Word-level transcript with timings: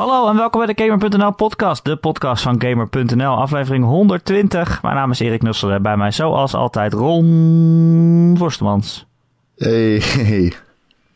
Hallo 0.00 0.28
en 0.28 0.36
welkom 0.36 0.66
bij 0.66 0.74
de 0.74 0.84
Gamer.nl 0.84 1.32
podcast, 1.32 1.84
de 1.84 1.96
podcast 1.96 2.42
van 2.42 2.60
Gamer.nl, 2.62 3.36
aflevering 3.36 3.84
120. 3.84 4.82
Mijn 4.82 4.94
naam 4.94 5.10
is 5.10 5.20
Erik 5.20 5.42
Nussel 5.42 5.80
bij 5.80 5.96
mij 5.96 6.10
zoals 6.10 6.54
altijd 6.54 6.92
Ron 6.92 8.34
Forstemans. 8.38 9.06
Hey, 9.56 10.02
hey. 10.02 10.52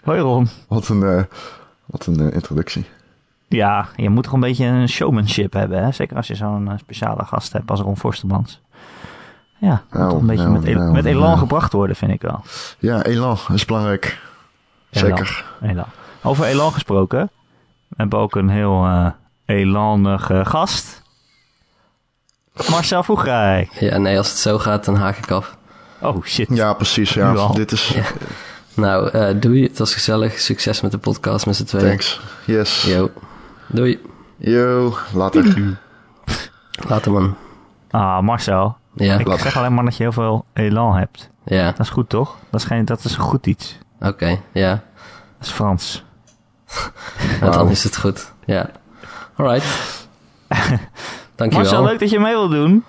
Hoi 0.02 0.20
Ron. 0.20 0.48
Wat 0.69 0.89
een, 0.89 1.01
uh, 1.01 1.23
wat 1.87 2.07
een 2.07 2.20
uh, 2.20 2.33
introductie. 2.34 2.87
Ja, 3.48 3.89
je 3.97 4.11
moet 4.11 4.25
toch 4.25 4.33
een 4.33 4.41
beetje 4.41 4.65
een 4.66 4.89
showmanship 4.89 5.53
hebben, 5.53 5.85
hè? 5.85 5.93
zeker 5.93 6.16
als 6.16 6.27
je 6.27 6.35
zo'n 6.35 6.66
uh, 6.66 6.73
speciale 6.79 7.25
gast 7.25 7.53
hebt 7.53 7.71
als 7.71 7.80
Ron 7.80 7.96
Forstemans. 7.96 8.61
Ja, 9.59 9.82
moet 9.91 9.98
nou, 10.01 10.11
toch 10.11 10.21
een 10.21 10.27
beetje 10.27 10.46
nou, 10.46 10.59
met, 10.59 10.64
el 10.64 10.75
nou, 10.75 10.93
met 10.93 11.05
elan 11.05 11.39
gebracht 11.39 11.73
worden, 11.73 11.96
vind 11.96 12.12
ik 12.12 12.23
wel. 12.23 12.41
Ja, 12.79 13.03
elan 13.03 13.39
is 13.53 13.64
belangrijk. 13.64 14.21
Zeker. 14.91 15.45
Elan. 15.60 15.71
elan. 15.71 15.88
Over 16.23 16.45
elan 16.45 16.73
gesproken, 16.73 17.30
we 17.95 18.01
hebben 18.01 18.19
ook 18.19 18.34
een 18.34 18.48
heel 18.48 18.84
uh, 18.87 19.07
elanige 19.45 20.45
gast. 20.45 21.02
Marcel 22.71 23.02
Vroegrij. 23.02 23.69
Ja, 23.79 23.98
nee, 23.98 24.19
als 24.19 24.29
het 24.29 24.39
zo 24.39 24.59
gaat, 24.59 24.85
dan 24.85 24.97
haak 24.97 25.16
ik 25.16 25.30
af. 25.30 25.57
Oh, 26.01 26.25
shit. 26.25 26.49
Ja, 26.51 26.73
precies. 26.73 27.12
Ja, 27.12 27.49
dit 27.49 27.73
is... 27.73 27.88
Ja. 27.88 28.05
Nou, 28.75 29.19
uh, 29.19 29.41
doei. 29.41 29.62
Het 29.62 29.79
was 29.79 29.95
gezellig. 29.95 30.38
Succes 30.38 30.80
met 30.80 30.91
de 30.91 30.99
podcast 30.99 31.47
met 31.47 31.57
z'n 31.57 31.65
tweeën. 31.65 31.87
Thanks. 31.87 32.21
Yes. 32.47 32.83
Yo. 32.83 33.11
Doei. 33.66 34.01
Yo, 34.37 34.97
later. 35.13 35.79
Later, 36.88 37.13
man. 37.13 37.37
Ah, 37.91 38.23
Marcel. 38.23 38.77
Ja. 38.95 39.19
Ik 39.19 39.38
zeg 39.38 39.57
alleen 39.57 39.74
maar 39.74 39.85
dat 39.85 39.97
je 39.97 40.02
heel 40.02 40.13
veel 40.13 40.45
elan 40.52 40.97
hebt. 40.97 41.30
Ja. 41.45 41.65
Dat 41.65 41.80
is 41.80 41.91
goed, 41.91 42.09
toch? 42.09 42.37
Dat 42.51 42.61
is, 42.61 42.66
geen, 42.66 42.85
dat 42.85 43.05
is 43.05 43.16
goed 43.16 43.47
iets. 43.47 43.79
Oké, 43.97 44.09
okay, 44.09 44.41
ja. 44.52 44.71
Dat 45.38 45.47
is 45.47 45.51
Frans. 45.51 46.05
nou, 47.41 47.53
dan 47.53 47.71
is 47.71 47.85
het 47.85 47.97
goed. 47.97 48.33
Ja. 48.45 48.71
Alright. 49.37 49.67
Dankjewel. 51.35 51.65
Marcel, 51.65 51.85
leuk 51.85 51.99
dat 51.99 52.11
je 52.11 52.21
mee 52.21 52.33
wil 52.33 52.49
doen. 52.49 52.85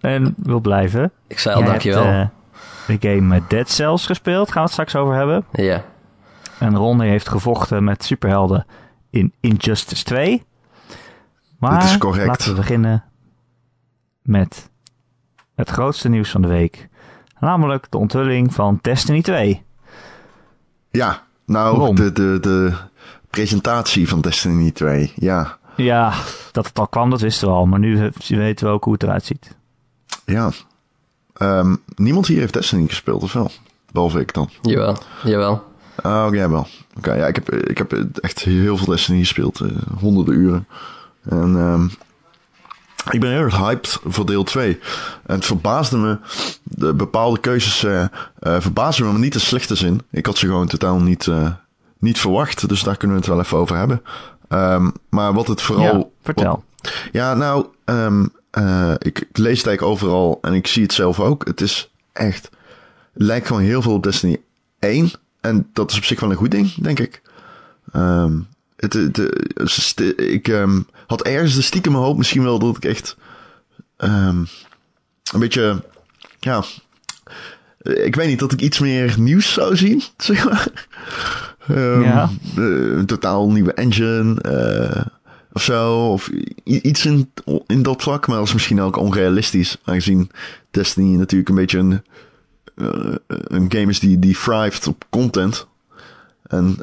En 0.00 0.34
wil 0.36 0.60
blijven. 0.60 1.12
Ik 1.26 1.38
zei 1.38 1.54
al 1.54 1.60
Jij 1.60 1.70
dankjewel. 1.70 2.04
Hebt, 2.04 2.30
uh, 2.88 3.00
de 3.00 3.08
game 3.08 3.42
Dead 3.48 3.70
Cells 3.70 4.06
gespeeld. 4.06 4.46
Gaan 4.46 4.54
we 4.54 4.60
het 4.60 4.70
straks 4.70 4.96
over 4.96 5.14
hebben. 5.14 5.44
Ja. 5.52 5.84
En 6.58 6.76
Ron 6.76 7.00
heeft 7.00 7.28
gevochten 7.28 7.84
met 7.84 8.04
superhelden 8.04 8.66
in 9.10 9.32
Injustice 9.40 10.04
2. 10.04 10.46
Maar 11.58 11.80
Dit 11.80 11.88
is 11.88 11.98
correct. 11.98 12.26
laten 12.26 12.50
we 12.50 12.54
beginnen 12.54 13.04
met 14.22 14.70
het 15.54 15.70
grootste 15.70 16.08
nieuws 16.08 16.30
van 16.30 16.42
de 16.42 16.48
week. 16.48 16.88
Namelijk 17.40 17.86
de 17.90 17.98
onthulling 17.98 18.54
van 18.54 18.78
Destiny 18.82 19.22
2. 19.22 19.64
Ja, 20.90 21.22
nou, 21.46 21.94
de, 21.94 22.12
de, 22.12 22.38
de 22.40 22.72
presentatie 23.30 24.08
van 24.08 24.20
Destiny 24.20 24.70
2, 24.70 25.12
ja. 25.16 25.58
Ja, 25.76 26.14
dat 26.52 26.66
het 26.66 26.78
al 26.78 26.88
kwam, 26.88 27.10
dat 27.10 27.20
wisten 27.20 27.48
we 27.48 27.54
al. 27.54 27.66
Maar 27.66 27.78
nu 27.78 28.10
weten 28.28 28.66
we 28.66 28.72
ook 28.72 28.84
hoe 28.84 28.92
het 28.92 29.02
eruit 29.02 29.24
ziet. 29.24 29.56
Ja. 30.24 30.50
Um, 31.38 31.82
niemand 31.94 32.26
hier 32.26 32.38
heeft 32.38 32.52
Destiny 32.52 32.86
gespeeld, 32.86 33.22
of 33.22 33.32
wel? 33.32 33.50
Behalve 33.92 34.20
ik 34.20 34.34
dan. 34.34 34.50
Jawel, 34.62 34.96
jawel. 35.24 35.66
Oh, 36.02 36.24
okay, 36.26 36.48
wel. 36.48 36.58
Oké, 36.60 36.68
okay, 36.96 37.18
ja, 37.18 37.26
ik 37.26 37.34
heb, 37.34 37.52
ik 37.52 37.78
heb 37.78 37.92
echt 38.20 38.40
heel 38.40 38.76
veel 38.76 38.86
Destiny 38.86 39.18
gespeeld. 39.18 39.60
Uh, 39.60 39.70
honderden 39.98 40.34
uren. 40.34 40.66
En 41.22 41.54
um, 41.54 41.90
ik 43.10 43.20
ben 43.20 43.30
heel 43.30 43.40
erg 43.40 43.56
hyped 43.56 43.98
voor 44.04 44.26
deel 44.26 44.44
2. 44.44 44.78
En 45.26 45.34
het 45.34 45.44
verbaasde 45.44 45.96
me, 45.96 46.18
de 46.62 46.94
bepaalde 46.94 47.40
keuzes 47.40 47.84
uh, 47.84 48.04
uh, 48.40 48.60
verbaasden 48.60 49.06
me, 49.06 49.12
maar 49.12 49.20
niet 49.20 49.34
in 49.34 49.40
slechte 49.40 49.74
zin. 49.74 50.02
Ik 50.10 50.26
had 50.26 50.38
ze 50.38 50.46
gewoon 50.46 50.66
totaal 50.66 51.00
niet, 51.00 51.26
uh, 51.26 51.50
niet 51.98 52.18
verwacht, 52.18 52.68
dus 52.68 52.82
daar 52.82 52.96
kunnen 52.96 53.16
we 53.16 53.22
het 53.22 53.32
wel 53.32 53.40
even 53.40 53.58
over 53.58 53.76
hebben. 53.76 54.02
Um, 54.48 54.92
maar 55.08 55.32
wat 55.32 55.46
het 55.46 55.62
vooral... 55.62 55.96
Ja, 55.98 56.04
vertel. 56.22 56.64
Wat, 56.76 56.92
ja, 57.12 57.34
nou, 57.34 57.66
um, 57.84 58.32
ik, 58.98 59.18
ik, 59.18 59.38
lees 59.38 59.58
het 59.58 59.66
eigenlijk 59.66 59.82
overal 59.82 60.38
en 60.42 60.52
ik 60.52 60.66
zie 60.66 60.82
het 60.82 60.92
zelf 60.92 61.20
ook. 61.20 61.46
Het 61.46 61.60
is 61.60 61.90
echt... 62.12 62.50
Het 63.12 63.22
lijkt 63.22 63.46
gewoon 63.46 63.62
heel 63.62 63.82
veel 63.82 63.92
op 63.92 64.02
Destiny 64.02 64.40
1. 64.78 65.10
En 65.40 65.68
dat 65.72 65.90
is 65.90 65.96
op 65.96 66.04
zich 66.04 66.20
wel 66.20 66.30
een 66.30 66.36
goed 66.36 66.50
ding, 66.50 66.74
denk 66.74 66.98
ik. 66.98 67.22
Um, 67.94 68.46
het, 68.76 68.92
het, 68.92 69.18
ik 70.16 70.66
had 71.06 71.22
ergens 71.22 71.54
de 71.54 71.62
stiekem 71.62 71.94
hoop 71.94 72.16
misschien 72.16 72.42
wel 72.42 72.58
dat 72.58 72.76
ik 72.76 72.84
echt 72.84 73.16
een 75.32 75.40
beetje, 75.40 75.82
ja, 76.40 76.64
ik 77.82 78.14
weet 78.14 78.28
niet, 78.28 78.38
dat 78.38 78.52
ik 78.52 78.60
iets 78.60 78.78
meer 78.78 79.14
nieuws 79.18 79.52
zou 79.52 79.76
zien, 79.76 80.02
zeg 80.16 80.44
maar. 80.44 80.86
Um, 81.70 82.02
ja. 82.02 82.30
uh, 82.58 82.96
een 82.96 83.06
totaal 83.06 83.50
nieuwe 83.50 83.72
engine 83.72 84.38
uh, 84.46 85.04
of 85.52 85.62
zo, 85.62 86.12
of 86.12 86.30
iets 86.64 87.06
in, 87.06 87.32
in 87.66 87.82
dat 87.82 88.02
vlak, 88.02 88.26
maar 88.26 88.36
dat 88.36 88.46
is 88.46 88.52
misschien 88.52 88.80
ook 88.80 88.96
onrealistisch, 88.96 89.78
aangezien 89.84 90.30
Destiny 90.70 91.16
natuurlijk 91.16 91.48
een 91.48 91.54
beetje 91.54 91.78
een, 91.78 92.02
uh, 92.76 93.14
een 93.28 93.72
game 93.72 93.90
is 93.90 94.00
die, 94.00 94.18
die 94.18 94.38
thrived 94.38 94.86
op 94.86 95.04
content. 95.10 95.66
En 96.42 96.76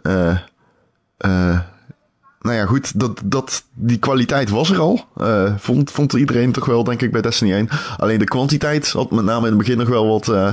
nou 2.45 2.57
ja, 2.57 2.65
goed, 2.65 2.99
dat, 2.99 3.21
dat, 3.25 3.63
die 3.73 3.97
kwaliteit 3.97 4.49
was 4.49 4.71
er 4.71 4.79
al. 4.79 5.07
Uh, 5.17 5.53
vond, 5.57 5.91
vond 5.91 6.13
iedereen 6.13 6.51
toch 6.51 6.65
wel, 6.65 6.83
denk 6.83 7.01
ik, 7.01 7.11
bij 7.11 7.21
Destiny 7.21 7.53
1. 7.53 7.69
Alleen 7.97 8.19
de 8.19 8.25
kwantiteit 8.25 8.91
had 8.91 9.11
met 9.11 9.25
name 9.25 9.41
in 9.41 9.53
het 9.53 9.57
begin 9.57 9.77
nog 9.77 9.87
wel 9.87 10.07
wat 10.07 10.27
uh, 10.27 10.51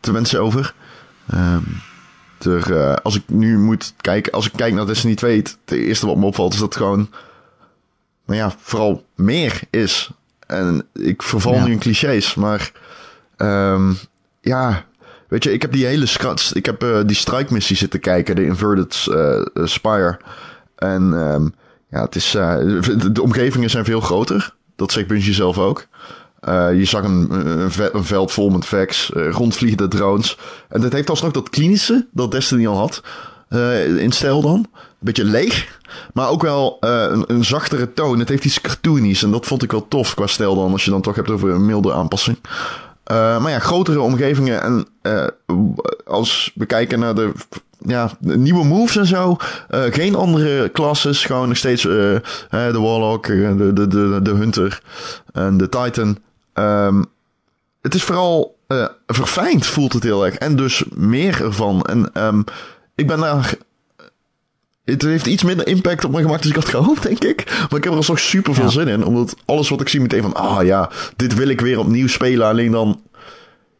te 0.00 0.12
wensen 0.12 0.40
over. 0.40 0.74
Um, 1.34 1.80
uh, 2.46 2.94
als 3.02 3.16
ik 3.16 3.22
nu 3.26 3.58
moet 3.58 3.94
kijken, 4.00 4.32
als 4.32 4.46
ik 4.46 4.52
kijk 4.56 4.74
naar 4.74 4.86
Destiny 4.86 5.14
2, 5.14 5.36
het, 5.36 5.58
het 5.64 5.78
eerste 5.78 6.06
wat 6.06 6.16
me 6.16 6.26
opvalt 6.26 6.52
is 6.52 6.58
dat 6.58 6.68
het 6.68 6.82
gewoon, 6.82 7.10
nou 8.26 8.38
ja, 8.38 8.54
vooral 8.58 9.04
meer 9.14 9.60
is. 9.70 10.10
En 10.46 10.86
ik 10.94 11.22
verval 11.22 11.54
ja. 11.54 11.64
nu 11.64 11.72
in 11.72 11.78
clichés, 11.78 12.34
maar 12.34 12.72
um, 13.36 13.96
ja, 14.40 14.84
weet 15.28 15.44
je, 15.44 15.52
ik 15.52 15.62
heb 15.62 15.72
die 15.72 15.86
hele 15.86 16.06
scratch, 16.06 16.54
ik 16.54 16.66
heb 16.66 16.82
uh, 16.82 17.00
die 17.06 17.16
strike-missie 17.16 17.76
zitten 17.76 18.00
kijken, 18.00 18.36
de 18.36 18.44
Inverted 18.44 19.06
uh, 19.08 19.42
Spire. 19.54 20.20
En 20.76 21.02
um, 21.02 21.54
ja, 21.90 22.02
het 22.02 22.14
is, 22.14 22.30
de, 22.30 23.12
de 23.12 23.22
omgevingen 23.22 23.70
zijn 23.70 23.84
veel 23.84 24.00
groter. 24.00 24.54
Dat 24.76 24.92
zegt 24.92 25.06
Bungie 25.06 25.34
zelf 25.34 25.58
ook. 25.58 25.86
Uh, 26.48 26.78
je 26.78 26.84
zag 26.84 27.04
een, 27.04 27.28
veld 27.92 28.32
vol 28.32 28.50
met 28.50 28.66
vex, 28.66 29.10
uh, 29.16 29.30
rondvliegende 29.30 29.88
drones. 29.88 30.38
En 30.68 30.80
dat 30.80 30.92
heeft 30.92 31.10
alsnog 31.10 31.32
dat 31.32 31.50
klinische 31.50 32.06
dat 32.12 32.30
Destiny 32.30 32.66
al 32.66 32.76
had. 32.76 33.02
Uh, 33.50 33.96
in 33.96 34.12
stijl 34.12 34.40
dan. 34.40 34.66
Beetje 34.98 35.24
leeg. 35.24 35.80
Maar 36.12 36.28
ook 36.28 36.42
wel 36.42 36.76
een, 36.80 37.24
een, 37.26 37.44
zachtere 37.44 37.92
toon. 37.92 38.18
Het 38.18 38.28
heeft 38.28 38.44
iets 38.44 38.60
cartoonies. 38.60 39.22
En 39.22 39.30
dat 39.30 39.46
vond 39.46 39.62
ik 39.62 39.70
wel 39.70 39.88
tof 39.88 40.14
qua 40.14 40.26
stijl 40.26 40.54
dan. 40.54 40.72
Als 40.72 40.84
je 40.84 40.90
dan 40.90 41.00
toch 41.00 41.14
hebt 41.14 41.30
over 41.30 41.50
een 41.50 41.66
milde 41.66 41.92
aanpassing. 41.92 42.38
maar 43.04 43.50
ja, 43.50 43.58
grotere 43.58 44.00
omgevingen. 44.00 44.62
En 44.62 44.86
als 46.04 46.52
we 46.54 46.66
kijken 46.66 46.98
naar 46.98 47.14
de 47.14 47.32
ja, 47.78 48.10
nieuwe 48.20 48.64
moves 48.64 48.96
en 48.96 49.06
zo. 49.06 49.36
Geen 49.70 50.14
andere 50.14 50.70
classes. 50.72 51.24
Gewoon 51.24 51.48
nog 51.48 51.56
steeds 51.56 51.82
de 51.82 52.20
Warlock, 52.50 53.26
de, 53.26 53.70
de, 53.74 53.88
de, 53.88 54.20
de 54.22 54.30
Hunter 54.30 54.82
en 55.32 55.56
de 55.56 55.68
Titan. 55.68 56.18
Um, 56.54 57.04
het 57.80 57.94
is 57.94 58.02
vooral 58.02 58.58
uh, 58.68 58.86
verfijnd, 59.06 59.66
voelt 59.66 59.92
het 59.92 60.02
heel 60.02 60.24
erg. 60.24 60.34
En 60.34 60.56
dus 60.56 60.84
meer 60.94 61.44
ervan. 61.44 61.82
En 61.82 62.24
um, 62.24 62.44
ik 62.94 63.06
ben 63.06 63.20
daar... 63.20 63.54
Het 64.84 65.02
heeft 65.02 65.26
iets 65.26 65.42
minder 65.42 65.66
impact 65.66 66.04
op 66.04 66.10
me 66.10 66.20
gemaakt 66.20 66.42
dan 66.42 66.50
ik 66.50 66.56
had 66.56 66.68
gehoopt, 66.68 67.02
denk 67.08 67.24
ik. 67.24 67.44
Maar 67.46 67.78
ik 67.78 67.84
heb 67.84 67.92
er 67.92 67.98
alsnog 67.98 68.18
super 68.18 68.54
veel 68.54 68.64
ja. 68.64 68.70
zin 68.70 68.88
in. 68.88 69.04
Omdat 69.04 69.36
alles 69.44 69.68
wat 69.68 69.80
ik 69.80 69.88
zie 69.88 70.00
meteen 70.00 70.22
van... 70.22 70.34
Ah 70.34 70.64
ja, 70.64 70.90
dit 71.16 71.34
wil 71.34 71.48
ik 71.48 71.60
weer 71.60 71.78
opnieuw 71.78 72.08
spelen. 72.08 72.46
Alleen 72.46 72.72
dan 72.72 73.00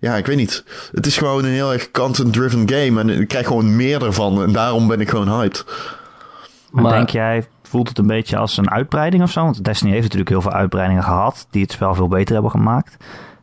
ja, 0.03 0.17
ik 0.17 0.27
weet 0.27 0.37
niet. 0.37 0.65
Het 0.93 1.07
is 1.07 1.17
gewoon 1.17 1.45
een 1.45 1.51
heel 1.51 1.73
erg 1.73 1.91
content-driven 1.91 2.71
game. 2.71 3.01
En 3.01 3.09
ik 3.09 3.29
krijg 3.29 3.47
gewoon 3.47 3.77
meer 3.77 4.05
ervan. 4.05 4.43
En 4.43 4.53
daarom 4.53 4.89
ben 4.89 5.01
ik 5.01 5.09
gewoon 5.09 5.41
hyped. 5.41 5.65
Maar, 6.71 6.83
maar 6.83 6.93
denk 6.93 7.11
jij, 7.11 7.49
voelt 7.73 7.89
het 7.89 7.99
een 7.99 8.07
beetje 8.07 8.37
als 8.37 8.57
een 8.57 8.71
uitbreiding 8.71 9.23
of 9.23 9.31
zo? 9.31 9.45
Want 9.45 9.65
Destiny 9.65 9.91
heeft 9.91 10.03
natuurlijk 10.03 10.31
heel 10.31 10.41
veel 10.41 10.53
uitbreidingen 10.53 11.03
gehad. 11.03 11.47
Die 11.51 11.63
het 11.63 11.73
spel 11.73 11.95
veel 11.95 12.09
beter 12.09 12.33
hebben 12.33 12.51
gemaakt. 12.51 12.97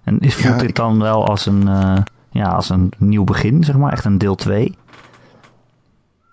En 0.03 0.19
is, 0.19 0.35
voelt 0.35 0.59
ja, 0.59 0.65
dit 0.65 0.75
dan 0.75 0.99
wel 0.99 1.27
als 1.27 1.45
een, 1.45 1.61
uh, 1.67 1.97
ja, 2.31 2.49
als 2.49 2.69
een 2.69 2.91
nieuw 2.97 3.23
begin, 3.23 3.63
zeg 3.63 3.75
maar? 3.75 3.91
Echt 3.91 4.05
een 4.05 4.17
deel 4.17 4.35
2? 4.35 4.77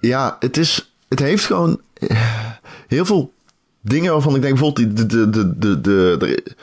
Ja, 0.00 0.36
het 0.40 0.56
is... 0.56 0.94
Het 1.08 1.18
heeft 1.18 1.44
gewoon 1.44 1.80
heel 2.86 3.04
veel 3.04 3.32
dingen 3.80 4.12
waarvan 4.12 4.34
ik 4.34 4.42
denk 4.42 4.54
bijvoorbeeld 4.54 4.96
de, 4.96 5.06
de, 5.06 5.30
de, 5.30 5.58
de, 5.58 5.80
de, 5.80 6.16
de 6.18 6.54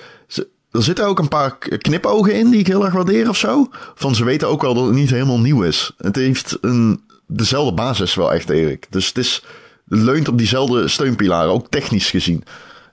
er 0.71 0.83
zitten 0.83 1.05
ook 1.05 1.19
een 1.19 1.27
paar 1.27 1.57
knipogen 1.57 2.33
in 2.33 2.49
die 2.49 2.59
ik 2.59 2.67
heel 2.67 2.85
erg 2.85 2.93
waardeer 2.93 3.29
of 3.29 3.37
zo. 3.37 3.67
Van 3.95 4.15
ze 4.15 4.23
weten 4.23 4.47
ook 4.47 4.61
wel 4.61 4.73
dat 4.73 4.85
het 4.85 4.93
niet 4.93 5.09
helemaal 5.09 5.39
nieuw 5.39 5.63
is. 5.63 5.91
Het 5.97 6.15
heeft 6.15 6.57
een, 6.61 7.01
dezelfde 7.27 7.73
basis 7.73 8.15
wel 8.15 8.33
echt, 8.33 8.49
Erik. 8.49 8.87
Dus 8.89 9.07
het, 9.07 9.17
is, 9.17 9.43
leunt 9.95 10.27
op 10.27 10.37
diezelfde 10.37 10.87
steunpilaren, 10.87 11.51
ook 11.51 11.69
technisch 11.69 12.09
gezien. 12.09 12.43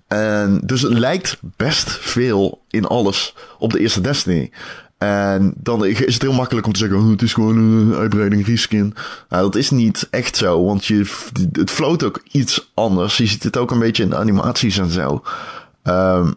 En 0.09 0.61
dus 0.65 0.83
het 0.83 0.99
lijkt 0.99 1.39
best 1.57 1.91
veel 1.91 2.63
in 2.69 2.87
alles 2.87 3.35
op 3.59 3.73
de 3.73 3.79
eerste 3.79 4.01
Destiny. 4.01 4.51
En 4.99 5.55
dan 5.57 5.85
is 5.85 6.15
het 6.15 6.23
heel 6.23 6.33
makkelijk 6.33 6.67
om 6.67 6.73
te 6.73 6.79
zeggen, 6.79 6.99
oh, 6.99 7.11
het 7.11 7.23
is 7.23 7.33
gewoon 7.33 7.57
een 7.57 7.95
uitbreiding 7.95 8.47
reskin. 8.47 8.95
Nou, 9.29 9.43
dat 9.43 9.55
is 9.55 9.71
niet 9.71 10.09
echt 10.11 10.37
zo, 10.37 10.65
want 10.65 10.85
je, 10.85 11.29
het 11.53 11.71
floot 11.71 12.03
ook 12.03 12.23
iets 12.31 12.71
anders. 12.75 13.17
Je 13.17 13.27
ziet 13.27 13.43
het 13.43 13.57
ook 13.57 13.71
een 13.71 13.79
beetje 13.79 14.03
in 14.03 14.11
de 14.11 14.17
animaties 14.17 14.79
en 14.79 14.91
zo. 14.91 15.23
Um, 15.85 16.35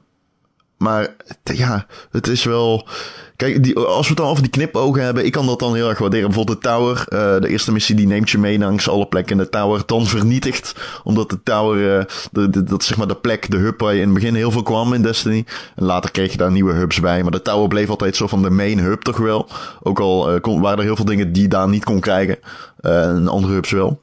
maar 0.77 1.15
ja, 1.43 1.85
het 2.11 2.27
is 2.27 2.43
wel. 2.43 2.87
Kijk, 3.35 3.63
die, 3.63 3.79
als 3.79 4.07
we 4.07 4.13
het 4.13 4.17
dan 4.17 4.27
over 4.27 4.41
die 4.41 4.51
knipogen 4.51 5.03
hebben, 5.03 5.25
ik 5.25 5.31
kan 5.31 5.45
dat 5.45 5.59
dan 5.59 5.75
heel 5.75 5.89
erg 5.89 5.99
waarderen. 5.99 6.27
Bijvoorbeeld 6.27 6.61
de 6.61 6.67
tower, 6.67 7.05
uh, 7.09 7.41
de 7.41 7.47
eerste 7.47 7.71
missie 7.71 7.95
die 7.95 8.07
neemt 8.07 8.29
je 8.29 8.37
mee 8.37 8.59
langs 8.59 8.89
alle 8.89 9.05
plekken 9.05 9.37
in 9.37 9.43
de 9.43 9.49
tower, 9.49 9.83
dan 9.85 10.05
vernietigt. 10.05 10.75
Omdat 11.03 11.29
de 11.29 11.43
tower, 11.43 11.97
uh, 11.97 12.05
de, 12.31 12.63
dat 12.63 12.83
zeg 12.83 12.97
maar 12.97 13.07
de 13.07 13.15
plek, 13.15 13.51
de 13.51 13.57
hub 13.57 13.79
waar 13.79 13.93
je 13.93 13.99
in 13.99 14.05
het 14.05 14.13
begin 14.13 14.35
heel 14.35 14.51
veel 14.51 14.63
kwam 14.63 14.93
in 14.93 15.01
Destiny. 15.01 15.45
En 15.75 15.85
later 15.85 16.11
kreeg 16.11 16.31
je 16.31 16.37
daar 16.37 16.51
nieuwe 16.51 16.73
hubs 16.73 16.99
bij. 16.99 17.21
Maar 17.21 17.31
de 17.31 17.41
tower 17.41 17.67
bleef 17.67 17.89
altijd 17.89 18.15
zo 18.15 18.27
van 18.27 18.41
de 18.41 18.49
main 18.49 18.79
hub 18.79 19.01
toch 19.01 19.17
wel. 19.17 19.47
Ook 19.83 19.99
al 19.99 20.33
uh, 20.33 20.39
kon, 20.39 20.61
waren 20.61 20.77
er 20.77 20.83
heel 20.83 20.95
veel 20.95 21.05
dingen 21.05 21.33
die 21.33 21.41
je 21.41 21.47
daar 21.47 21.69
niet 21.69 21.83
kon 21.83 21.99
krijgen. 21.99 22.37
en 22.81 23.27
andere 23.27 23.53
hubs 23.53 23.71
wel. 23.71 24.01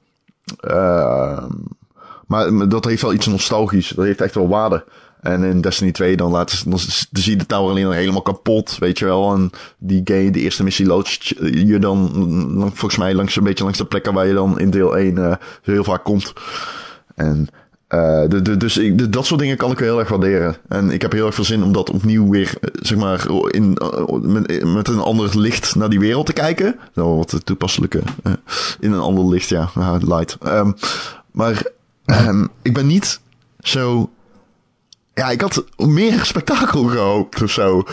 Ehm, 0.61 1.49
maar 2.27 2.69
dat 2.69 2.85
heeft 2.85 3.03
wel 3.03 3.13
iets 3.13 3.27
nostalgisch. 3.27 3.89
Dat 3.89 4.05
heeft 4.05 4.21
echt 4.21 4.35
wel 4.35 4.49
waarde. 4.49 4.85
En 5.21 5.43
in 5.43 5.61
Destiny 5.61 5.93
2 5.93 6.17
dan, 6.17 6.31
laat, 6.31 6.65
dan, 6.65 6.71
dan 7.11 7.23
zie 7.23 7.33
je 7.33 7.39
de 7.39 7.47
tower 7.47 7.71
alleen 7.71 7.85
nog 7.85 7.95
helemaal 7.95 8.23
kapot, 8.23 8.79
weet 8.79 8.99
je 8.99 9.05
wel. 9.05 9.35
En 9.35 9.51
die 9.79 10.01
game, 10.05 10.31
de 10.31 10.41
eerste 10.41 10.63
missie 10.63 10.87
loodst 10.87 11.35
je 11.41 11.79
dan, 11.79 12.11
volgens 12.75 12.97
mij 12.97 13.15
langs 13.15 13.37
een 13.37 13.45
beetje 13.45 13.65
langs 13.65 13.79
de 13.79 13.85
plekken 13.85 14.13
waar 14.13 14.27
je 14.27 14.35
dan 14.35 14.59
in 14.59 14.71
deel 14.71 14.97
1 14.97 15.17
uh, 15.17 15.31
eh, 15.31 15.37
heel 15.63 15.85
vaak 15.85 16.05
komt. 16.05 16.33
En 17.15 17.49
uh, 17.89 18.23
de, 18.29 18.57
dus 18.57 18.79
ik, 18.79 19.13
dat 19.13 19.27
soort 19.27 19.41
dingen 19.41 19.57
kan 19.57 19.71
ik 19.71 19.79
heel 19.79 19.99
erg 19.99 20.09
waarderen. 20.09 20.57
En 20.69 20.91
ik 20.91 21.03
heb 21.03 21.13
heel 21.13 21.27
erg 21.27 21.35
veel 21.35 21.45
zin 21.45 21.63
om 21.63 21.73
dat 21.73 21.91
opnieuw 21.91 22.31
weer, 22.31 22.55
eh, 22.61 22.71
zeg 22.73 22.99
maar, 22.99 23.27
in, 23.49 23.79
met, 24.73 24.89
een 24.89 25.01
ander 25.01 25.39
licht 25.39 25.75
naar 25.75 25.91
die 25.91 26.01
wereld 26.01 26.27
te 26.27 26.33
kijken. 26.33 26.79
Nou, 26.95 27.17
wat 27.17 27.41
toepasselijke. 27.45 28.03
In 28.81 28.93
een 28.93 29.01
ander 29.01 29.29
licht, 29.29 29.49
ja. 29.49 29.71
light. 30.01 30.39
Um, 30.47 30.75
maar 31.31 31.63
um, 32.07 32.49
ik 32.63 32.75
ben 32.75 32.87
niet 32.87 33.21
zo 33.59 34.11
ja, 35.15 35.31
ik 35.31 35.41
had 35.41 35.65
meer 35.77 36.25
spektakel 36.33 36.85
gehoopt 36.85 37.43
of 37.43 37.51
zo. 37.51 37.85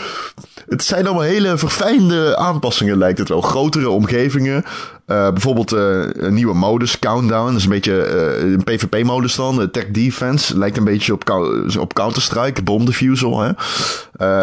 Het 0.68 0.84
zijn 0.84 1.06
allemaal 1.06 1.22
hele 1.22 1.58
verfijnde 1.58 2.36
aanpassingen, 2.36 2.98
lijkt 2.98 3.18
het 3.18 3.28
wel. 3.28 3.40
Grotere 3.40 3.88
omgevingen. 3.88 4.64
Uh, 5.08 5.30
bijvoorbeeld 5.30 5.72
uh, 5.72 6.04
een 6.12 6.34
nieuwe 6.34 6.54
modus, 6.54 6.98
Countdown. 6.98 7.46
Dat 7.46 7.56
is 7.56 7.64
een 7.64 7.70
beetje 7.70 8.38
uh, 8.42 8.52
een 8.52 8.64
PvP-modus 8.64 9.34
dan. 9.34 9.70
Tech 9.70 9.86
Defense. 9.90 10.58
Lijkt 10.58 10.76
een 10.76 10.84
beetje 10.84 11.12
op, 11.12 11.30
op 11.78 11.94
Counter-Strike. 11.94 12.62
Bomb 12.62 12.86
Defusal. 12.86 13.40
Hè? 13.40 13.50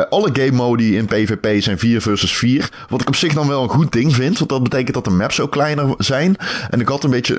alle 0.10 0.30
game 0.34 0.52
modi 0.52 0.98
in 0.98 1.06
PvP 1.06 1.62
zijn 1.62 1.80
4 1.80 2.02
versus 2.02 2.38
4. 2.38 2.70
Wat 2.90 3.02
ik 3.02 3.08
op 3.08 3.16
zich 3.16 3.34
dan 3.34 3.48
wel 3.48 3.64
een 3.64 3.70
goed 3.70 3.92
ding 3.92 4.16
vind. 4.16 4.38
Want 4.38 4.50
dat 4.50 4.64
betekent 4.64 4.94
dat 4.94 5.04
de 5.04 5.10
maps 5.10 5.40
ook 5.40 5.52
kleiner 5.52 5.94
zijn. 5.98 6.36
En 6.70 6.80
ik 6.80 6.88
had 6.88 7.04
een 7.04 7.10
beetje... 7.10 7.36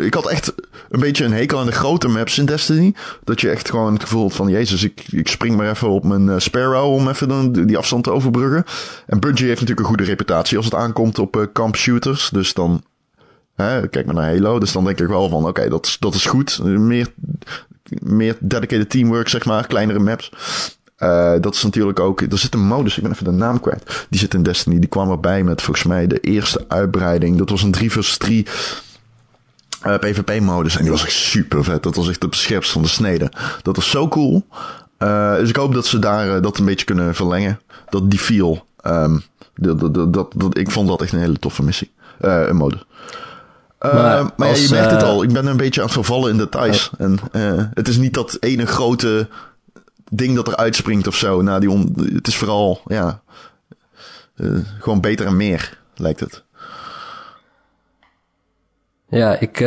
Ik 0.00 0.14
had 0.14 0.28
echt 0.28 0.54
een 0.90 1.00
beetje 1.00 1.24
een 1.24 1.32
hekel 1.32 1.58
aan 1.58 1.66
de 1.66 1.72
grote 1.72 2.08
maps 2.08 2.38
in 2.38 2.46
Destiny. 2.46 2.94
Dat 3.24 3.40
je 3.40 3.50
echt 3.50 3.70
gewoon 3.70 3.92
het 3.92 4.02
gevoel 4.02 4.22
had 4.22 4.34
van... 4.34 4.48
Jezus, 4.48 4.82
ik, 4.84 5.02
ik 5.10 5.28
spring 5.28 5.56
maar 5.56 5.70
even 5.70 5.88
op 5.88 6.04
mijn 6.04 6.40
Sparrow 6.40 6.92
om 6.92 7.08
even 7.08 7.28
dan 7.28 7.52
die 7.52 7.78
afstand 7.78 8.04
te 8.04 8.12
overbruggen. 8.12 8.64
En 9.06 9.20
Bungie 9.20 9.46
heeft 9.46 9.60
natuurlijk 9.60 9.80
een 9.80 9.94
goede 9.94 10.04
reputatie 10.04 10.56
als 10.56 10.66
het 10.66 10.74
aankomt 10.74 11.18
op 11.18 11.48
camp 11.52 11.76
shooters. 11.76 12.30
Dus 12.32 12.54
dan, 12.58 12.82
kijk 13.90 14.06
maar 14.06 14.14
naar 14.14 14.34
Halo, 14.34 14.58
dus 14.58 14.72
dan 14.72 14.84
denk 14.84 15.00
ik 15.00 15.06
wel 15.06 15.28
van, 15.28 15.46
oké, 15.46 15.68
dat, 15.68 15.96
dat 15.98 16.14
is 16.14 16.26
goed. 16.26 16.58
Meer, 16.62 17.12
meer 18.02 18.36
dedicated 18.40 18.90
teamwork, 18.90 19.28
zeg 19.28 19.44
maar, 19.44 19.66
kleinere 19.66 19.98
maps. 19.98 20.30
Uh, 20.98 21.34
dat 21.40 21.54
is 21.54 21.62
natuurlijk 21.62 22.00
ook. 22.00 22.20
Er 22.20 22.38
zit 22.38 22.54
een 22.54 22.66
modus, 22.66 22.96
ik 22.96 23.02
ben 23.02 23.12
even 23.12 23.24
de 23.24 23.30
naam 23.30 23.60
kwijt. 23.60 24.06
Die 24.10 24.20
zit 24.20 24.34
in 24.34 24.42
Destiny. 24.42 24.78
Die 24.78 24.88
kwam 24.88 25.10
erbij 25.10 25.44
met 25.44 25.62
volgens 25.62 25.86
mij 25.86 26.06
de 26.06 26.20
eerste 26.20 26.64
uitbreiding. 26.68 27.38
Dat 27.38 27.50
was 27.50 27.62
een 27.62 27.70
3 27.70 27.90
vs 27.90 28.16
3 28.16 28.46
uh, 29.86 29.98
PvP-modus. 29.98 30.76
En 30.76 30.82
die 30.82 30.90
was 30.90 31.04
echt 31.04 31.12
super 31.12 31.64
vet. 31.64 31.82
Dat 31.82 31.96
was 31.96 32.08
echt 32.08 32.22
het 32.22 32.34
scherpst 32.34 32.70
van 32.70 32.82
de 32.82 32.88
snede. 32.88 33.32
Dat 33.62 33.76
was 33.76 33.90
zo 33.90 34.08
cool. 34.08 34.46
Uh, 34.98 35.36
dus 35.36 35.48
ik 35.48 35.56
hoop 35.56 35.74
dat 35.74 35.86
ze 35.86 35.98
daar 35.98 36.42
dat 36.42 36.58
een 36.58 36.64
beetje 36.64 36.86
kunnen 36.86 37.14
verlengen. 37.14 37.60
Dat 37.88 38.10
die 38.10 38.18
feel. 38.18 38.66
Dat, 39.54 40.12
dat, 40.12 40.58
ik 40.58 40.70
vond 40.70 40.88
dat 40.88 41.02
echt 41.02 41.12
een 41.12 41.18
hele 41.18 41.38
toffe 41.38 41.62
missie. 41.62 41.90
Uh, 42.20 42.46
een 42.46 42.56
mode. 42.56 42.76
Uh, 43.80 43.94
maar, 43.94 44.30
maar 44.36 44.48
ja, 44.48 44.54
je 44.54 44.68
merkt 44.70 44.90
het 44.90 45.02
al. 45.02 45.22
Ik 45.22 45.32
ben 45.32 45.46
een 45.46 45.56
beetje 45.56 45.80
aan 45.80 45.86
het 45.86 45.94
vervallen 45.94 46.30
in 46.30 46.38
details. 46.38 46.90
Oh. 46.90 47.06
En 47.06 47.18
uh, 47.32 47.64
het 47.74 47.88
is 47.88 47.96
niet 47.96 48.14
dat 48.14 48.36
ene 48.40 48.66
grote 48.66 49.28
ding 50.10 50.36
dat 50.36 50.48
er 50.48 50.56
uitspringt 50.56 51.06
of 51.06 51.16
zo. 51.16 51.42
Nou, 51.42 51.60
die 51.60 51.70
on, 51.70 51.94
het 52.14 52.26
is 52.26 52.36
vooral, 52.36 52.80
ja, 52.86 53.20
uh, 54.36 54.58
gewoon 54.78 55.00
beter 55.00 55.26
en 55.26 55.36
meer, 55.36 55.78
lijkt 55.94 56.20
het. 56.20 56.42
Ja, 59.08 59.38
ik, 59.38 59.60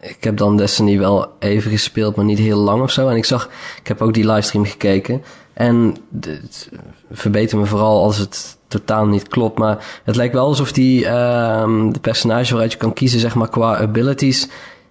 ik 0.00 0.24
heb 0.24 0.36
dan 0.36 0.56
Destiny 0.56 0.98
wel 0.98 1.36
even 1.38 1.70
gespeeld, 1.70 2.16
maar 2.16 2.24
niet 2.24 2.38
heel 2.38 2.58
lang 2.58 2.82
of 2.82 2.90
zo. 2.90 3.08
En 3.08 3.16
ik 3.16 3.24
zag, 3.24 3.48
ik 3.78 3.88
heb 3.88 4.02
ook 4.02 4.14
die 4.14 4.26
livestream 4.26 4.64
gekeken. 4.64 5.22
En 5.54 5.96
het 6.20 6.70
verbeter 7.10 7.58
me 7.58 7.66
vooral 7.66 8.02
als 8.02 8.18
het 8.18 8.58
totaal 8.68 9.06
niet 9.06 9.28
klopt. 9.28 9.58
Maar 9.58 10.00
het 10.04 10.16
lijkt 10.16 10.34
wel 10.34 10.46
alsof 10.46 10.72
die, 10.72 11.04
uh, 11.04 11.90
de 11.90 12.00
personage 12.00 12.50
waaruit 12.50 12.72
je 12.72 12.78
kan 12.78 12.92
kiezen, 12.92 13.20
zeg 13.20 13.34
maar, 13.34 13.48
qua 13.48 13.76
abilities, 13.76 14.48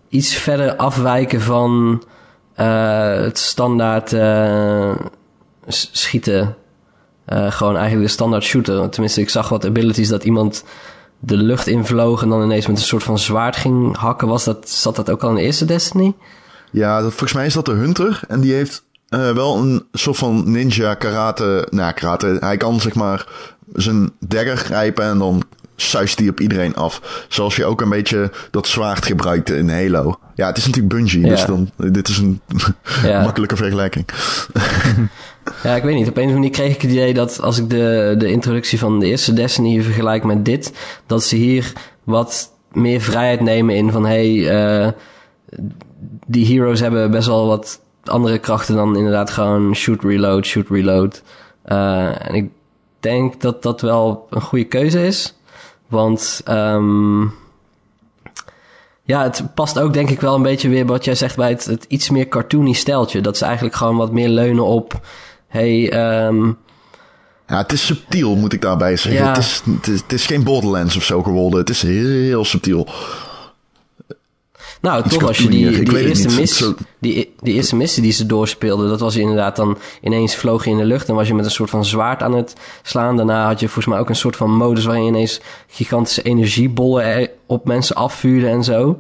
iets 0.10 0.36
verder 0.36 0.76
afwijken 0.76 1.42
van 1.42 2.04
uh, 2.58 3.16
het 3.16 3.38
standaard 3.38 4.12
uh, 4.12 4.96
schieten. 5.68 6.56
Gewoon 7.26 7.76
eigenlijk 7.76 8.08
de 8.08 8.14
standaard 8.14 8.44
shooter. 8.44 8.90
Tenminste, 8.90 9.22
ik 9.22 9.30
zag 9.30 9.50
wat 9.50 9.66
abilities 9.66 10.08
dat 10.08 10.24
iemand 10.24 10.64
de 11.20 11.38
lucht 11.38 11.68
invloog 11.68 12.22
en 12.22 12.30
dan 12.30 12.44
ineens 12.44 12.68
met 12.68 12.78
een 12.78 12.84
soort 12.84 13.04
van 13.04 13.20
zwaard 13.20 13.56
ging 13.56 13.98
hakken. 13.98 14.28
Was 14.28 14.44
dat, 14.44 14.70
zat 14.70 14.96
dat 14.96 15.10
ook 15.10 15.24
al 15.24 15.30
in 15.30 15.36
de 15.36 15.42
eerste 15.42 15.66
Destiny? 15.66 16.14
Ja, 16.72 17.02
dat, 17.02 17.10
volgens 17.10 17.34
mij 17.34 17.46
is 17.46 17.54
dat 17.54 17.66
de 17.66 17.72
Hunter. 17.72 18.22
En 18.28 18.42
die 18.42 18.54
heeft 18.54 18.84
uh, 19.14 19.32
wel 19.32 19.58
een 19.58 19.86
soort 19.92 20.18
van 20.18 20.52
ninja 20.52 20.94
karate. 20.94 21.68
Nou, 21.70 21.94
karate. 21.94 22.38
Hij 22.40 22.58
kan 22.58 22.80
zeg 22.80 22.94
maar 22.94 23.28
zijn 23.74 24.12
dagger 24.20 24.58
grijpen 24.58 25.06
en 25.06 25.18
dan 25.18 25.44
suist 25.76 26.20
hij 26.20 26.30
op 26.30 26.40
iedereen 26.40 26.76
af. 26.76 27.26
Zoals 27.30 27.56
je 27.56 27.66
ook 27.66 27.82
een 27.82 27.90
beetje 27.90 28.32
dat 28.52 28.68
zwaard 28.68 29.06
gebruikt 29.06 29.50
in 29.50 29.70
Halo. 29.70 30.20
Ja, 30.36 30.48
het 30.48 30.58
is 30.58 30.66
natuurlijk 30.66 30.94
Bungie, 30.94 31.22
ja. 31.22 31.30
dus 31.30 31.46
dan, 31.46 31.70
dit 31.76 32.08
is 32.08 32.18
een 32.18 32.42
ja. 33.04 33.22
makkelijke 33.26 33.56
vergelijking. 33.56 34.06
ja, 35.64 35.76
ik 35.76 35.84
weet 35.84 35.96
niet. 35.96 36.08
Op 36.08 36.18
een 36.18 36.24
of 36.24 36.30
andere 36.30 36.34
manier 36.34 36.50
kreeg 36.50 36.76
ik 36.76 36.82
het 36.82 36.92
idee 36.92 37.14
dat 37.14 37.42
als 37.42 37.58
ik 37.58 37.70
de, 37.70 38.16
de 38.18 38.32
introductie 38.32 38.80
van 38.80 39.00
de 39.00 39.06
eerste 39.06 39.34
Destiny 39.34 39.82
vergelijk 39.82 40.24
met 40.24 40.46
dit, 40.46 40.74
dat 41.06 41.24
ze 41.24 41.36
hier 41.36 41.74
wat 42.04 42.52
meer 42.72 43.02
vrijheid 43.02 43.42
nemen 43.42 43.76
in 43.76 43.92
van 43.92 44.06
hey, 44.06 44.30
uh, 44.30 44.88
die 46.28 46.46
heroes 46.46 46.80
hebben 46.80 47.12
best 47.12 47.28
wel 47.28 47.48
wat 47.48 47.82
andere 48.06 48.38
krachten 48.38 48.76
dan 48.76 48.98
inderdaad 48.98 49.32
gewoon 49.32 49.76
shoot, 49.76 50.04
reload, 50.04 50.46
shoot, 50.46 50.70
reload. 50.70 51.22
Uh, 51.66 52.28
en 52.28 52.36
ik 52.36 52.50
denk 53.00 53.42
dat 53.42 53.64
dat 53.64 53.82
wel 53.82 54.28
een 54.30 54.42
goede 54.42 54.66
keuze 54.66 55.06
is. 55.06 55.38
Want 55.88 56.42
um, 56.50 57.34
ja, 59.04 59.24
het 59.24 59.44
past 59.54 59.80
ook 59.80 59.94
denk 59.94 60.10
ik 60.10 60.22
wel 60.22 60.36
een 60.36 60.42
beetje 60.42 60.70
weer 60.70 60.86
wat 60.86 61.06
jij 61.06 61.16
zegt 61.16 61.36
bij 61.36 61.50
het, 61.50 61.66
het 61.66 61.86
iets 61.88 62.10
meer 62.10 62.28
cartoony 62.28 62.74
steltje. 62.74 63.22
Dat 63.22 63.38
ze 63.38 63.46
eigenlijk 63.46 63.76
gewoon 63.76 63.98
wat 63.98 64.12
meer 64.12 64.30
leunen 64.30 64.66
op... 64.66 65.00
Hey, 65.48 65.94
um, 66.26 66.58
ja, 67.48 67.58
het 67.58 67.72
is 67.72 67.86
subtiel, 67.86 68.36
moet 68.36 68.54
ik 68.54 68.62
daarbij 68.62 68.98
zeggen. 68.98 69.24
Ja. 69.24 69.28
Het, 69.28 69.38
is, 69.38 69.62
het, 69.66 69.88
is, 69.88 70.02
het, 70.02 70.14
is, 70.14 70.26
geen 70.26 70.44
Borderlands 70.44 70.96
of 70.96 71.04
zo 71.04 71.24
geworden. 71.24 71.60
Het 71.60 71.70
is 71.70 71.82
heel, 71.82 72.08
heel 72.08 72.46
subtiel. 72.46 72.88
Nou, 74.84 75.10
toch 75.10 75.24
als 75.24 75.38
je 75.38 75.50
die, 75.50 75.84
die 75.84 76.08
eerste, 76.08 76.36
missie, 76.36 76.76
die, 77.00 77.34
die 77.40 77.54
eerste 77.54 77.76
missie 77.76 78.02
die 78.02 78.12
ze 78.12 78.26
doorspeelden, 78.26 78.90
dat 78.90 79.00
was 79.00 79.16
inderdaad 79.16 79.56
dan 79.56 79.78
ineens 80.02 80.36
vloog 80.36 80.66
je 80.66 80.70
in 80.70 80.78
de 80.78 80.86
lucht 80.86 81.10
en 81.10 81.16
was 81.16 81.28
je 81.28 81.34
met 81.34 81.46
een 81.46 81.52
soort 81.52 81.70
van 81.70 81.86
zwaard 81.86 82.22
aan 82.22 82.34
het 82.36 82.54
slaan. 82.82 83.16
Daarna 83.16 83.46
had 83.48 83.60
je 83.60 83.66
volgens 83.66 83.94
mij 83.94 84.00
ook 84.00 84.10
een 84.10 84.16
soort 84.16 84.36
van 84.36 84.56
modus 84.56 84.86
waarin 84.86 85.04
je 85.04 85.10
ineens 85.10 85.42
gigantische 85.68 86.22
energiebollen 86.22 87.30
op 87.46 87.66
mensen 87.66 87.96
afvuurde 87.96 88.48
en 88.48 88.64
zo. 88.64 89.00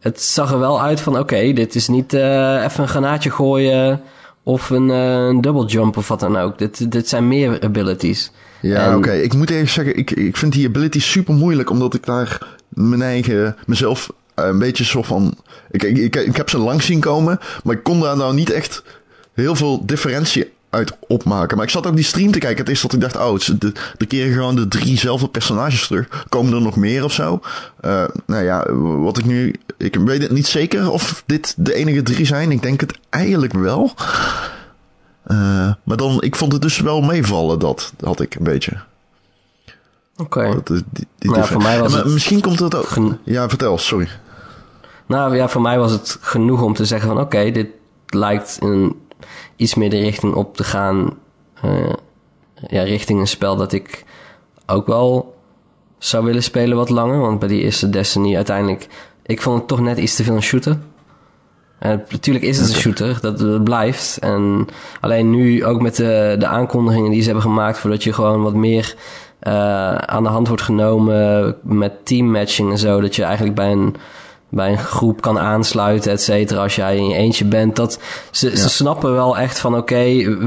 Het 0.00 0.22
zag 0.22 0.52
er 0.52 0.58
wel 0.58 0.82
uit 0.82 1.00
van, 1.00 1.18
oké, 1.18 1.52
dit 1.52 1.74
is 1.74 1.88
niet 1.88 2.14
uh, 2.14 2.64
even 2.64 2.82
een 2.82 2.88
granaatje 2.88 3.30
gooien 3.30 4.00
of 4.42 4.70
een, 4.70 4.88
uh, 4.88 5.26
een 5.26 5.40
double 5.40 5.66
jump 5.66 5.96
of 5.96 6.08
wat 6.08 6.20
dan 6.20 6.36
ook. 6.36 6.58
Dit, 6.58 6.92
dit 6.92 7.08
zijn 7.08 7.28
meer 7.28 7.60
abilities. 7.60 8.30
Ja, 8.60 8.88
oké. 8.88 8.96
Okay. 8.96 9.20
Ik 9.20 9.34
moet 9.34 9.50
even 9.50 9.68
zeggen, 9.68 9.96
ik, 9.96 10.10
ik 10.10 10.36
vind 10.36 10.52
die 10.52 10.66
abilities 10.66 11.10
super 11.10 11.34
moeilijk, 11.34 11.70
omdat 11.70 11.94
ik 11.94 12.04
daar 12.06 12.58
mijn 12.68 13.02
eigen, 13.02 13.56
mezelf 13.66 14.08
eh, 14.08 14.14
een 14.48 14.58
beetje 14.58 14.84
zo 14.84 15.02
van. 15.02 15.34
Ik, 15.70 15.82
ik, 15.82 16.16
ik, 16.16 16.36
heb 16.36 16.50
ze 16.50 16.58
lang 16.58 16.82
zien 16.82 17.00
komen, 17.00 17.38
maar 17.64 17.74
ik 17.74 17.82
kon 17.82 18.00
daar 18.00 18.16
nou 18.16 18.34
niet 18.34 18.50
echt 18.50 18.82
heel 19.34 19.54
veel 19.54 19.86
differentie 19.86 20.52
uit 20.70 20.96
opmaken. 21.08 21.56
Maar 21.56 21.66
ik 21.66 21.72
zat 21.72 21.86
ook 21.86 21.96
die 21.96 22.04
stream 22.04 22.30
te 22.32 22.38
kijken. 22.38 22.64
Het 22.64 22.74
is 22.74 22.80
dat 22.80 22.92
ik 22.92 23.00
dacht, 23.00 23.16
oh, 23.16 23.38
de, 23.58 23.72
de 23.96 24.06
keren 24.06 24.32
gewoon 24.32 24.56
de 24.56 24.68
driezelfde 24.68 25.28
personages 25.28 25.86
terug. 25.86 26.24
Komen 26.28 26.54
er 26.54 26.60
nog 26.60 26.76
meer 26.76 27.04
of 27.04 27.12
zo? 27.12 27.40
Uh, 27.84 28.04
nou 28.26 28.44
ja, 28.44 28.72
wat 29.02 29.18
ik 29.18 29.24
nu. 29.24 29.54
Ik 29.76 29.94
weet 29.94 30.22
het 30.22 30.30
niet 30.30 30.46
zeker 30.46 30.90
of 30.90 31.22
dit 31.26 31.54
de 31.56 31.74
enige 31.74 32.02
drie 32.02 32.26
zijn. 32.26 32.50
Ik 32.50 32.62
denk 32.62 32.80
het 32.80 32.98
eigenlijk 33.10 33.52
wel. 33.52 33.94
Uh, 35.26 35.72
maar 35.84 35.96
dan, 35.96 36.22
ik 36.22 36.36
vond 36.36 36.52
het 36.52 36.62
dus 36.62 36.80
wel 36.80 37.00
meevallen, 37.00 37.58
dat 37.58 37.92
had 38.00 38.20
ik 38.20 38.34
een 38.34 38.44
beetje. 38.44 38.80
Oké. 40.16 40.42
Dat 40.42 40.68
Nou, 40.68 40.84
different. 41.18 41.46
voor 41.46 41.62
mij 41.62 41.80
was 41.80 41.92
maar 41.92 42.02
het 42.02 42.12
Misschien 42.12 42.40
komt 42.40 42.58
het 42.58 42.74
ook... 42.74 42.88
Ja, 43.24 43.48
vertel, 43.48 43.78
sorry. 43.78 44.08
Nou 45.06 45.36
ja, 45.36 45.48
voor 45.48 45.60
mij 45.62 45.78
was 45.78 45.92
het 45.92 46.18
genoeg 46.20 46.62
om 46.62 46.74
te 46.74 46.84
zeggen 46.84 47.08
van 47.08 47.20
oké, 47.20 47.50
dit 47.50 47.68
lijkt 48.06 48.58
een, 48.60 49.00
iets 49.56 49.74
meer 49.74 49.90
de 49.90 49.98
richting 49.98 50.34
op 50.34 50.56
te 50.56 50.64
gaan. 50.64 51.18
eh, 51.60 51.92
ja, 52.68 52.82
richting 52.82 53.20
een 53.20 53.26
spel 53.28 53.56
dat 53.56 53.72
ik 53.72 54.04
ook 54.66 54.86
wel 54.86 55.34
zou 55.98 56.24
willen 56.24 56.42
spelen 56.42 56.76
wat 56.76 56.88
langer. 56.88 57.20
Want 57.20 57.38
bij 57.38 57.48
die 57.48 57.62
eerste 57.62 57.90
Destiny 57.90 58.36
uiteindelijk, 58.36 58.86
ik 59.22 59.42
vond 59.42 59.58
het 59.58 59.68
toch 59.68 59.80
net 59.80 59.98
iets 59.98 60.16
te 60.16 60.24
veel 60.24 60.34
een 60.34 60.42
shooter. 60.42 60.78
En 61.78 62.04
natuurlijk 62.10 62.44
is 62.44 62.58
het 62.58 62.68
een 62.68 62.74
shooter, 62.74 63.18
dat, 63.20 63.38
dat 63.38 63.64
blijft. 63.64 64.18
En 64.18 64.66
alleen 65.00 65.30
nu 65.30 65.64
ook 65.64 65.82
met 65.82 65.96
de, 65.96 66.36
de 66.38 66.46
aankondigingen 66.46 67.10
die 67.10 67.20
ze 67.20 67.24
hebben 67.24 67.42
gemaakt, 67.44 67.78
voordat 67.78 68.04
je 68.04 68.12
gewoon 68.12 68.42
wat 68.42 68.54
meer 68.54 68.94
eh, 69.38 69.94
aan 69.94 70.22
de 70.22 70.28
hand 70.28 70.48
wordt 70.48 70.62
genomen 70.62 71.56
met 71.62 72.06
teammatching 72.06 72.70
en 72.70 72.78
zo. 72.78 73.00
Dat 73.00 73.16
je 73.16 73.22
eigenlijk 73.24 73.54
bij 73.56 73.72
een, 73.72 73.96
bij 74.52 74.70
een 74.70 74.78
groep 74.78 75.20
kan 75.20 75.38
aansluiten, 75.38 76.12
et 76.12 76.22
cetera. 76.22 76.62
Als 76.62 76.76
jij 76.76 76.96
in 76.96 77.08
je 77.08 77.14
eentje 77.14 77.44
bent. 77.44 77.76
Dat, 77.76 77.98
ze, 78.30 78.56
ze 78.56 78.68
snappen 78.68 79.12
wel 79.12 79.38
echt 79.38 79.58
van 79.58 79.76
oké, 79.76 80.04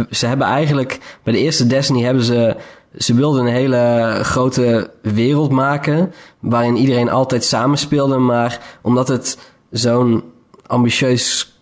ze 0.09 0.25
hebben 0.25 0.47
eigenlijk 0.47 0.99
bij 1.23 1.33
de 1.33 1.39
eerste 1.39 1.67
Destiny 1.67 2.01
hebben 2.01 2.23
ze. 2.23 2.55
Ze 2.97 3.13
wilden 3.13 3.45
een 3.45 3.53
hele 3.53 4.19
grote 4.21 4.89
wereld 5.01 5.51
maken. 5.51 6.13
Waarin 6.39 6.77
iedereen 6.77 7.09
altijd 7.09 7.43
samenspeelde. 7.43 8.17
Maar 8.17 8.77
omdat 8.81 9.07
het 9.07 9.37
zo'n 9.71 10.23
ambitieus 10.67 11.53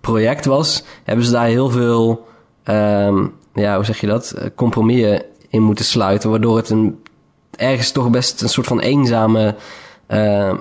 project 0.00 0.44
was, 0.44 0.84
hebben 1.04 1.24
ze 1.24 1.30
daar 1.32 1.46
heel 1.46 1.70
veel, 1.70 2.26
ehm, 2.62 3.26
ja, 3.54 3.74
hoe 3.74 3.84
zeg 3.84 4.00
je 4.00 4.06
dat, 4.06 4.30
Eh, 4.30 4.46
compromissen 4.54 5.22
in 5.48 5.62
moeten 5.62 5.84
sluiten, 5.84 6.30
waardoor 6.30 6.56
het 6.56 6.70
een, 6.70 7.02
ergens 7.56 7.92
toch 7.92 8.10
best 8.10 8.42
een 8.42 8.48
soort 8.48 8.66
van 8.66 8.80
eenzame 8.80 9.54
eh, 10.06 10.52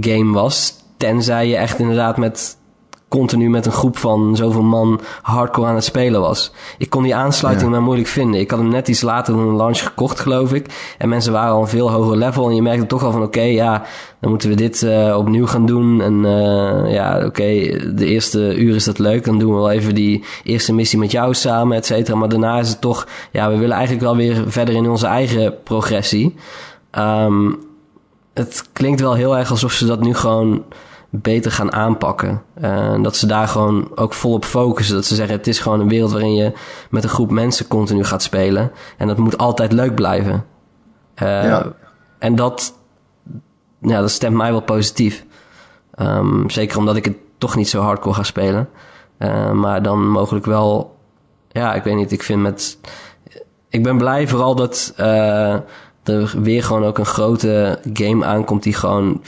game 0.00 0.32
was. 0.32 0.74
Tenzij 0.96 1.48
je 1.48 1.56
echt 1.56 1.78
inderdaad 1.78 2.16
met 2.16 2.56
continu 3.08 3.50
met 3.50 3.66
een 3.66 3.72
groep 3.72 3.98
van 3.98 4.36
zoveel 4.36 4.62
man 4.62 5.00
hardcore 5.22 5.68
aan 5.68 5.74
het 5.74 5.84
spelen 5.84 6.20
was. 6.20 6.52
Ik 6.78 6.90
kon 6.90 7.02
die 7.02 7.14
aansluiting 7.14 7.68
Ja. 7.68 7.74
maar 7.76 7.84
moeilijk 7.84 8.08
vinden. 8.08 8.40
Ik 8.40 8.50
had 8.50 8.58
hem 8.58 8.68
net 8.68 8.88
iets 8.88 9.00
later 9.00 9.34
dan 9.34 9.48
een 9.48 9.56
launch 9.56 9.82
gekocht, 9.82 10.20
geloof 10.20 10.52
ik. 10.52 10.94
En 10.98 11.08
mensen 11.08 11.32
waren 11.32 11.54
al 11.54 11.60
een 11.60 11.68
veel 11.68 11.90
hoger 11.90 12.16
level. 12.16 12.48
En 12.48 12.54
je 12.54 12.62
merkte 12.62 12.86
toch 12.86 13.04
al 13.04 13.12
van, 13.12 13.22
oké, 13.22 13.40
ja, 13.40 13.82
dan 14.20 14.30
moeten 14.30 14.48
we 14.48 14.54
dit 14.54 14.82
eh, 14.82 15.16
opnieuw 15.18 15.46
gaan 15.46 15.66
doen. 15.66 16.00
En 16.00 16.24
eh, 16.24 16.92
ja, 16.92 17.24
oké, 17.24 17.44
de 17.94 18.06
eerste 18.06 18.56
uur 18.56 18.74
is 18.74 18.84
dat 18.84 18.98
leuk. 18.98 19.24
Dan 19.24 19.38
doen 19.38 19.50
we 19.50 19.56
wel 19.56 19.70
even 19.70 19.94
die 19.94 20.24
eerste 20.42 20.74
missie 20.74 20.98
met 20.98 21.10
jou 21.10 21.34
samen, 21.34 21.76
et 21.76 21.86
cetera. 21.86 22.16
Maar 22.16 22.28
daarna 22.28 22.58
is 22.58 22.68
het 22.68 22.80
toch, 22.80 23.06
ja, 23.32 23.50
we 23.50 23.56
willen 23.56 23.76
eigenlijk 23.76 24.04
wel 24.04 24.16
weer 24.16 24.44
verder 24.46 24.74
in 24.74 24.90
onze 24.90 25.06
eigen 25.06 25.54
progressie. 25.64 26.34
Ehm, 26.90 27.50
het 28.34 28.68
klinkt 28.72 29.00
wel 29.00 29.14
heel 29.14 29.36
erg 29.36 29.50
alsof 29.50 29.72
ze 29.72 29.86
dat 29.86 30.00
nu 30.00 30.14
gewoon 30.14 30.64
beter 31.10 31.52
gaan 31.52 31.72
aanpakken. 31.72 32.42
En 32.54 33.02
dat 33.02 33.16
ze 33.16 33.26
daar 33.26 33.48
gewoon 33.48 33.90
ook 33.94 34.14
volop 34.14 34.44
focussen. 34.44 34.94
Dat 34.94 35.04
ze 35.04 35.14
zeggen, 35.14 35.36
het 35.36 35.46
is 35.46 35.58
gewoon 35.58 35.80
een 35.80 35.88
wereld 35.88 36.12
waarin 36.12 36.34
je 36.34 36.52
met 36.90 37.02
een 37.04 37.08
groep 37.10 37.30
mensen 37.30 37.68
continu 37.68 38.04
gaat 38.04 38.22
spelen. 38.22 38.72
En 38.98 39.06
dat 39.06 39.18
moet 39.18 39.38
altijd 39.38 39.72
leuk 39.72 39.94
blijven. 39.94 40.44
Eh, 41.14 41.44
Ja. 41.44 41.72
En 42.18 42.34
dat, 42.34 42.74
ja, 43.80 44.00
dat 44.00 44.10
stemt 44.10 44.36
mij 44.36 44.50
wel 44.50 44.60
positief. 44.62 45.24
Ehm, 45.94 46.48
zeker 46.48 46.78
omdat 46.78 46.96
ik 46.96 47.04
het 47.04 47.16
toch 47.38 47.56
niet 47.56 47.68
zo 47.68 47.80
hardcore 47.80 48.14
ga 48.14 48.22
spelen. 48.22 48.68
Eh, 49.16 49.50
maar 49.50 49.82
dan 49.82 50.08
mogelijk 50.08 50.46
wel, 50.46 50.96
ja, 51.48 51.74
ik 51.74 51.82
weet 51.82 51.94
niet. 51.96 52.12
Ik 52.12 52.22
vind 52.22 52.42
met, 52.42 52.78
ik 53.68 53.82
ben 53.82 53.98
blij 53.98 54.28
vooral 54.28 54.54
dat 54.54 54.92
eh, 54.96 55.56
er 56.04 56.34
weer 56.42 56.62
gewoon 56.64 56.84
ook 56.84 56.98
een 56.98 57.06
grote 57.06 57.78
game 57.92 58.24
aankomt 58.24 58.62
die 58.62 58.74
gewoon 58.74 59.22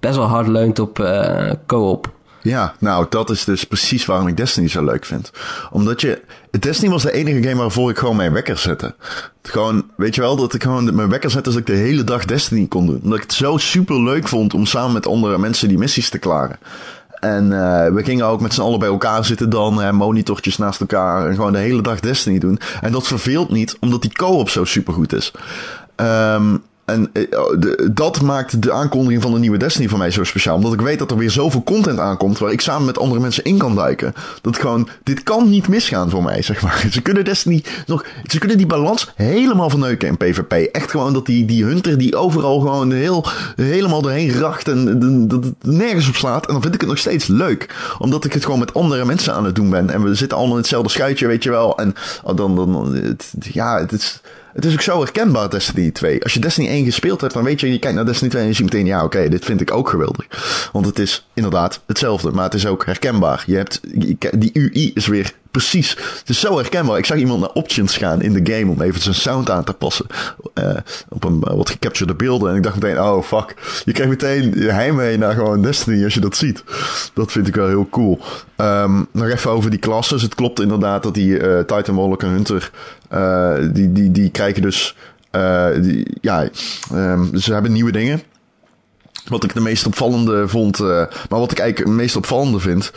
best 0.00 0.16
wel 0.16 0.26
hard 0.26 0.48
leunt 0.48 0.78
op 0.78 1.00
eh, 1.00 1.50
co-op. 1.66 2.16
Ja, 2.42 2.74
nou, 2.78 3.06
dat 3.08 3.30
is 3.30 3.44
dus 3.44 3.64
precies 3.64 4.06
waarom 4.06 4.26
ik 4.26 4.36
Destiny 4.36 4.68
zo 4.68 4.84
leuk 4.84 5.04
vind. 5.04 5.30
Omdat 5.70 6.00
je... 6.00 6.22
Destiny 6.60 6.90
was 6.90 7.02
de 7.02 7.12
enige 7.12 7.48
game 7.48 7.60
waarvoor 7.60 7.90
ik 7.90 7.98
gewoon 7.98 8.16
mijn 8.16 8.32
wekker 8.32 8.58
zette. 8.58 8.94
Gewoon, 9.42 9.84
weet 9.96 10.14
je 10.14 10.20
wel, 10.20 10.36
dat 10.36 10.54
ik 10.54 10.62
gewoon 10.62 10.94
mijn 10.94 11.08
wekker 11.08 11.30
zette... 11.30 11.50
zodat 11.50 11.68
ik 11.68 11.74
de 11.74 11.82
hele 11.82 12.04
dag 12.04 12.24
Destiny 12.24 12.66
kon 12.66 12.86
doen. 12.86 13.00
Omdat 13.02 13.18
ik 13.18 13.24
het 13.24 13.32
zo 13.32 13.56
super 13.56 14.02
leuk 14.02 14.28
vond 14.28 14.54
om 14.54 14.66
samen 14.66 14.92
met 14.92 15.06
andere 15.06 15.38
mensen 15.38 15.68
die 15.68 15.78
missies 15.78 16.10
te 16.10 16.18
klaren. 16.18 16.58
En 17.20 17.52
eh, 17.52 17.92
we 17.94 18.04
gingen 18.04 18.26
ook 18.26 18.40
met 18.40 18.54
z'n 18.54 18.60
allen 18.60 18.78
bij 18.78 18.88
elkaar 18.88 19.24
zitten 19.24 19.50
dan, 19.50 19.94
monitortjes 19.94 20.56
naast 20.56 20.80
elkaar... 20.80 21.28
en 21.28 21.34
gewoon 21.34 21.52
de 21.52 21.58
hele 21.58 21.82
dag 21.82 22.00
Destiny 22.00 22.38
doen. 22.38 22.60
En 22.80 22.92
dat 22.92 23.06
verveelt 23.06 23.50
niet, 23.50 23.76
omdat 23.80 24.02
die 24.02 24.12
co-op 24.12 24.50
zo 24.50 24.64
supergoed 24.64 25.12
is. 25.12 25.32
Ehm 25.98 26.56
en 26.88 27.10
eh, 27.12 27.22
de, 27.58 27.90
dat 27.92 28.20
maakt 28.20 28.62
de 28.62 28.72
aankondiging 28.72 29.22
van 29.22 29.32
de 29.32 29.38
nieuwe 29.38 29.56
Destiny 29.56 29.88
voor 29.88 29.98
mij 29.98 30.10
zo 30.10 30.24
speciaal. 30.24 30.56
Omdat 30.56 30.72
ik 30.72 30.80
weet 30.80 30.98
dat 30.98 31.10
er 31.10 31.16
weer 31.16 31.30
zoveel 31.30 31.62
content 31.62 31.98
aankomt 31.98 32.38
waar 32.38 32.52
ik 32.52 32.60
samen 32.60 32.86
met 32.86 32.98
andere 32.98 33.20
mensen 33.20 33.44
in 33.44 33.58
kan 33.58 33.74
duiken. 33.74 34.14
Dat 34.40 34.58
gewoon, 34.58 34.88
dit 35.02 35.22
kan 35.22 35.48
niet 35.48 35.68
misgaan 35.68 36.10
voor 36.10 36.22
mij, 36.22 36.42
zeg 36.42 36.62
maar. 36.62 36.86
Ze 36.90 37.02
kunnen 37.02 37.24
Destiny 37.24 37.64
nog, 37.86 38.04
ze 38.24 38.38
kunnen 38.38 38.56
die 38.56 38.66
balans 38.66 39.12
helemaal 39.14 39.70
verneuken 39.70 40.08
in 40.08 40.16
PvP. 40.16 40.52
Echt 40.52 40.90
gewoon 40.90 41.12
dat 41.12 41.26
die, 41.26 41.44
die 41.44 41.64
hunter 41.64 41.98
die 41.98 42.16
overal 42.16 42.60
gewoon 42.60 42.92
heel, 42.92 43.24
helemaal 43.56 44.02
doorheen 44.02 44.38
racht 44.38 44.68
en 44.68 45.28
dat 45.28 45.44
het 45.44 45.54
nergens 45.60 46.08
op 46.08 46.16
slaat. 46.16 46.46
En 46.46 46.52
dan 46.52 46.62
vind 46.62 46.74
ik 46.74 46.80
het 46.80 46.90
nog 46.90 46.98
steeds 46.98 47.26
leuk. 47.26 47.74
Omdat 47.98 48.24
ik 48.24 48.32
het 48.32 48.44
gewoon 48.44 48.58
met 48.58 48.74
andere 48.74 49.04
mensen 49.04 49.34
aan 49.34 49.44
het 49.44 49.54
doen 49.54 49.70
ben. 49.70 49.90
En 49.90 50.02
we 50.02 50.14
zitten 50.14 50.36
allemaal 50.36 50.56
in 50.56 50.62
hetzelfde 50.62 50.90
schuitje, 50.90 51.26
weet 51.26 51.42
je 51.42 51.50
wel. 51.50 51.78
En 51.78 51.94
oh, 52.22 52.36
dan, 52.36 52.56
dan, 52.56 53.02
ja, 53.52 53.78
het 53.78 53.92
is... 53.92 54.20
Het 54.58 54.66
is 54.66 54.72
ook 54.72 54.80
zo 54.80 55.00
herkenbaar, 55.00 55.50
Destiny 55.50 55.90
2. 55.90 56.22
Als 56.22 56.34
je 56.34 56.40
Destiny 56.40 56.68
1 56.68 56.84
gespeeld 56.84 57.20
hebt, 57.20 57.32
dan 57.34 57.44
weet 57.44 57.60
je, 57.60 57.72
je 57.72 57.78
kijkt 57.78 57.96
naar 57.96 58.06
Destiny 58.06 58.30
2 58.30 58.42
en 58.42 58.48
je 58.48 58.54
ziet 58.54 58.64
meteen, 58.64 58.86
ja, 58.86 59.04
oké, 59.04 59.28
dit 59.28 59.44
vind 59.44 59.60
ik 59.60 59.72
ook 59.72 59.88
geweldig. 59.88 60.26
Want 60.72 60.86
het 60.86 60.98
is 60.98 61.26
inderdaad 61.34 61.80
hetzelfde, 61.86 62.30
maar 62.30 62.44
het 62.44 62.54
is 62.54 62.66
ook 62.66 62.86
herkenbaar. 62.86 63.44
Je 63.46 63.56
hebt, 63.56 63.80
die 64.40 64.50
UI 64.54 64.90
is 64.94 65.06
weer 65.06 65.32
precies. 65.50 65.90
Het 66.18 66.28
is 66.28 66.40
zo 66.40 66.56
herkenbaar. 66.56 66.98
Ik 66.98 67.06
zag 67.06 67.18
iemand 67.18 67.40
naar 67.40 67.52
options 67.52 67.96
gaan 67.96 68.22
in 68.22 68.32
de 68.32 68.52
game 68.54 68.70
om 68.72 68.80
even 68.82 69.00
zijn 69.00 69.14
sound 69.14 69.50
aan 69.50 69.64
te 69.64 69.72
passen. 69.72 70.06
eh, 70.54 70.76
op 71.08 71.24
een 71.24 71.42
eh, 71.42 71.54
wat 71.54 71.70
gecaptured 71.70 72.16
beelden. 72.16 72.50
En 72.50 72.56
ik 72.56 72.62
dacht 72.62 72.80
meteen, 72.80 73.00
oh 73.00 73.22
fuck. 73.22 73.54
Je 73.84 73.92
krijgt 73.92 74.12
meteen 74.12 74.52
heimwee 74.52 75.18
naar 75.18 75.34
gewoon 75.34 75.62
Destiny 75.62 76.04
als 76.04 76.14
je 76.14 76.20
dat 76.20 76.36
ziet. 76.36 76.64
Dat 77.14 77.32
vind 77.32 77.48
ik 77.48 77.54
wel 77.54 77.68
heel 77.68 77.88
cool. 77.90 78.20
Ehm, 78.56 79.02
nog 79.12 79.28
even 79.28 79.50
over 79.50 79.70
die 79.70 79.78
klasses. 79.78 80.22
Het 80.22 80.34
klopt 80.34 80.60
inderdaad 80.60 81.02
dat 81.02 81.14
die 81.14 81.38
eh 81.38 81.58
Titan 81.58 81.94
Warlock 81.94 82.22
en 82.22 82.28
Hunter, 82.28 82.70
die, 83.72 83.92
die, 83.92 84.12
die 84.12 84.30
krijgen 84.30 84.62
dus, 84.62 84.96
die, 85.80 86.16
ja, 86.20 86.48
ehm, 86.92 87.36
ze 87.36 87.52
hebben 87.52 87.72
nieuwe 87.72 87.92
dingen. 87.92 88.22
Wat 89.28 89.44
ik 89.44 89.54
de 89.54 89.60
meest 89.60 89.86
opvallende 89.86 90.48
vond, 90.48 90.78
maar 90.78 91.08
wat 91.28 91.52
ik 91.52 91.58
eigenlijk 91.58 91.78
het 91.78 91.98
meest 91.98 92.16
opvallende 92.16 92.58
vind, 92.60 92.92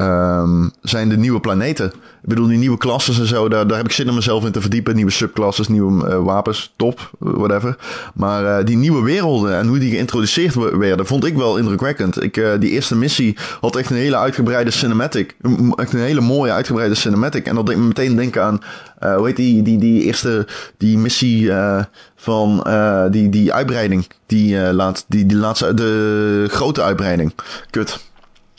ehm, 0.00 0.68
zijn 0.82 1.08
de 1.08 1.16
nieuwe 1.16 1.40
planeten. 1.40 1.86
Ik 2.22 2.28
bedoel, 2.28 2.46
die 2.46 2.58
nieuwe 2.58 2.78
klasses 2.78 3.18
en 3.18 3.26
zo, 3.26 3.48
daar, 3.48 3.66
daar 3.66 3.76
heb 3.76 3.86
ik 3.86 3.92
zin 3.92 4.08
om 4.08 4.14
mezelf 4.14 4.44
in 4.44 4.52
te 4.52 4.60
verdiepen. 4.60 4.94
Nieuwe 4.94 5.10
subclasses, 5.10 5.68
nieuwe 5.68 6.08
eh, 6.08 6.22
wapens, 6.22 6.72
top, 6.76 7.10
whatever. 7.18 7.76
Maar 8.14 8.58
eh, 8.58 8.64
die 8.66 8.76
nieuwe 8.76 9.02
werelden 9.02 9.54
en 9.56 9.66
hoe 9.66 9.78
die 9.78 9.90
geïntroduceerd 9.90 10.54
we- 10.54 10.76
werden, 10.76 11.06
vond 11.06 11.24
ik 11.24 11.36
wel 11.36 11.56
indrukwekkend. 11.56 12.22
Ik, 12.22 12.36
eh, 12.36 12.50
die 12.60 12.70
eerste 12.70 12.96
missie 12.96 13.36
had 13.60 13.76
echt 13.76 13.90
een 13.90 13.96
hele 13.96 14.16
uitgebreide 14.16 14.70
cinematic. 14.70 15.36
Echt 15.76 15.92
een 15.92 16.00
hele 16.00 16.20
mooie 16.20 16.52
uitgebreide 16.52 16.94
cinematic. 16.94 17.46
En 17.46 17.54
dat 17.54 17.66
deed 17.66 17.76
me 17.76 17.82
meteen 17.86 18.16
denken 18.16 18.42
aan, 18.42 18.60
eh, 18.98 19.16
hoe 19.16 19.26
heet 19.26 19.36
die, 19.36 19.62
die, 19.62 19.78
die 19.78 20.02
eerste, 20.02 20.46
die 20.76 20.98
missie 20.98 21.52
eh, 21.52 21.84
van 22.16 22.62
eh, 22.62 23.04
die, 23.10 23.28
die 23.28 23.52
uitbreiding. 23.52 24.06
Die, 24.26 24.62
eh, 24.62 24.72
laat, 24.72 25.04
die, 25.08 25.26
die 25.26 25.36
laatste, 25.36 25.74
de 25.74 26.46
grote 26.50 26.82
uitbreiding. 26.82 27.32
Kut. 27.70 28.08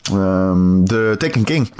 Ehm, 0.02 0.84
de 0.84 1.14
Taken 1.18 1.44
King. 1.44 1.70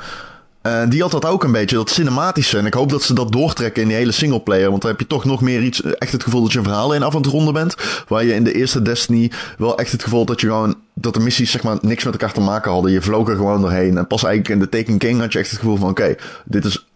En 0.62 0.88
die 0.88 1.00
had 1.00 1.11
dat 1.11 1.25
ook 1.25 1.45
een 1.45 1.52
beetje, 1.52 1.76
dat 1.76 1.91
cinematische. 1.91 2.59
En 2.59 2.67
ik 2.67 2.75
hoop 2.75 2.91
dat 2.91 3.02
ze 3.02 3.14
dat 3.14 3.33
doortrekken 3.33 3.83
in 3.83 3.88
die 3.88 3.97
hele 3.97 4.12
singleplayer. 4.12 4.71
Want 4.71 4.83
dan 4.83 4.91
heb 4.91 5.00
je 5.00 5.07
toch 5.07 5.25
nog 5.25 5.41
meer 5.41 5.62
iets, 5.62 5.83
echt 5.83 6.12
het 6.12 6.23
gevoel 6.23 6.43
dat 6.43 6.52
je 6.52 6.59
een 6.59 6.64
verhaal 6.64 6.95
in 6.95 7.02
af 7.02 7.14
aan 7.14 7.21
het 7.21 7.31
ronden 7.31 7.55
bent. 7.55 7.76
Waar 8.09 8.25
je 8.25 8.35
in 8.35 8.45
de 8.45 8.52
eerste 8.52 8.83
Destiny 8.83 9.31
wel 9.59 9.79
echt 9.79 9.93
het 9.93 10.02
gevoel 10.02 10.25
dat 10.25 10.41
je 10.41 10.47
gewoon, 10.47 10.75
dat 10.95 11.14
de 11.14 11.21
missies 11.21 11.50
zeg 11.50 11.62
maar 11.62 11.79
niks 11.81 12.05
met 12.05 12.12
elkaar 12.12 12.33
te 12.33 12.41
maken 12.41 12.73
hadden. 12.73 12.93
Je 12.93 13.02
vloog 13.02 13.29
er 13.29 13.37
gewoon 13.37 13.61
doorheen. 13.61 13.99
En 13.99 14.07
pas 14.07 14.25
eigenlijk 14.25 14.55
in 14.55 14.61
de 14.61 14.69
Taken 14.69 14.99
King 14.99 15.21
had 15.21 15.33
je 15.33 15.38
echt 15.38 15.50
het 15.50 15.59
gevoel 15.59 15.76
van, 15.76 15.91
oké, 15.91 16.14
dit 16.45 16.64
is, 16.64 16.87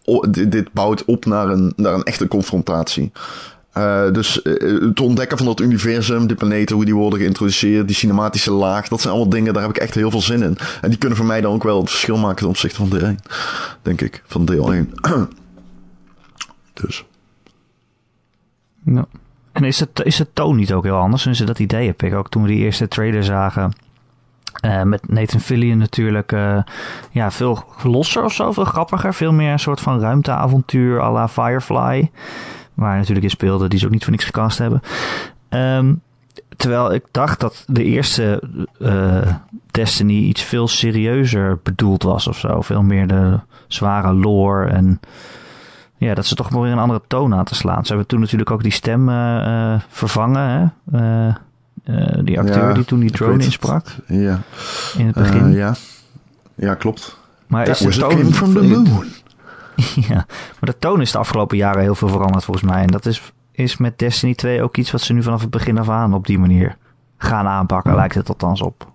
dit 0.49 0.73
bouwt 0.73 1.05
op 1.05 1.25
naar 1.25 1.49
een, 1.49 1.73
naar 1.77 1.95
een 1.95 2.05
echte 2.05 2.29
confrontatie. 2.29 3.13
Eh, 3.77 4.13
dus 4.13 4.43
eh, 4.43 4.53
het 4.81 5.01
ontdekken 5.01 5.37
van 5.37 5.47
dat 5.47 5.61
universum, 5.61 6.27
die 6.27 6.37
planeten, 6.37 6.77
hoe 6.77 6.85
die 6.85 6.95
worden 6.95 7.19
geïntroduceerd, 7.19 7.87
die 7.87 7.97
cinematische 7.97 8.53
laag, 8.53 8.89
dat 8.89 9.01
zijn 9.01 9.15
allemaal 9.15 9.33
dingen, 9.33 9.53
daar 9.53 9.63
heb 9.63 9.71
ik 9.71 9.83
echt 9.83 9.95
heel 9.95 10.11
veel 10.11 10.21
zin 10.21 10.43
in. 10.43 10.59
En 10.81 10.89
die 10.89 10.99
kunnen 10.99 11.19
voor 11.19 11.27
mij 11.27 11.41
dan 11.41 11.53
ook 11.53 11.63
wel 11.63 11.81
het 11.81 11.91
verschil 11.91 12.17
maken 12.17 12.37
ten 12.37 12.49
opzichte 12.49 12.77
van 12.77 12.89
deel 12.89 13.01
1, 13.01 13.19
denk 13.83 14.01
ik, 14.01 14.23
van 14.27 14.45
deel 14.45 14.73
1. 14.73 14.93
dus. 16.83 17.05
Ja. 18.85 19.07
En 19.53 19.65
is 19.65 19.81
het, 19.81 20.01
is 20.05 20.23
toon 20.33 20.57
niet 20.57 20.73
ook 20.73 20.85
heel 20.85 20.99
anders? 20.99 21.23
Dus 21.23 21.39
dat 21.39 21.59
idee 21.59 21.87
heb 21.87 22.03
ik 22.03 22.15
ook 22.15 22.29
toen 22.29 22.43
we 22.43 22.49
die 22.49 22.65
eerste 22.65 22.89
trailer 22.89 23.25
zagen. 23.25 23.73
eh, 24.61 24.83
met 24.83 25.09
Nathan 25.09 25.41
Fillion 25.41 25.79
natuurlijk. 25.79 26.31
ja, 27.11 27.31
veel 27.31 27.65
losser 27.83 28.25
of 28.25 28.33
zo, 28.33 28.53
veel 28.53 28.65
grappiger. 28.65 29.15
Veel 29.15 29.33
meer 29.33 29.53
een 29.53 29.59
soort 29.59 29.81
van 29.81 30.01
ruimteavontuur 30.01 31.01
à 31.01 31.13
la 31.13 31.29
Firefly. 31.29 32.11
Waar 32.77 32.97
natuurlijk 32.97 33.25
in 33.25 33.31
speelde, 33.31 33.69
die 33.69 33.79
ze 33.79 33.87
ook 33.87 33.93
niet 33.93 34.03
voor 34.03 34.13
niks 34.13 34.25
gecast 34.25 34.59
hebben. 34.59 34.83
Ehm, 35.49 35.95
terwijl 36.57 36.93
ik 36.93 37.05
dacht 37.11 37.41
dat 37.41 37.65
de 37.67 37.85
eerste 37.85 38.43
uh, 38.79 39.33
Destiny 39.71 40.23
iets 40.23 40.43
veel 40.43 40.69
serieuzer 40.69 41.59
bedoeld 41.63 42.03
was 42.03 42.27
of 42.27 42.39
zo. 42.39 42.61
Veel 42.61 42.83
meer 42.83 43.07
de 43.07 43.39
zware 43.67 44.13
lore 44.13 44.67
en 44.67 45.01
ja, 45.97 46.15
dat 46.15 46.27
ze 46.27 46.35
toch 46.35 46.51
maar 46.51 46.63
weer 46.63 46.73
een 46.73 46.79
andere 46.79 47.03
toon 47.07 47.35
aan 47.35 47.45
te 47.45 47.55
slaan. 47.55 47.83
Ze 47.83 47.89
hebben 47.89 48.07
toen 48.07 48.21
natuurlijk 48.21 48.51
ook 48.51 48.63
die 48.63 48.73
stem 48.73 49.09
uh, 49.09 49.81
vervangen. 49.89 50.73
Hè? 50.91 51.33
die 52.23 52.39
acteur 52.39 52.75
die 52.75 52.85
toen 52.85 53.01
die 53.01 53.11
drone 53.11 53.45
insprak. 53.45 53.87
Ja. 54.07 54.41
In 54.97 55.07
het 55.07 55.15
begin. 55.15 55.53
ja. 55.53 55.75
ja, 56.55 56.75
klopt. 56.75 57.19
Maar 57.47 57.69
is 57.69 57.79
de 57.79 57.91
toon 57.91 58.33
from 58.33 58.53
the 58.53 58.63
moon. 58.63 59.07
ja, 60.09 60.27
maar 60.61 60.71
de 60.71 60.79
toon 60.79 61.01
is 61.01 61.13
de 61.13 61.19
afgelopen 61.19 61.57
jaren 61.57 61.83
heel 61.83 61.95
veel 61.95 62.09
veranderd 62.09 62.45
volgens 62.45 62.71
mij. 62.71 62.83
En 62.83 62.87
dat 62.87 63.07
is, 63.07 63.33
is 63.53 63.77
met 63.77 63.99
Destiny 63.99 64.35
2 64.35 64.63
ook 64.63 64.77
iets 64.77 64.91
wat 64.91 65.01
ze 65.01 65.13
nu 65.13 65.23
vanaf 65.23 65.41
het 65.41 65.51
begin 65.51 65.79
af 65.79 65.89
aan 65.89 66.15
op 66.15 66.27
die 66.27 66.39
manier 66.39 66.77
gaan 67.19 67.47
aanpakken, 67.47 67.95
lijkt 67.95 68.15
het 68.15 68.29
althans 68.29 68.63
op. 68.63 68.95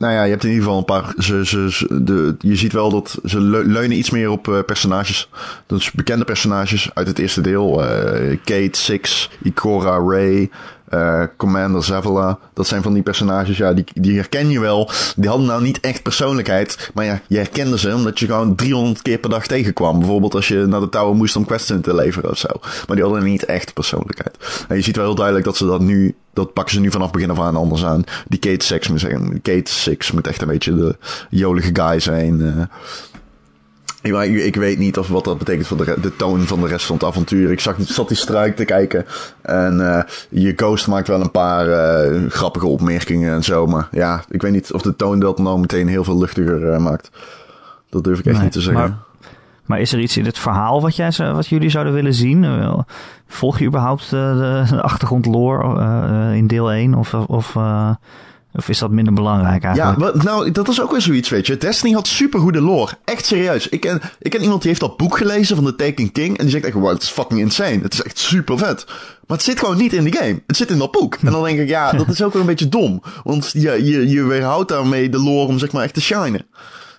Nou 0.00 0.12
ja, 0.12 0.22
je 0.22 0.30
hebt 0.30 0.44
in 0.44 0.50
ieder 0.50 0.64
geval 0.64 0.78
een 0.78 0.84
paar. 0.84 1.14
Ze, 1.18 1.46
ze, 1.46 1.86
de, 2.02 2.36
je 2.38 2.56
ziet 2.56 2.72
wel 2.72 2.90
dat 2.90 3.18
ze 3.24 3.40
leunen 3.40 3.98
iets 3.98 4.10
meer 4.10 4.30
op 4.30 4.48
uh, 4.48 4.58
personages. 4.66 5.30
Dus 5.66 5.90
bekende 5.90 6.24
personages 6.24 6.94
uit 6.94 7.06
het 7.06 7.18
eerste 7.18 7.40
deel. 7.40 7.84
Uh, 7.84 8.36
Kate, 8.44 8.78
Six, 8.78 9.30
Ikora, 9.42 9.98
Ray, 9.98 10.50
uh, 10.90 11.22
Commander 11.36 11.84
Zavala. 11.84 12.38
Dat 12.54 12.66
zijn 12.66 12.82
van 12.82 12.92
die 12.92 13.02
personages, 13.02 13.56
ja, 13.56 13.72
die, 13.72 13.84
die 13.94 14.16
herken 14.16 14.50
je 14.50 14.60
wel. 14.60 14.90
Die 15.16 15.28
hadden 15.28 15.46
nou 15.46 15.62
niet 15.62 15.80
echt 15.80 16.02
persoonlijkheid. 16.02 16.90
Maar 16.94 17.04
ja, 17.04 17.20
je 17.26 17.36
herkende 17.36 17.78
ze 17.78 17.94
omdat 17.94 18.18
je 18.18 18.26
gewoon 18.26 18.54
300 18.54 19.02
keer 19.02 19.18
per 19.18 19.30
dag 19.30 19.46
tegenkwam. 19.46 19.98
Bijvoorbeeld 19.98 20.34
als 20.34 20.48
je 20.48 20.66
naar 20.66 20.80
de 20.80 20.88
tower 20.88 21.16
moest 21.16 21.36
om 21.36 21.44
quests 21.44 21.72
te 21.82 21.94
leveren 21.94 22.30
of 22.30 22.38
zo. 22.38 22.48
Maar 22.86 22.96
die 22.96 23.04
hadden 23.04 23.24
niet 23.24 23.44
echt 23.44 23.74
persoonlijkheid. 23.74 24.64
En 24.68 24.76
je 24.76 24.82
ziet 24.82 24.96
wel 24.96 25.04
heel 25.04 25.14
duidelijk 25.14 25.44
dat 25.46 25.56
ze 25.56 25.66
dat 25.66 25.80
nu, 25.80 26.16
dat 26.32 26.52
pakken 26.52 26.74
ze 26.74 26.80
nu 26.80 26.90
vanaf 26.90 27.10
begin 27.10 27.30
af 27.30 27.40
aan 27.40 27.56
anders 27.56 27.84
aan. 27.84 28.04
Die 28.28 28.38
Kate 28.38 28.64
Six 28.64 28.88
moet 28.88 29.00
zeggen. 29.00 29.42
Kate 29.42 29.72
Six 29.72 30.10
moet 30.10 30.26
echt 30.26 30.42
een 30.42 30.48
beetje 30.48 30.74
de 30.74 30.96
jolige 31.30 31.70
guy 31.72 32.00
zijn. 32.00 32.40
Uh, 32.40 32.62
ik, 34.02 34.44
ik, 34.44 34.56
weet 34.56 34.78
niet 34.78 34.98
of 34.98 35.08
wat 35.08 35.24
dat 35.24 35.38
betekent 35.38 35.66
voor 35.66 35.76
de, 35.76 35.96
de, 36.00 36.16
toon 36.16 36.40
van 36.40 36.60
de 36.60 36.66
rest 36.66 36.86
van 36.86 36.96
het 36.96 37.04
avontuur. 37.04 37.50
Ik 37.50 37.60
zag, 37.60 37.76
zat 37.78 38.08
die 38.08 38.16
struik 38.16 38.56
te 38.56 38.64
kijken. 38.64 39.06
En 39.40 39.78
uh, 39.78 40.02
je 40.28 40.52
ghost 40.56 40.86
maakt 40.86 41.08
wel 41.08 41.20
een 41.20 41.30
paar 41.30 41.66
uh, 41.66 42.30
grappige 42.30 42.66
opmerkingen 42.66 43.34
en 43.34 43.44
zo. 43.44 43.66
Maar 43.66 43.88
ja, 43.90 44.24
ik 44.28 44.42
weet 44.42 44.52
niet 44.52 44.72
of 44.72 44.82
de 44.82 44.96
toon 44.96 45.20
dat 45.20 45.38
nou 45.38 45.60
meteen 45.60 45.88
heel 45.88 46.04
veel 46.04 46.18
luchtiger 46.18 46.72
uh, 46.72 46.78
maakt. 46.78 47.10
Dat 47.90 48.04
durf 48.04 48.18
ik 48.18 48.26
echt 48.26 48.42
niet 48.42 48.52
te 48.52 48.60
zeggen. 48.60 48.82
Maar, 48.82 48.98
maar, 49.64 49.80
is 49.80 49.92
er 49.92 50.00
iets 50.00 50.16
in 50.16 50.24
het 50.24 50.38
verhaal 50.38 50.80
wat, 50.80 50.96
jij, 50.96 51.12
wat 51.16 51.46
jullie 51.46 51.70
zouden 51.70 51.92
willen 51.92 52.14
zien? 52.14 52.46
Volg 53.26 53.58
je 53.58 53.66
überhaupt 53.66 54.10
de, 54.10 54.64
de 54.70 54.82
achtergrondlore 54.82 56.36
in 56.36 56.46
deel 56.46 56.72
1? 56.72 56.94
Of, 56.94 57.14
of 57.14 57.56
of 58.52 58.68
is 58.68 58.78
dat 58.78 58.90
minder 58.90 59.12
belangrijk 59.12 59.64
eigenlijk? 59.64 60.14
Ja, 60.14 60.22
nou, 60.22 60.50
dat 60.50 60.68
is 60.68 60.80
ook 60.80 60.90
weer 60.90 61.00
zoiets, 61.00 61.28
weet 61.28 61.46
je. 61.46 61.56
Destiny 61.56 61.92
had 61.92 62.06
supergoede 62.06 62.60
lore. 62.60 62.92
Echt 63.04 63.26
serieus. 63.26 63.68
Ik 63.68 63.80
ken, 63.80 64.00
ik 64.18 64.30
ken 64.30 64.42
iemand 64.42 64.60
die 64.60 64.68
heeft 64.68 64.82
dat 64.82 64.96
boek 64.96 65.16
gelezen 65.16 65.56
van 65.56 65.64
The 65.64 65.76
Taken 65.76 66.12
King. 66.12 66.38
En 66.38 66.44
die 66.44 66.52
zegt 66.52 66.64
echt, 66.64 66.74
wow, 66.74 66.88
het 66.88 67.02
is 67.02 67.08
fucking 67.08 67.40
insane. 67.40 67.78
Het 67.82 67.92
is 67.92 68.02
echt 68.02 68.18
super 68.18 68.58
vet. 68.58 68.84
Maar 69.26 69.36
het 69.36 69.42
zit 69.42 69.58
gewoon 69.58 69.76
niet 69.76 69.92
in 69.92 70.04
de 70.04 70.16
game. 70.16 70.42
Het 70.46 70.56
zit 70.56 70.70
in 70.70 70.78
dat 70.78 70.90
boek. 70.90 71.14
En 71.14 71.32
dan 71.32 71.44
denk 71.44 71.58
ik, 71.58 71.68
ja, 71.68 71.92
dat 71.92 72.08
is 72.08 72.22
ook 72.22 72.32
wel 72.32 72.40
een 72.40 72.48
beetje 72.48 72.68
dom. 72.68 73.02
Want 73.24 73.50
je, 73.52 73.84
je, 73.84 74.08
je 74.08 74.22
weerhoudt 74.22 74.68
daarmee 74.68 75.08
de 75.08 75.22
lore 75.22 75.46
om 75.46 75.58
zeg 75.58 75.72
maar 75.72 75.82
echt 75.82 75.94
te 75.94 76.00
shinen. 76.00 76.46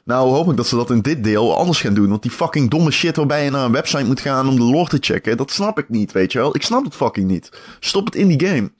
Nou 0.04 0.30
hoop 0.30 0.50
ik 0.50 0.58
dat 0.58 0.68
ze 0.68 0.76
dat 0.76 0.90
in 0.90 1.02
dit 1.02 1.24
deel 1.24 1.58
anders 1.58 1.82
gaan 1.82 1.94
doen. 1.94 2.10
Want 2.10 2.22
die 2.22 2.32
fucking 2.32 2.70
domme 2.70 2.92
shit 2.92 3.16
waarbij 3.16 3.44
je 3.44 3.50
naar 3.50 3.66
een 3.66 3.72
website 3.72 4.06
moet 4.06 4.20
gaan 4.20 4.48
om 4.48 4.56
de 4.56 4.64
lore 4.64 4.90
te 4.90 4.98
checken. 5.00 5.38
Dat 5.38 5.52
snap 5.52 5.80
ik 5.80 5.90
niet, 5.90 6.12
weet 6.12 6.32
je 6.32 6.40
wel. 6.40 6.56
Ik 6.56 6.64
snap 6.64 6.84
het 6.84 6.96
fucking 6.96 7.28
niet. 7.28 7.52
Stop 7.80 8.06
het 8.06 8.16
in 8.16 8.28
die 8.28 8.48
game. 8.48 8.72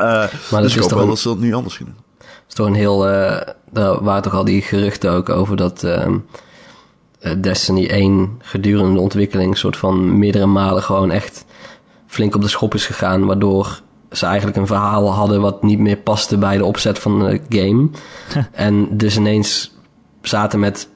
Uh, 0.00 0.24
maar 0.50 0.62
dus 0.62 0.74
ik 0.74 0.80
hoop 0.80 0.90
wel 0.90 1.06
dat 1.06 1.18
ze 1.18 1.28
dat 1.28 1.38
nu 1.38 1.54
anders 1.54 1.76
gaan 1.76 1.86
doen. 1.86 2.26
is 2.48 2.54
toch 2.54 2.66
een 2.66 2.74
heel... 2.74 3.08
Uh, 3.08 3.40
daar 3.70 4.02
waren 4.02 4.22
toch 4.22 4.34
al 4.34 4.44
die 4.44 4.62
geruchten 4.62 5.10
ook 5.10 5.28
over 5.28 5.56
dat... 5.56 5.84
Uh, 5.84 6.06
Destiny 7.40 7.86
1 7.86 8.38
gedurende 8.38 8.94
de 8.94 9.00
ontwikkeling... 9.00 9.58
soort 9.58 9.76
van 9.76 10.18
meerdere 10.18 10.46
malen 10.46 10.82
gewoon 10.82 11.10
echt... 11.10 11.44
flink 12.06 12.34
op 12.34 12.42
de 12.42 12.48
schop 12.48 12.74
is 12.74 12.86
gegaan... 12.86 13.26
waardoor 13.26 13.82
ze 14.10 14.26
eigenlijk 14.26 14.56
een 14.56 14.66
verhaal 14.66 15.12
hadden... 15.12 15.40
wat 15.40 15.62
niet 15.62 15.78
meer 15.78 15.96
paste 15.96 16.38
bij 16.38 16.56
de 16.56 16.64
opzet 16.64 16.98
van 16.98 17.18
de 17.18 17.40
game. 17.48 17.88
en 18.52 18.96
dus 18.96 19.16
ineens 19.16 19.74
zaten 20.22 20.60
met 20.60 20.88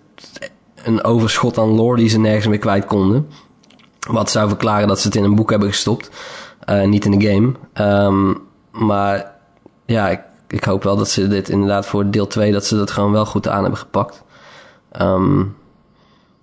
een 0.74 1.04
overschot 1.04 1.58
aan 1.58 1.74
lore... 1.74 1.96
die 1.96 2.08
ze 2.08 2.18
nergens 2.18 2.46
meer 2.46 2.58
kwijt 2.58 2.84
konden. 2.84 3.28
Wat 4.08 4.30
zou 4.30 4.48
verklaren 4.48 4.88
dat 4.88 5.00
ze 5.00 5.06
het 5.06 5.16
in 5.16 5.24
een 5.24 5.34
boek 5.34 5.50
hebben 5.50 5.68
gestopt... 5.68 6.10
niet 6.84 7.04
in 7.04 7.18
de 7.18 7.26
game. 7.26 7.52
Um, 8.04 8.42
maar 8.74 9.32
ja, 9.86 10.08
ik, 10.08 10.20
ik, 10.48 10.64
hoop 10.64 10.82
wel 10.82 10.96
dat 10.96 11.08
ze 11.08 11.28
dit 11.28 11.48
inderdaad 11.48 11.86
voor 11.86 12.10
deel 12.10 12.26
2, 12.26 12.52
dat 12.52 12.66
ze 12.66 12.76
dat 12.76 12.90
gewoon 12.90 13.12
wel 13.12 13.26
goed 13.26 13.48
aan 13.48 13.60
hebben 13.60 13.78
gepakt. 13.78 14.22
Um, 15.00 15.56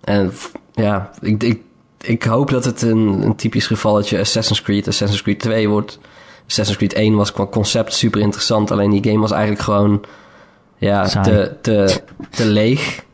en 0.00 0.32
ja, 0.72 1.10
ik, 1.20 1.42
ik, 1.42 1.60
ik 2.00 2.22
hoop 2.22 2.50
dat 2.50 2.64
het 2.64 2.82
een, 2.82 3.22
een 3.22 3.36
typisch 3.36 3.66
gevalletje 3.66 4.18
Assassin's 4.18 4.62
Creed, 4.62 4.88
Assassin's 4.88 5.22
Creed 5.22 5.40
2 5.40 5.68
wordt. 5.68 5.98
Assassin's 6.46 6.78
Creed 6.78 6.92
1 6.92 7.16
was 7.16 7.32
qua 7.32 7.46
concept 7.46 7.92
super 7.92 8.20
interessant, 8.20 8.70
alleen 8.70 8.90
die 8.90 9.04
game 9.04 9.20
was 9.20 9.30
eigenlijk 9.30 9.62
gewoon 9.62 10.04
ja, 10.76 11.04
te, 11.04 11.56
te, 11.60 12.00
te 12.30 12.46
leeg. 12.46 13.04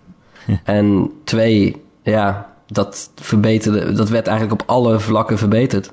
En 0.64 1.12
2, 1.24 1.82
ja, 2.02 2.52
dat 2.66 3.10
verbeterde, 3.14 3.92
dat 3.92 4.08
werd 4.08 4.26
eigenlijk 4.26 4.60
op 4.62 4.68
alle 4.68 5.00
vlakken 5.00 5.38
verbeterd. 5.38 5.92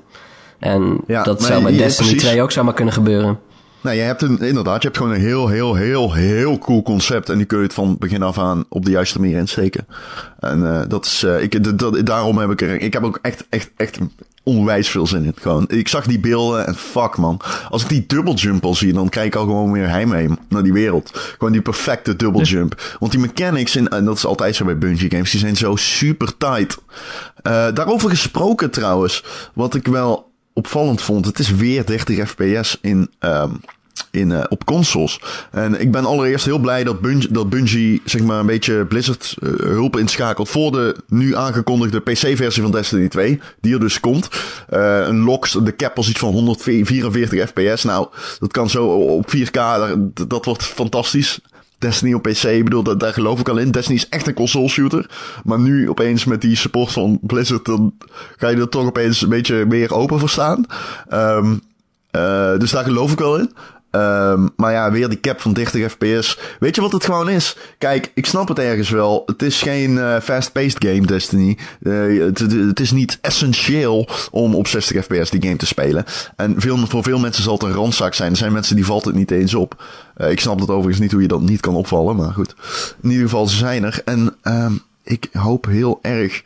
En 0.58 1.00
ja, 1.06 1.22
dat 1.22 1.42
zou 1.42 1.62
bij 1.62 1.76
Destiny 1.76 2.08
precies. 2.08 2.28
2 2.28 2.42
ook 2.42 2.52
zou 2.52 2.64
maar 2.64 2.74
kunnen 2.74 2.94
gebeuren. 2.94 3.38
Nou, 3.86 3.98
je 3.98 4.04
hebt 4.04 4.22
een, 4.22 4.38
inderdaad, 4.38 4.82
je 4.82 4.88
hebt 4.88 4.96
gewoon 4.96 5.12
een 5.12 5.20
heel, 5.20 5.48
heel, 5.48 5.74
heel, 5.74 6.12
heel 6.12 6.58
cool 6.58 6.82
concept. 6.82 7.28
En 7.28 7.36
die 7.36 7.46
kun 7.46 7.58
je 7.58 7.64
het 7.64 7.74
van 7.74 7.96
begin 7.98 8.22
af 8.22 8.38
aan 8.38 8.64
op 8.68 8.84
de 8.84 8.90
juiste 8.90 9.20
manier 9.20 9.38
insteken. 9.38 9.86
En 10.40 10.60
uh, 10.60 10.80
dat 10.88 11.04
is, 11.04 11.24
uh, 11.24 11.42
ik, 11.42 11.78
dat, 11.78 12.06
daarom 12.06 12.38
heb 12.38 12.50
ik 12.50 12.62
er, 12.62 12.80
ik 12.80 12.92
heb 12.92 13.04
ook 13.04 13.18
echt, 13.22 13.46
echt, 13.48 13.70
echt 13.76 13.98
onwijs 14.42 14.88
veel 14.88 15.06
zin 15.06 15.24
in. 15.24 15.34
Gewoon, 15.36 15.64
ik 15.68 15.88
zag 15.88 16.06
die 16.06 16.20
beelden 16.20 16.66
en 16.66 16.74
fuck 16.74 17.16
man. 17.16 17.40
Als 17.70 17.82
ik 17.82 17.88
die 17.88 18.04
double 18.06 18.34
jump 18.34 18.64
al 18.64 18.74
zie, 18.74 18.92
dan 18.92 19.08
krijg 19.08 19.26
ik 19.26 19.34
al 19.34 19.44
gewoon 19.44 19.72
weer 19.72 19.88
heimheen 19.88 20.38
naar 20.48 20.62
die 20.62 20.72
wereld. 20.72 21.10
Gewoon 21.12 21.52
die 21.52 21.62
perfecte 21.62 22.16
double 22.16 22.44
jump. 22.44 22.96
Want 22.98 23.12
die 23.12 23.20
mechanics, 23.20 23.76
in, 23.76 23.88
en 23.88 24.04
dat 24.04 24.16
is 24.16 24.26
altijd 24.26 24.56
zo 24.56 24.64
bij 24.64 24.78
Bungie 24.78 25.10
games, 25.10 25.30
die 25.30 25.40
zijn 25.40 25.56
zo 25.56 25.76
super 25.76 26.36
tight. 26.36 26.78
Uh, 27.42 27.66
daarover 27.74 28.10
gesproken 28.10 28.70
trouwens, 28.70 29.24
wat 29.54 29.74
ik 29.74 29.86
wel 29.86 30.25
opvallend 30.56 31.02
vond, 31.02 31.26
het 31.26 31.38
is 31.38 31.50
weer 31.50 31.86
30 31.86 32.28
fps 32.28 32.78
in, 32.80 33.10
um, 33.20 33.60
in, 34.10 34.30
uh, 34.30 34.44
op 34.48 34.64
consoles. 34.64 35.20
En 35.50 35.80
ik 35.80 35.90
ben 35.90 36.04
allereerst 36.04 36.44
heel 36.44 36.58
blij 36.58 36.84
dat 36.84 37.00
Bungie, 37.00 37.32
dat 37.32 37.50
Bungie 37.50 38.02
zeg 38.04 38.22
maar 38.22 38.40
een 38.40 38.46
beetje 38.46 38.84
Blizzard 38.84 39.36
uh, 39.42 39.50
hulp 39.58 39.96
inschakelt 39.96 40.48
voor 40.48 40.72
de 40.72 40.96
nu 41.08 41.36
aangekondigde 41.36 42.00
PC-versie 42.00 42.62
van 42.62 42.70
Destiny 42.70 43.08
2, 43.08 43.40
die 43.60 43.74
er 43.74 43.80
dus 43.80 44.00
komt. 44.00 44.28
Uh, 44.70 45.06
een 45.06 45.20
lock, 45.20 45.64
de 45.64 45.76
cap 45.76 45.96
was 45.96 46.08
iets 46.08 46.18
van 46.18 46.32
144 46.32 47.48
fps. 47.48 47.84
Nou, 47.84 48.08
dat 48.38 48.52
kan 48.52 48.70
zo 48.70 48.86
op 48.86 49.34
4K, 49.36 49.50
dat, 49.52 50.30
dat 50.30 50.44
wordt 50.44 50.64
fantastisch. 50.64 51.40
Destiny 51.78 52.12
op 52.12 52.22
PC, 52.22 52.42
bedoel, 52.42 52.82
daar, 52.82 52.98
daar 52.98 53.12
geloof 53.12 53.40
ik 53.40 53.48
al 53.48 53.58
in. 53.58 53.70
Destiny 53.70 53.96
is 53.96 54.08
echt 54.08 54.26
een 54.26 54.34
console 54.34 54.68
shooter. 54.68 55.10
Maar 55.44 55.58
nu 55.58 55.88
opeens 55.88 56.24
met 56.24 56.40
die 56.40 56.56
support 56.56 56.92
van 56.92 57.18
Blizzard, 57.22 57.64
dan 57.64 57.94
ga 58.36 58.48
je 58.48 58.56
er 58.56 58.68
toch 58.68 58.86
opeens 58.86 59.22
een 59.22 59.28
beetje 59.28 59.66
meer 59.66 59.94
open 59.94 60.18
voor 60.18 60.28
staan. 60.28 60.64
Um, 61.12 61.60
uh, 62.16 62.58
dus 62.58 62.70
daar 62.70 62.84
geloof 62.84 63.12
ik 63.12 63.18
wel 63.18 63.38
in. 63.38 63.52
Um, 63.96 64.50
maar 64.56 64.72
ja, 64.72 64.90
weer 64.90 65.08
die 65.08 65.20
cap 65.20 65.40
van 65.40 65.52
30 65.52 65.90
fps. 65.90 66.38
Weet 66.60 66.74
je 66.74 66.80
wat 66.80 66.92
het 66.92 67.04
gewoon 67.04 67.28
is? 67.28 67.56
Kijk, 67.78 68.10
ik 68.14 68.26
snap 68.26 68.48
het 68.48 68.58
ergens 68.58 68.90
wel. 68.90 69.22
Het 69.26 69.42
is 69.42 69.62
geen 69.62 69.90
uh, 69.90 70.20
fast-paced 70.20 70.84
game, 70.84 71.06
Destiny. 71.06 71.58
Uh, 71.80 72.24
het, 72.68 72.80
is 72.80 72.90
niet 72.90 73.18
essentieel 73.20 74.08
om 74.30 74.54
op 74.54 74.66
60 74.66 75.04
fps 75.04 75.30
die 75.30 75.42
game 75.42 75.56
te 75.56 75.66
spelen. 75.66 76.04
En 76.36 76.54
veel, 76.60 76.86
voor 76.86 77.02
veel 77.02 77.18
mensen 77.18 77.42
zal 77.42 77.52
het 77.52 77.62
een 77.62 77.72
randzaak 77.72 78.14
zijn. 78.14 78.30
Er 78.30 78.36
zijn 78.36 78.52
mensen 78.52 78.76
die 78.76 78.86
valt 78.86 79.04
het 79.04 79.14
niet 79.14 79.30
eens 79.30 79.54
op. 79.54 79.84
Uh, 80.16 80.30
ik 80.30 80.40
snap 80.40 80.60
het 80.60 80.70
overigens 80.70 81.00
niet 81.00 81.12
hoe 81.12 81.22
je 81.22 81.28
dat 81.28 81.40
niet 81.40 81.60
kan 81.60 81.74
opvallen, 81.74 82.16
maar 82.16 82.32
goed. 82.32 82.54
In 83.02 83.10
ieder 83.10 83.24
geval, 83.24 83.46
ze 83.46 83.56
zijn 83.56 83.84
er. 83.84 84.00
En 84.04 84.36
um, 84.42 84.82
ik 85.04 85.28
hoop 85.32 85.66
heel 85.66 85.98
erg... 86.02 86.42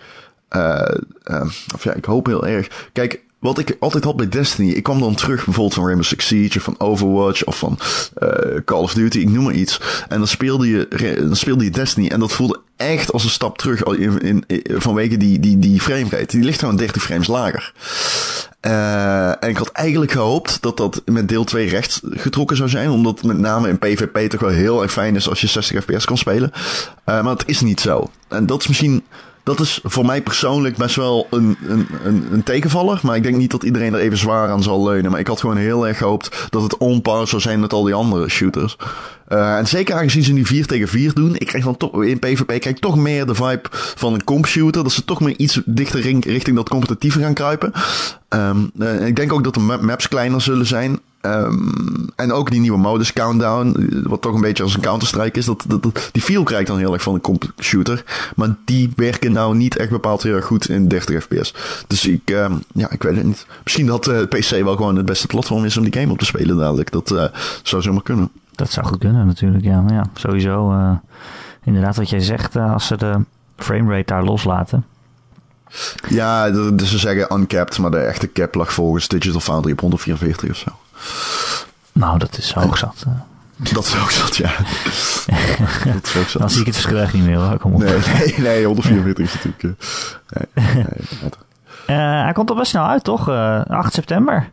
of 1.74 1.84
ja, 1.84 1.92
ik 1.92 2.04
hoop 2.04 2.26
heel 2.26 2.46
erg... 2.46 2.88
Kijk, 2.92 3.20
wat 3.40 3.58
ik 3.58 3.76
altijd 3.78 4.04
had 4.04 4.16
bij 4.16 4.28
Destiny, 4.28 4.70
ik 4.70 4.82
kwam 4.82 5.00
dan 5.00 5.14
terug 5.14 5.44
bijvoorbeeld 5.44 5.74
van 5.74 5.84
Rainbow 5.84 6.06
Six 6.06 6.26
Siege 6.26 6.58
of 6.58 6.64
van 6.64 6.74
Overwatch 6.78 7.44
of 7.44 7.58
van 7.58 7.78
uh, 8.22 8.28
Call 8.64 8.82
of 8.82 8.94
Duty, 8.94 9.18
ik 9.18 9.30
noem 9.30 9.44
maar 9.44 9.54
iets. 9.54 9.80
En 10.08 10.18
dan 10.18 10.28
speelde 10.28 10.68
je, 10.68 11.28
speelde 11.32 11.64
je 11.64 11.70
Destiny 11.70 12.08
en 12.08 12.20
dat 12.20 12.32
voelde 12.32 12.60
echt 12.76 13.12
als 13.12 13.24
een 13.24 13.30
stap 13.30 13.58
terug 13.58 13.82
in, 13.82 14.44
vanwege 14.64 15.16
die, 15.16 15.40
die, 15.40 15.58
die 15.58 15.80
framerate. 15.80 16.36
Die 16.36 16.44
ligt 16.44 16.58
gewoon 16.58 16.76
30 16.76 17.02
frames 17.02 17.26
lager. 17.26 17.72
Uh, 18.66 19.28
en 19.28 19.48
ik 19.48 19.56
had 19.56 19.70
eigenlijk 19.72 20.12
gehoopt 20.12 20.62
dat 20.62 20.76
dat 20.76 21.02
met 21.04 21.28
deel 21.28 21.44
2 21.44 21.68
recht 21.68 22.00
getrokken 22.04 22.56
zou 22.56 22.68
zijn. 22.68 22.90
Omdat 22.90 23.22
met 23.22 23.38
name 23.38 23.68
in 23.68 23.78
PvP 23.78 24.30
toch 24.30 24.40
wel 24.40 24.50
heel 24.50 24.82
erg 24.82 24.92
fijn 24.92 25.16
is 25.16 25.28
als 25.28 25.40
je 25.40 25.46
60 25.46 25.82
fps 25.82 26.04
kan 26.04 26.18
spelen. 26.18 26.50
Uh, 26.54 26.64
maar 27.04 27.32
het 27.32 27.42
is 27.46 27.60
niet 27.60 27.80
zo. 27.80 28.10
En 28.28 28.46
dat 28.46 28.60
is 28.60 28.68
misschien 28.68 29.04
dat 29.50 29.60
is 29.60 29.80
voor 29.82 30.06
mij 30.06 30.22
persoonlijk 30.22 30.76
best 30.76 30.96
wel 30.96 31.26
een, 31.30 31.56
een, 31.66 31.86
een, 32.04 32.26
een, 32.30 32.42
tegenvaller. 32.42 33.00
Maar 33.02 33.16
ik 33.16 33.22
denk 33.22 33.36
niet 33.36 33.50
dat 33.50 33.62
iedereen 33.62 33.94
er 33.94 34.00
even 34.00 34.18
zwaar 34.18 34.48
aan 34.48 34.62
zal 34.62 34.84
leunen. 34.84 35.10
Maar 35.10 35.20
ik 35.20 35.26
had 35.26 35.40
gewoon 35.40 35.56
heel 35.56 35.88
erg 35.88 35.98
gehoopt 35.98 36.46
dat 36.50 36.62
het 36.62 36.76
on 36.76 37.02
par 37.02 37.28
zou 37.28 37.42
zijn 37.42 37.60
met 37.60 37.72
al 37.72 37.82
die 37.82 37.94
andere 37.94 38.28
shooters. 38.28 38.76
Uh, 39.28 39.56
en 39.56 39.68
zeker 39.68 39.94
aangezien 39.94 40.22
ze 40.22 40.32
nu 40.32 40.46
4 40.46 40.66
tegen 40.66 40.88
4 40.88 41.14
doen, 41.14 41.36
ik 41.36 41.46
krijg 41.46 41.64
dan 41.64 41.76
toch 41.76 42.04
in 42.04 42.18
PvP 42.18 42.60
krijg 42.60 42.78
toch 42.78 42.96
meer 42.96 43.26
de 43.26 43.34
vibe 43.34 43.68
van 43.72 44.14
een 44.14 44.24
comp 44.24 44.46
shooter. 44.46 44.82
Dat 44.82 44.92
ze 44.92 45.04
toch 45.04 45.20
meer 45.20 45.36
iets 45.36 45.60
dichter 45.64 46.00
richting 46.20 46.56
dat 46.56 46.68
competitieve 46.68 47.20
gaan 47.20 47.34
kruipen. 47.34 47.72
Um, 48.34 48.70
uh, 48.78 49.06
ik 49.06 49.16
denk 49.16 49.32
ook 49.32 49.44
dat 49.44 49.54
de 49.54 49.78
maps 49.80 50.08
kleiner 50.08 50.40
zullen 50.40 50.66
zijn. 50.66 50.98
Um, 51.22 52.08
en 52.16 52.32
ook 52.32 52.50
die 52.50 52.60
nieuwe 52.60 52.78
modus 52.78 53.12
Countdown, 53.12 54.02
wat 54.08 54.20
toch 54.20 54.34
een 54.34 54.40
beetje 54.40 54.62
als 54.62 54.74
een 54.74 54.80
Counter-Strike 54.80 55.38
is. 55.38 55.44
Dat, 55.44 55.64
dat, 55.68 56.08
die 56.12 56.22
feel 56.22 56.42
krijgt 56.42 56.66
dan 56.66 56.78
heel 56.78 56.92
erg 56.92 57.02
van 57.02 57.14
een 57.14 57.20
comp 57.20 57.52
shooter. 57.60 58.04
Maar 58.36 58.56
die 58.64 58.92
werken 58.96 59.32
nou 59.32 59.56
niet 59.56 59.76
echt 59.76 59.90
bepaald 59.90 60.22
heel 60.22 60.34
erg 60.34 60.44
goed 60.44 60.68
in 60.68 60.88
30 60.88 61.22
fps. 61.22 61.54
Dus 61.86 62.06
ik, 62.06 62.30
um, 62.30 62.62
ja, 62.74 62.90
ik 62.90 63.02
weet 63.02 63.16
het 63.16 63.24
niet. 63.24 63.46
Misschien 63.62 63.86
dat 63.86 64.08
uh, 64.08 64.22
PC 64.22 64.50
wel 64.50 64.76
gewoon 64.76 64.96
het 64.96 65.06
beste 65.06 65.26
platform 65.26 65.64
is 65.64 65.76
om 65.76 65.82
die 65.82 66.00
game 66.00 66.12
op 66.12 66.18
te 66.18 66.24
spelen 66.24 66.56
dadelijk. 66.56 66.90
Dat 66.90 67.10
uh, 67.10 67.24
zou 67.62 67.82
zomaar 67.82 68.02
kunnen. 68.02 68.30
Dat 68.52 68.70
zou 68.70 68.86
goed 68.86 68.98
kunnen 68.98 69.26
natuurlijk, 69.26 69.64
ja. 69.64 69.80
Maar 69.80 69.92
ja, 69.92 70.04
sowieso. 70.14 70.74
Inderdaad, 71.64 71.96
wat 71.96 72.10
jij 72.10 72.20
zegt, 72.20 72.56
als 72.56 72.86
ze 72.86 72.96
de 72.96 73.24
framerate 73.56 74.12
daar 74.12 74.24
loslaten. 74.24 74.84
Ja, 76.08 76.50
dus 76.50 76.90
ze 76.90 76.98
zeggen 76.98 77.36
uncapped, 77.36 77.78
maar 77.78 77.90
de 77.90 77.98
echte 77.98 78.32
cap 78.32 78.54
lag 78.54 78.72
volgens 78.72 79.08
Digital 79.08 79.40
Foundry 79.40 79.72
op 79.72 79.80
144 79.80 80.50
of 80.50 80.56
zo. 80.56 80.70
Nou, 81.92 82.18
dat 82.18 82.38
is 82.38 82.52
hoog 82.52 82.78
zat. 82.78 83.04
Dat 83.56 83.84
is 83.86 83.96
ook 84.02 84.10
zat, 84.10 84.36
ja. 84.36 84.50
dat 85.94 86.06
is 86.06 86.16
ook 86.16 86.28
zat. 86.28 86.40
Dan 86.40 86.50
zie 86.50 86.60
ik 86.60 86.66
het 86.66 86.74
verschil 86.74 86.98
echt 86.98 87.12
niet 87.12 87.24
meer 87.24 87.36
hoor. 87.36 87.58
Kom 87.58 87.74
op. 87.74 87.80
Nee, 87.80 87.98
nee, 87.98 88.34
nee 88.38 88.64
144 88.66 89.24
is 89.24 89.34
natuurlijk... 89.34 89.62
Uh, 89.62 89.72
nee, 90.74 90.74
nee, 90.74 90.86
uh, 91.86 92.22
hij 92.22 92.32
komt 92.32 92.50
er 92.50 92.56
best 92.56 92.70
snel 92.70 92.86
uit, 92.86 93.04
toch? 93.04 93.28
Uh, 93.28 93.60
8 93.64 93.92
september. 93.92 94.50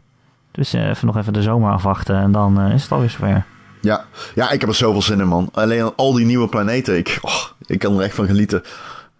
Dus 0.51 0.73
even 0.73 1.05
nog 1.05 1.17
even 1.17 1.33
de 1.33 1.41
zomer 1.41 1.71
afwachten 1.71 2.15
en 2.15 2.31
dan 2.31 2.61
is 2.61 2.81
het 2.81 2.91
alweer 2.91 3.09
zover. 3.09 3.45
Ja. 3.81 4.05
ja, 4.35 4.51
ik 4.51 4.59
heb 4.59 4.69
er 4.69 4.75
zoveel 4.75 5.01
zin 5.01 5.19
in, 5.19 5.27
man. 5.27 5.49
Alleen 5.53 5.95
al 5.95 6.13
die 6.13 6.25
nieuwe 6.25 6.47
planeten, 6.47 6.97
ik, 6.97 7.17
oh, 7.21 7.43
ik 7.65 7.79
kan 7.79 7.97
er 7.97 8.03
echt 8.03 8.15
van 8.15 8.25
genieten. 8.25 8.63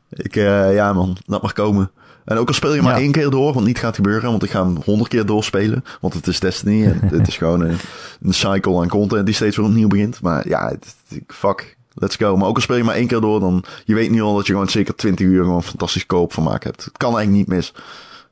Ik, 0.09 0.33
ja 0.35 0.93
man, 0.93 1.17
laat 1.25 1.41
maar 1.41 1.53
komen. 1.53 1.91
En 2.27 2.37
ook 2.37 2.47
al 2.47 2.53
speel 2.53 2.73
je 2.73 2.81
maar 2.81 2.95
één 2.95 3.11
keer 3.11 3.29
door, 3.29 3.53
want 3.53 3.65
niet 3.65 3.79
gaat 3.79 3.95
gebeuren, 3.95 4.29
want 4.29 4.43
ik 4.43 4.49
ga 4.49 4.63
hem 4.63 4.77
honderd 4.85 5.09
keer 5.09 5.25
doorspelen. 5.25 5.83
Want 6.01 6.13
het 6.13 6.27
is 6.27 6.39
Destiny 6.39 6.85
en 6.85 6.99
het 7.17 7.27
is 7.27 7.37
gewoon 7.37 7.61
een, 7.61 7.77
een, 8.21 8.33
cycle 8.33 8.81
aan 8.81 8.87
content 8.87 9.25
die 9.25 9.35
steeds 9.35 9.57
weer 9.57 9.65
opnieuw 9.65 9.87
begint. 9.87 10.21
Maar 10.21 10.47
ja, 10.47 10.67
het, 10.67 10.95
fuck, 11.27 11.77
let's 11.93 12.15
go. 12.15 12.37
Maar 12.37 12.47
ook 12.47 12.55
al 12.55 12.61
speel 12.61 12.75
je 12.75 12.83
maar 12.83 12.95
één 12.95 13.07
keer 13.07 13.21
door, 13.21 13.39
dan 13.39 13.63
je 13.85 13.93
weet 13.93 14.11
nu 14.11 14.21
al 14.21 14.35
dat 14.35 14.45
je 14.47 14.51
gewoon 14.51 14.69
zeker 14.69 14.95
20 14.95 15.25
uur 15.25 15.43
gewoon 15.43 15.63
fantastisch 15.63 16.05
koop 16.05 16.33
van 16.33 16.43
maken 16.43 16.69
hebt. 16.69 16.85
Het 16.85 16.97
kan 16.97 17.17
eigenlijk 17.17 17.47
niet 17.47 17.57
mis. 17.57 17.73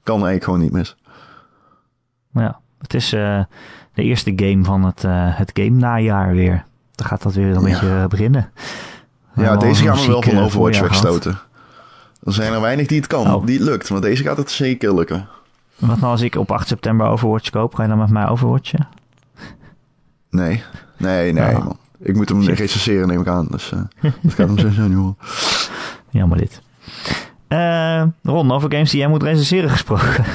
Kan 0.04 0.16
eigenlijk 0.16 0.44
gewoon 0.44 0.60
niet 0.60 0.72
mis. 0.72 0.96
Ja, 2.34 2.60
het 2.82 2.94
is 2.94 3.14
uh, 3.14 3.44
de 3.94 4.04
eerste 4.04 4.34
game 4.36 4.64
van 4.64 4.84
het, 4.84 5.04
uh, 5.04 5.38
het 5.38 5.52
game 5.54 5.70
najaar 5.70 6.34
weer. 6.34 6.66
Dan 6.96 7.08
gaat 7.08 7.22
dat 7.22 7.34
weer 7.34 7.56
een 7.56 7.64
beetje 7.64 8.06
beginnen. 8.08 8.52
Ja, 9.36 9.58
deze 9.58 9.84
gaan 9.84 9.98
we 9.98 10.08
wel 10.08 10.22
van 10.22 10.38
Overwatch 10.38 10.80
wegstoten. 10.80 11.40
Er 12.26 12.34
zijn 12.34 12.54
er 12.54 12.62
weinig 12.62 12.88
die 12.88 12.98
het 12.98 13.08
kan, 13.08 13.34
oh. 13.34 13.46
die 13.46 13.58
het 13.58 13.68
lukt. 13.68 13.90
Maar 13.90 14.02
deze 14.02 14.24
gaat 14.24 14.38
het 14.38 14.52
zeker 14.52 14.96
lukken. 14.96 15.28
Wat 15.76 16.00
nou 16.00 16.12
als 16.12 16.22
ik 16.22 16.36
op 16.36 16.52
8 16.52 16.68
september 16.68 17.08
Overwatch 17.08 17.50
koop? 17.50 17.76
Ga 17.76 17.84
je 17.84 17.90
dan 17.90 17.98
met 17.98 18.10
mij 18.10 18.28
Overwatchen? 18.28 18.88
Nee, 20.30 20.64
nee, 20.98 21.34
nee 21.34 21.54
man. 21.54 21.78
Ik 22.00 22.16
moet 22.16 22.30
hem 22.30 22.44
Shit. 22.44 22.58
recenseren 22.58 23.08
neem 23.08 23.22
ik 23.22 23.28
aan. 23.28 23.48
Dus 23.50 23.72
uh, 23.72 23.80
dat 24.22 24.34
gaat 24.34 24.48
hem 24.48 24.58
sowieso 24.70 24.88
niet 24.88 24.98
hoor. 24.98 25.16
Jammer 26.10 26.38
dit. 26.38 26.62
Uh, 27.50 28.04
Ron, 28.24 28.52
over 28.52 28.72
games 28.72 28.90
die 28.90 29.00
jij 29.00 29.10
moet 29.10 29.24
recenseren 29.24 29.70
gesproken. 29.70 30.26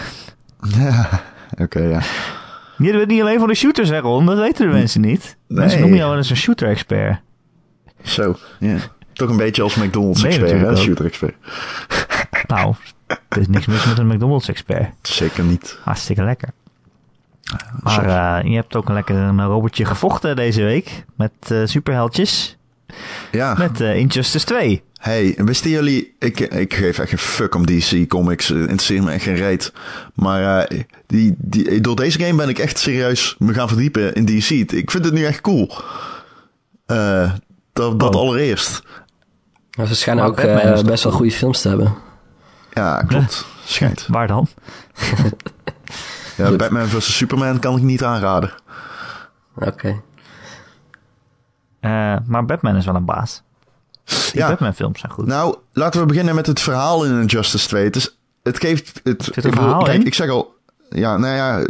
Ja, 0.79 1.09
oké 1.51 1.63
okay, 1.63 1.89
ja. 1.89 2.01
Je 2.79 2.93
bent 2.93 3.07
niet 3.07 3.21
alleen 3.21 3.39
voor 3.39 3.49
de 3.49 3.55
shooters 3.55 3.89
hè 3.89 3.99
Ron, 3.99 4.27
dat 4.27 4.39
weten 4.39 4.67
de 4.67 4.73
mensen 4.73 5.01
niet. 5.01 5.37
Nee. 5.47 5.59
Mensen 5.59 5.81
noemen 5.81 5.99
jou 5.99 6.09
wel 6.09 6.19
eens 6.19 6.31
een 6.31 6.37
shooter-expert. 6.37 7.21
Zo, 8.03 8.37
ja. 8.59 8.77
Toch 9.21 9.31
een 9.31 9.37
beetje 9.37 9.63
als 9.63 9.75
McDonald's 9.75 10.23
expert, 10.23 10.51
hè? 10.51 10.77
Shooter 10.77 11.05
expert. 11.05 11.35
Nou, 12.47 12.75
er 13.07 13.39
is 13.39 13.49
niks 13.49 13.67
mis 13.67 13.85
met 13.85 13.99
een 13.99 14.07
McDonald's 14.07 14.49
expert. 14.49 14.93
Zeker 15.03 15.45
niet. 15.45 15.79
Hartstikke 15.85 16.25
lekker. 16.25 16.49
Maar 17.83 18.07
uh, 18.07 18.51
je 18.51 18.57
hebt 18.57 18.77
ook 18.77 18.89
een 18.89 18.95
lekker 18.95 19.17
een 19.17 19.45
robotje 19.45 19.85
gevochten 19.85 20.37
deze 20.37 20.63
week. 20.63 21.05
Met 21.17 21.33
uh, 21.53 21.67
superheldjes. 21.67 22.57
Ja. 23.31 23.55
Met 23.59 23.81
uh, 23.81 23.97
Injustice 23.97 24.47
2. 24.47 24.83
Hey, 25.01 25.35
wisten 25.37 25.71
jullie, 25.71 26.15
ik, 26.19 26.41
ik 26.41 26.75
geef 26.75 26.99
echt 26.99 27.09
geen 27.09 27.19
fuck 27.19 27.55
om 27.55 27.67
DC 27.67 28.09
Comics, 28.09 28.51
interesseert 28.51 29.05
me 29.05 29.11
echt 29.11 29.25
geen 29.25 29.37
reet. 29.37 29.73
Maar 30.15 30.71
uh, 30.71 30.81
die, 31.07 31.35
die, 31.39 31.81
door 31.81 31.97
deze 31.97 32.19
game 32.19 32.37
ben 32.37 32.49
ik 32.49 32.59
echt 32.59 32.79
serieus 32.79 33.37
me 33.39 33.55
gaan 33.55 33.69
verdiepen 33.69 34.15
in 34.15 34.25
DC. 34.25 34.51
Ik 34.51 34.91
vind 34.91 35.05
het 35.05 35.15
nu 35.15 35.25
echt 35.25 35.41
cool. 35.41 35.71
Uh, 36.87 37.33
dat, 37.73 38.01
dat 38.01 38.15
oh. 38.15 38.21
allereerst. 38.21 38.83
Maar 39.77 39.87
ze 39.87 39.95
schijnen 39.95 40.25
ook 40.25 40.41
uh, 40.41 40.81
best 40.83 41.05
wel 41.05 41.13
goede 41.13 41.33
films 41.33 41.61
te 41.61 41.69
hebben. 41.69 41.95
Ja, 42.73 43.03
klopt. 43.03 43.47
Schijnt. 43.65 44.07
Waar 44.09 44.27
dan? 44.27 44.49
ja, 46.37 46.57
Batman 46.57 46.87
vs. 46.87 47.17
Superman 47.17 47.59
kan 47.59 47.77
ik 47.77 47.83
niet 47.83 48.05
aanraden. 48.05 48.53
Oké. 49.57 49.67
Okay. 49.69 50.01
Uh, 51.81 52.17
maar 52.27 52.45
Batman 52.45 52.77
is 52.77 52.85
wel 52.85 52.95
een 52.95 53.05
baas. 53.05 53.43
Die 54.05 54.17
ja. 54.33 54.49
Batman 54.49 54.75
films 54.75 55.01
zijn 55.01 55.13
goed. 55.13 55.27
Nou, 55.27 55.57
laten 55.73 56.01
we 56.01 56.07
beginnen 56.07 56.35
met 56.35 56.47
het 56.47 56.61
verhaal 56.61 57.05
in 57.05 57.21
Injustice 57.21 57.69
2. 57.69 57.85
Het, 57.85 57.97
is, 57.97 58.19
het 58.43 58.59
geeft... 58.59 59.01
Het, 59.05 59.29
Zit 59.33 59.45
een 59.45 59.53
verhaal 59.53 59.83
kijk, 59.83 60.01
in? 60.01 60.07
ik 60.07 60.15
zeg 60.15 60.29
al... 60.29 60.55
Ja, 60.93 61.17
nou 61.17 61.35
ja, 61.35 61.67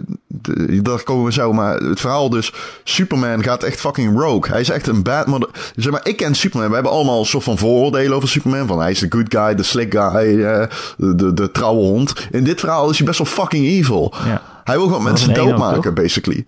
daar 0.83 1.02
komen 1.02 1.24
we 1.24 1.33
zo. 1.33 1.52
Maar 1.52 1.76
het 1.76 2.00
verhaal 2.00 2.30
dus, 2.30 2.52
Superman 2.85 3.42
gaat 3.42 3.62
echt 3.62 3.80
fucking 3.80 4.18
rogue. 4.18 4.50
Hij 4.50 4.61
is 4.61 4.70
echt 4.70 4.87
een 4.87 5.02
bad 5.02 5.26
mother. 5.26 5.48
Zeg 5.76 5.92
maar, 5.92 6.06
ik 6.06 6.16
ken 6.16 6.35
Superman. 6.35 6.68
We 6.68 6.74
hebben 6.74 6.92
allemaal 6.92 7.18
een 7.18 7.26
soort 7.26 7.44
van 7.44 7.59
vooroordelen 7.59 8.16
over 8.16 8.28
Superman. 8.28 8.66
Van 8.66 8.80
hij 8.80 8.90
is 8.90 8.98
de 8.98 9.06
good 9.09 9.35
guy, 9.35 9.54
de 9.54 9.62
slick 9.62 9.94
guy, 9.94 10.26
uh, 10.26 10.66
de, 10.96 11.35
de, 11.35 11.50
trouwe 11.50 11.83
hond. 11.83 12.28
In 12.30 12.44
dit 12.44 12.61
verhaal 12.61 12.90
is 12.90 12.96
hij 12.96 13.06
best 13.06 13.18
wel 13.18 13.26
fucking 13.26 13.66
evil. 13.66 14.14
Ja. 14.24 14.42
Hij 14.64 14.76
wil 14.76 14.87
gewoon 14.87 15.02
mensen 15.02 15.35
doodmaken, 15.35 15.94
basically. 15.94 16.46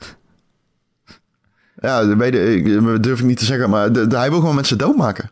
Ja, 1.80 2.04
dat 2.04 3.02
durf 3.02 3.18
ik 3.18 3.26
niet 3.26 3.38
te 3.38 3.44
zeggen, 3.44 3.70
maar 3.70 3.92
de, 3.92 4.06
de, 4.06 4.16
hij 4.16 4.30
wil 4.30 4.38
gewoon 4.38 4.54
mensen 4.54 4.78
doodmaken. 4.78 5.30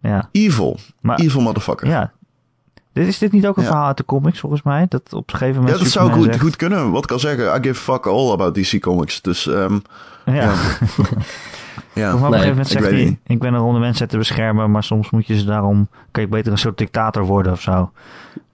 Ja. 0.00 0.28
Evil. 0.32 0.78
Maar, 1.00 1.18
evil 1.18 1.40
motherfucker. 1.40 1.88
Ja, 1.88 2.12
is 3.06 3.18
dit 3.18 3.32
niet 3.32 3.46
ook 3.46 3.56
een 3.56 3.64
verhaal 3.64 3.86
uit 3.86 3.96
de 3.96 4.04
comics, 4.04 4.40
volgens 4.40 4.62
mij? 4.62 4.86
Dat 4.88 5.02
op 5.12 5.32
een 5.32 5.38
gegeven 5.38 5.60
moment. 5.60 5.78
Ja, 5.78 5.84
dat 5.84 5.92
zou 5.92 6.12
goed, 6.12 6.40
goed 6.40 6.56
kunnen. 6.56 6.90
Wat 6.90 7.04
ik 7.04 7.10
al 7.10 7.18
zeggen, 7.18 7.56
I 7.56 7.62
give 7.62 7.74
fuck 7.74 8.06
all 8.06 8.30
about 8.30 8.54
DC 8.54 8.80
Comics. 8.80 9.22
Dus, 9.22 9.46
um, 9.46 9.82
ja. 10.24 10.34
ja. 10.34 10.52
ja. 11.94 12.14
op 12.14 12.22
een 12.22 12.26
gegeven 12.26 12.48
moment 12.48 12.68
zegt 12.68 12.90
hij: 12.90 13.18
Ik 13.26 13.38
ben 13.38 13.54
een 13.54 13.60
ronde 13.60 13.80
mensen 13.80 14.08
te 14.08 14.16
beschermen, 14.16 14.70
maar 14.70 14.84
soms 14.84 15.10
moet 15.10 15.26
je 15.26 15.38
ze 15.38 15.44
daarom. 15.44 15.88
Kan 16.10 16.22
je 16.22 16.28
beter 16.28 16.52
een 16.52 16.58
soort 16.58 16.78
dictator 16.78 17.24
worden 17.24 17.52
of 17.52 17.60
zo. 17.60 17.90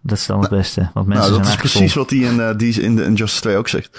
Dat 0.00 0.18
is 0.18 0.26
dan 0.26 0.40
het 0.40 0.50
nou, 0.50 0.62
beste. 0.62 0.90
Want 0.94 1.06
mensen 1.06 1.30
nou, 1.30 1.42
dat 1.42 1.50
is 1.50 1.56
precies 1.56 1.94
wat 1.94 2.10
hij 2.10 2.18
in, 2.18 2.36
uh, 2.36 2.50
die 2.56 2.82
in 2.82 2.96
de 2.96 3.04
Injustice 3.04 3.40
2 3.40 3.56
ook 3.56 3.68
zegt. 3.68 3.98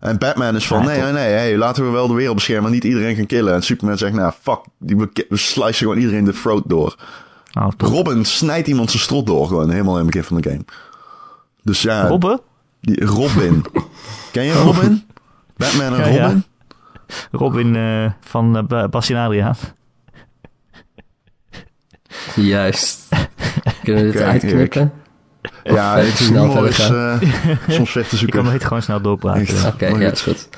En 0.00 0.18
Batman 0.18 0.56
is 0.56 0.66
van, 0.66 0.84
nee, 0.84 1.00
nee, 1.00 1.12
nee, 1.12 1.32
hey, 1.32 1.56
laten 1.56 1.84
we 1.84 1.90
wel 1.90 2.06
de 2.06 2.14
wereld 2.14 2.34
beschermen, 2.34 2.62
maar 2.62 2.72
niet 2.72 2.84
iedereen 2.84 3.16
gaan 3.16 3.26
killen. 3.26 3.54
En 3.54 3.62
Superman 3.62 3.98
zegt, 3.98 4.12
nou, 4.12 4.32
fuck, 4.40 4.60
we, 4.78 5.26
we 5.28 5.36
slicen 5.36 5.74
gewoon 5.74 5.96
iedereen 5.96 6.24
de 6.24 6.32
throat 6.32 6.62
door. 6.66 6.96
Oh, 7.54 7.68
Robin 7.78 8.24
snijdt 8.24 8.68
iemand 8.68 8.90
zijn 8.90 9.02
strot 9.02 9.26
door 9.26 9.46
gewoon 9.46 9.70
helemaal 9.70 9.98
in 9.98 10.04
het 10.04 10.06
begin 10.06 10.24
van 10.24 10.40
de 10.40 10.50
game. 10.50 10.64
Dus 11.62 11.82
ja. 11.82 12.06
Robin? 12.06 12.40
Die, 12.80 13.04
Robin. 13.04 13.64
Ken 14.32 14.44
je 14.44 14.52
Robin? 14.52 15.06
Batman 15.56 15.94
en 15.94 16.12
ja, 16.12 16.22
Robin? 16.22 16.44
Ja. 17.06 17.16
Robin 17.30 17.74
uh, 17.74 18.10
van 18.20 18.66
uh, 18.72 18.86
Bastien 18.86 19.16
Adriaan. 19.16 19.56
Juist. 22.34 23.08
Kunnen 23.82 24.04
we 24.04 24.10
dit 24.10 24.20
okay, 24.20 24.32
uitknippen? 24.32 24.92
Ja, 25.64 25.96
het 25.96 26.20
is 26.20 26.26
snel 26.26 26.46
humor 26.46 26.68
is 26.68 26.90
uh, 26.90 27.20
soms 27.68 27.92
weg 27.92 28.08
te 28.08 28.16
zoeken. 28.16 28.38
Ik 28.38 28.44
kan 28.44 28.52
het 28.52 28.64
gewoon 28.64 28.82
snel 28.82 29.00
doorpraten. 29.00 29.56
Oké, 29.56 29.66
okay, 29.66 30.00
ja, 30.00 30.10
is 30.10 30.20
goed. 30.20 30.48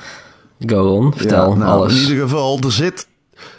Go 0.59 0.95
on, 0.95 1.13
vertel 1.15 1.49
ja, 1.49 1.55
nou, 1.55 1.79
alles. 1.79 1.93
In 1.93 1.99
ieder 1.99 2.23
geval, 2.23 2.59
er 2.59 2.71
zit, 2.71 3.07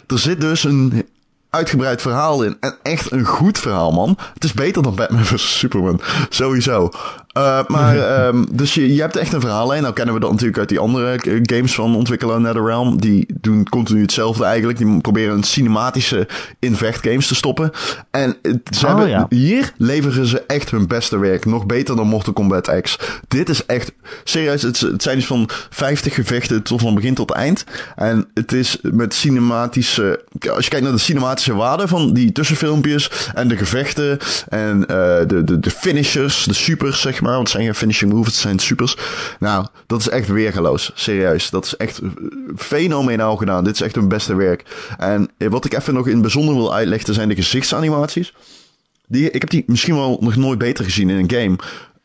er 0.07 0.19
zit 0.19 0.41
dus 0.41 0.63
een 0.63 1.07
uitgebreid 1.49 2.01
verhaal 2.01 2.43
in. 2.43 2.57
En 2.59 2.75
echt 2.83 3.11
een 3.11 3.25
goed 3.25 3.59
verhaal, 3.59 3.91
man. 3.91 4.17
Het 4.33 4.43
is 4.43 4.53
beter 4.53 4.83
dan 4.83 4.95
Batman 4.95 5.25
vs. 5.25 5.57
Superman. 5.57 6.01
Sowieso. 6.29 6.89
Uh, 7.39 7.59
maar, 7.75 8.27
um, 8.27 8.47
dus 8.51 8.73
je, 8.73 8.93
je 8.93 9.01
hebt 9.01 9.15
echt 9.15 9.33
een 9.33 9.41
verhaallijn. 9.41 9.81
Nou 9.81 9.93
kennen 9.93 10.13
we 10.13 10.19
dat 10.19 10.31
natuurlijk 10.31 10.57
uit 10.57 10.69
die 10.69 10.79
andere 10.79 11.19
games 11.43 11.75
van 11.75 11.95
ontwikkelaar 11.95 12.41
NetherRealm. 12.41 13.01
Die 13.01 13.25
doen 13.41 13.69
continu 13.69 14.01
hetzelfde 14.01 14.43
eigenlijk. 14.43 14.77
Die 14.77 15.01
proberen 15.01 15.35
een 15.35 15.43
cinematische 15.43 16.27
invecht 16.59 17.07
games 17.07 17.27
te 17.27 17.35
stoppen. 17.35 17.71
En 18.11 18.37
ze 18.71 18.85
oh, 18.85 18.87
hebben, 18.87 19.09
ja. 19.09 19.25
hier 19.29 19.73
leveren 19.77 20.25
ze 20.25 20.43
echt 20.47 20.71
hun 20.71 20.87
beste 20.87 21.17
werk. 21.17 21.45
Nog 21.45 21.65
beter 21.65 21.95
dan 21.95 22.07
Mortal 22.07 22.33
Kombat 22.33 22.81
X. 22.81 22.99
Dit 23.27 23.49
is 23.49 23.65
echt, 23.65 23.91
serieus, 24.23 24.61
het, 24.61 24.79
het 24.79 25.03
zijn 25.03 25.17
iets 25.17 25.27
van 25.27 25.49
50 25.69 26.13
gevechten 26.13 26.63
tot 26.63 26.81
van 26.81 26.95
begin 26.95 27.13
tot 27.13 27.31
eind. 27.31 27.63
En 27.95 28.27
het 28.33 28.51
is 28.51 28.77
met 28.81 29.13
cinematische, 29.13 30.23
als 30.51 30.63
je 30.63 30.69
kijkt 30.69 30.85
naar 30.85 30.95
de 30.95 31.01
cinematische 31.01 31.53
waarde 31.53 31.87
van 31.87 32.13
die 32.13 32.31
tussenfilmpjes 32.31 33.31
en 33.33 33.47
de 33.47 33.57
gevechten 33.57 34.17
en 34.49 34.77
uh, 34.81 34.87
de, 35.27 35.41
de, 35.43 35.59
de 35.59 35.71
finishers, 35.71 36.43
de 36.43 36.53
supers 36.53 37.01
zeg 37.01 37.21
maar. 37.21 37.28
Want 37.35 37.47
het 37.47 37.49
zijn 37.49 37.63
geen 37.63 37.75
finishing 37.75 38.13
moves, 38.13 38.33
het 38.33 38.41
zijn 38.41 38.59
supers. 38.59 38.97
Nou, 39.39 39.65
dat 39.87 39.99
is 39.99 40.09
echt 40.09 40.27
weergeloos. 40.27 40.91
Serieus. 40.93 41.49
Dat 41.49 41.65
is 41.65 41.77
echt 41.77 41.99
fenomenaal 42.57 43.35
gedaan. 43.35 43.63
Dit 43.63 43.73
is 43.73 43.81
echt 43.81 43.95
hun 43.95 44.07
beste 44.07 44.35
werk. 44.35 44.63
En 44.97 45.29
wat 45.37 45.65
ik 45.65 45.73
even 45.73 45.93
nog 45.93 46.07
in 46.07 46.21
bijzonder 46.21 46.55
wil 46.55 46.73
uitleggen 46.73 47.13
zijn 47.13 47.29
de 47.29 47.35
gezichtsanimaties. 47.35 48.33
Die, 49.07 49.31
ik 49.31 49.41
heb 49.41 49.49
die 49.49 49.63
misschien 49.67 49.95
wel 49.95 50.17
nog 50.19 50.35
nooit 50.35 50.59
beter 50.59 50.85
gezien 50.85 51.09
in 51.09 51.17
een 51.17 51.31
game. 51.31 51.55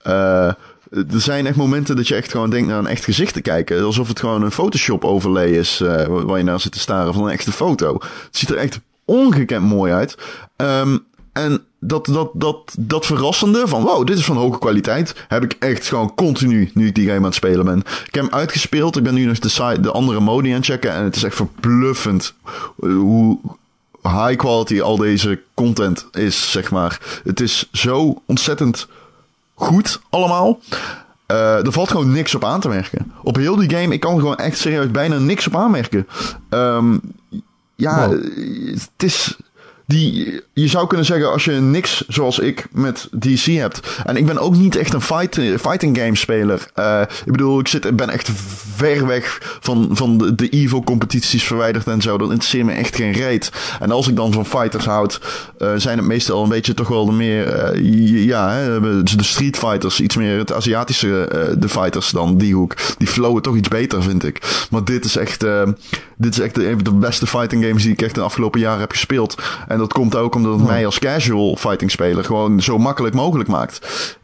Uh, 0.06 0.52
er 0.90 1.20
zijn 1.20 1.46
echt 1.46 1.56
momenten 1.56 1.96
dat 1.96 2.08
je 2.08 2.14
echt 2.14 2.30
gewoon 2.30 2.50
denkt 2.50 2.68
naar 2.68 2.78
een 2.78 2.86
echt 2.86 3.04
gezicht 3.04 3.34
te 3.34 3.40
kijken. 3.40 3.84
Alsof 3.84 4.08
het 4.08 4.20
gewoon 4.20 4.42
een 4.42 4.50
Photoshop 4.50 5.04
overlay 5.04 5.48
is 5.48 5.78
waar 6.08 6.38
je 6.38 6.44
naar 6.44 6.60
zit 6.60 6.72
te 6.72 6.78
staren 6.78 7.14
van 7.14 7.24
een 7.24 7.32
echte 7.32 7.52
foto. 7.52 7.94
Het 7.94 8.36
ziet 8.36 8.50
er 8.50 8.56
echt 8.56 8.80
ongekend 9.04 9.64
mooi 9.64 9.92
uit. 9.92 10.16
Um, 10.56 11.04
en 11.32 11.64
dat, 11.86 12.06
dat, 12.06 12.30
dat, 12.32 12.74
dat 12.78 13.06
verrassende 13.06 13.68
van 13.68 13.82
wow, 13.82 14.06
dit 14.06 14.18
is 14.18 14.24
van 14.24 14.36
hoge 14.36 14.58
kwaliteit, 14.58 15.24
heb 15.28 15.42
ik 15.42 15.56
echt 15.58 15.88
gewoon 15.88 16.14
continu 16.14 16.70
nu 16.74 16.86
ik 16.86 16.94
die 16.94 17.06
game 17.06 17.18
aan 17.18 17.24
het 17.24 17.34
spelen 17.34 17.64
ben. 17.64 17.78
Ik 17.78 18.14
heb 18.14 18.24
hem 18.24 18.34
uitgespeeld, 18.34 18.96
ik 18.96 19.02
ben 19.02 19.14
nu 19.14 19.24
nog 19.24 19.38
de, 19.38 19.80
de 19.80 19.90
andere 19.90 20.20
modi 20.20 20.48
aan 20.48 20.56
het 20.56 20.64
checken 20.64 20.92
en 20.92 21.04
het 21.04 21.16
is 21.16 21.22
echt 21.22 21.36
verbluffend 21.36 22.34
hoe 22.76 23.38
high 24.02 24.36
quality 24.36 24.80
al 24.80 24.96
deze 24.96 25.40
content 25.54 26.06
is, 26.12 26.50
zeg 26.50 26.70
maar. 26.70 27.20
Het 27.24 27.40
is 27.40 27.68
zo 27.72 28.22
ontzettend 28.26 28.88
goed 29.54 30.00
allemaal. 30.10 30.60
Uh, 31.28 31.66
er 31.66 31.72
valt 31.72 31.90
gewoon 31.90 32.12
niks 32.12 32.34
op 32.34 32.44
aan 32.44 32.60
te 32.60 32.68
merken. 32.68 33.12
Op 33.22 33.36
heel 33.36 33.56
die 33.56 33.70
game, 33.70 33.94
ik 33.94 34.00
kan 34.00 34.18
gewoon 34.18 34.36
echt 34.36 34.58
serieus 34.58 34.90
bijna 34.90 35.18
niks 35.18 35.46
op 35.46 35.56
aanmerken. 35.56 36.06
Um, 36.50 37.00
ja, 37.74 38.10
het 38.66 38.90
is 38.96 39.36
die, 39.86 40.40
je 40.52 40.68
zou 40.68 40.86
kunnen 40.86 41.06
zeggen, 41.06 41.32
als 41.32 41.44
je 41.44 41.52
niks 41.52 42.04
zoals 42.08 42.38
ik 42.38 42.66
met 42.72 43.08
DC 43.18 43.44
hebt. 43.44 43.80
En 44.04 44.16
ik 44.16 44.26
ben 44.26 44.38
ook 44.38 44.56
niet 44.56 44.76
echt 44.76 44.92
een 44.92 45.00
fight, 45.00 45.38
fighting 45.60 45.98
game 45.98 46.16
speler. 46.16 46.70
Uh, 46.78 47.00
ik 47.24 47.32
bedoel, 47.32 47.60
ik 47.60 47.68
zit, 47.68 47.96
ben 47.96 48.10
echt 48.10 48.30
ver 48.74 49.06
weg 49.06 49.58
van, 49.60 49.88
van 49.92 50.18
de, 50.18 50.34
de 50.34 50.48
Evo 50.48 50.82
competities 50.82 51.44
verwijderd 51.44 51.86
en 51.86 52.02
zo. 52.02 52.18
Dat 52.18 52.28
interesseert 52.28 52.64
me 52.64 52.72
echt 52.72 52.96
geen 52.96 53.12
reet. 53.12 53.52
En 53.80 53.90
als 53.90 54.08
ik 54.08 54.16
dan 54.16 54.32
van 54.32 54.46
fighters 54.46 54.84
houd, 54.84 55.20
uh, 55.58 55.72
zijn 55.76 55.98
het 55.98 56.06
meestal 56.06 56.42
een 56.42 56.48
beetje 56.48 56.74
toch 56.74 56.88
wel 56.88 57.06
de 57.06 57.12
meer, 57.12 57.80
ja, 58.24 58.50
hè, 58.50 59.02
de 59.02 59.22
street 59.22 59.58
fighters. 59.58 60.00
Iets 60.00 60.16
meer 60.16 60.38
het 60.38 60.52
Aziatische, 60.52 61.28
de 61.58 61.68
fighters 61.68 62.10
dan 62.10 62.38
die 62.38 62.54
hoek. 62.54 62.76
Die 62.98 63.08
flowen 63.08 63.42
toch 63.42 63.56
iets 63.56 63.68
beter, 63.68 64.02
vind 64.02 64.24
ik. 64.24 64.66
Maar 64.70 64.84
dit 64.84 65.04
is 65.04 65.16
echt, 65.16 65.44
dit 66.16 66.32
is 66.32 66.40
echt 66.40 66.58
een 66.58 66.74
van 66.74 66.84
de 66.84 66.92
beste 66.92 67.26
fighting 67.26 67.64
games 67.64 67.82
die 67.82 67.92
ik 67.92 68.02
echt 68.02 68.14
de 68.14 68.20
afgelopen 68.20 68.60
jaren 68.60 68.80
heb 68.80 68.90
gespeeld. 68.90 69.42
En 69.68 69.78
dat 69.78 69.92
komt 69.92 70.16
ook 70.16 70.34
omdat 70.34 70.58
het 70.58 70.68
mij 70.68 70.86
als 70.86 70.98
casual 70.98 71.56
fighting 71.56 71.90
speler 71.90 72.24
gewoon 72.24 72.62
zo 72.62 72.78
makkelijk 72.78 73.14
mogelijk 73.14 73.48
maakt. 73.48 73.78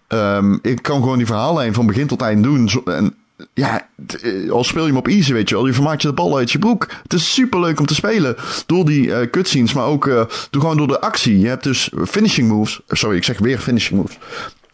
Um, 0.08 0.58
ik 0.62 0.82
kan 0.82 1.00
gewoon 1.00 1.16
die 1.16 1.26
verhaallijn 1.26 1.74
van 1.74 1.86
begin 1.86 2.06
tot 2.06 2.20
eind 2.20 2.42
doen. 2.42 2.70
En 2.84 3.14
ja, 3.54 3.88
eh, 4.22 4.50
al 4.50 4.64
speel 4.64 4.82
je 4.82 4.88
hem 4.88 4.96
op 4.96 5.08
easy, 5.08 5.32
weet 5.32 5.48
je 5.48 5.54
wel. 5.54 5.66
Je 5.66 5.72
vermaakt 5.72 6.02
je 6.02 6.08
de 6.08 6.14
bal 6.14 6.36
uit 6.36 6.52
je 6.52 6.58
broek. 6.58 6.88
Het 7.02 7.12
is 7.12 7.34
super 7.34 7.60
leuk 7.60 7.80
om 7.80 7.86
te 7.86 7.94
spelen. 7.94 8.36
Door 8.66 8.84
die 8.84 9.06
uh, 9.06 9.30
cutscenes, 9.30 9.72
maar 9.72 9.84
ook 9.84 10.06
uh, 10.06 10.14
door, 10.50 10.60
gewoon 10.60 10.76
door 10.76 10.88
de 10.88 11.00
actie. 11.00 11.38
Je 11.38 11.48
hebt 11.48 11.64
dus 11.64 11.90
finishing 12.06 12.48
moves. 12.48 12.80
Sorry, 12.88 13.16
ik 13.16 13.24
zeg 13.24 13.38
weer 13.38 13.58
finishing 13.58 14.00
moves. 14.00 14.18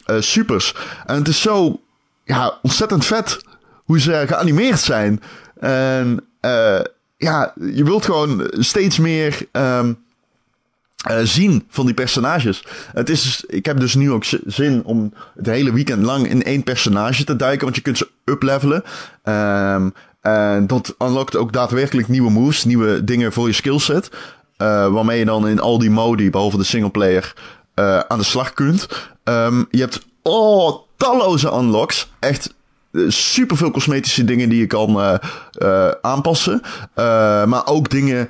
Uh, 0.06 0.20
supers. 0.20 0.74
En 1.06 1.14
het 1.14 1.28
is 1.28 1.40
zo 1.40 1.80
ja, 2.24 2.58
ontzettend 2.62 3.04
vet 3.04 3.40
hoe 3.84 4.00
ze 4.00 4.24
geanimeerd 4.26 4.80
zijn. 4.80 5.22
En 5.60 6.24
ja, 7.16 7.52
je 7.74 7.84
wilt 7.84 8.04
gewoon 8.04 8.46
steeds 8.50 8.98
meer... 8.98 9.38
Um, 9.52 10.04
uh, 11.10 11.18
zien 11.22 11.66
van 11.68 11.86
die 11.86 11.94
personages. 11.94 12.64
Het 12.92 13.08
is, 13.08 13.22
dus, 13.22 13.44
ik 13.46 13.66
heb 13.66 13.80
dus 13.80 13.94
nu 13.94 14.10
ook 14.12 14.24
zin 14.46 14.84
om 14.84 15.12
het 15.36 15.46
hele 15.46 15.72
weekend 15.72 16.02
lang 16.02 16.28
in 16.28 16.42
één 16.42 16.62
personage 16.62 17.24
te 17.24 17.36
duiken, 17.36 17.64
want 17.64 17.76
je 17.76 17.82
kunt 17.82 17.98
ze 17.98 18.08
uplevelen. 18.24 18.84
Um, 19.24 19.94
en 20.20 20.66
dat 20.66 20.94
unlockt 20.98 21.36
ook 21.36 21.52
daadwerkelijk 21.52 22.08
nieuwe 22.08 22.30
moves, 22.30 22.64
nieuwe 22.64 23.04
dingen 23.04 23.32
voor 23.32 23.46
je 23.46 23.52
skillset. 23.52 24.08
Uh, 24.08 24.92
waarmee 24.92 25.18
je 25.18 25.24
dan 25.24 25.48
in 25.48 25.60
al 25.60 25.78
die 25.78 25.90
modi, 25.90 26.30
behalve 26.30 26.56
de 26.56 26.64
singleplayer, 26.64 27.34
uh, 27.74 27.98
aan 27.98 28.18
de 28.18 28.24
slag 28.24 28.52
kunt. 28.52 28.88
Um, 29.24 29.66
je 29.70 29.80
hebt 29.80 30.06
oh, 30.22 30.78
talloze 30.96 31.52
unlocks. 31.52 32.10
Echt 32.18 32.54
super 33.08 33.56
veel 33.56 33.70
cosmetische 33.70 34.24
dingen 34.24 34.48
die 34.48 34.58
je 34.58 34.66
kan 34.66 34.90
uh, 34.90 35.14
uh, 35.62 35.90
aanpassen. 36.00 36.60
Uh, 36.64 37.44
maar 37.44 37.66
ook 37.66 37.90
dingen 37.90 38.28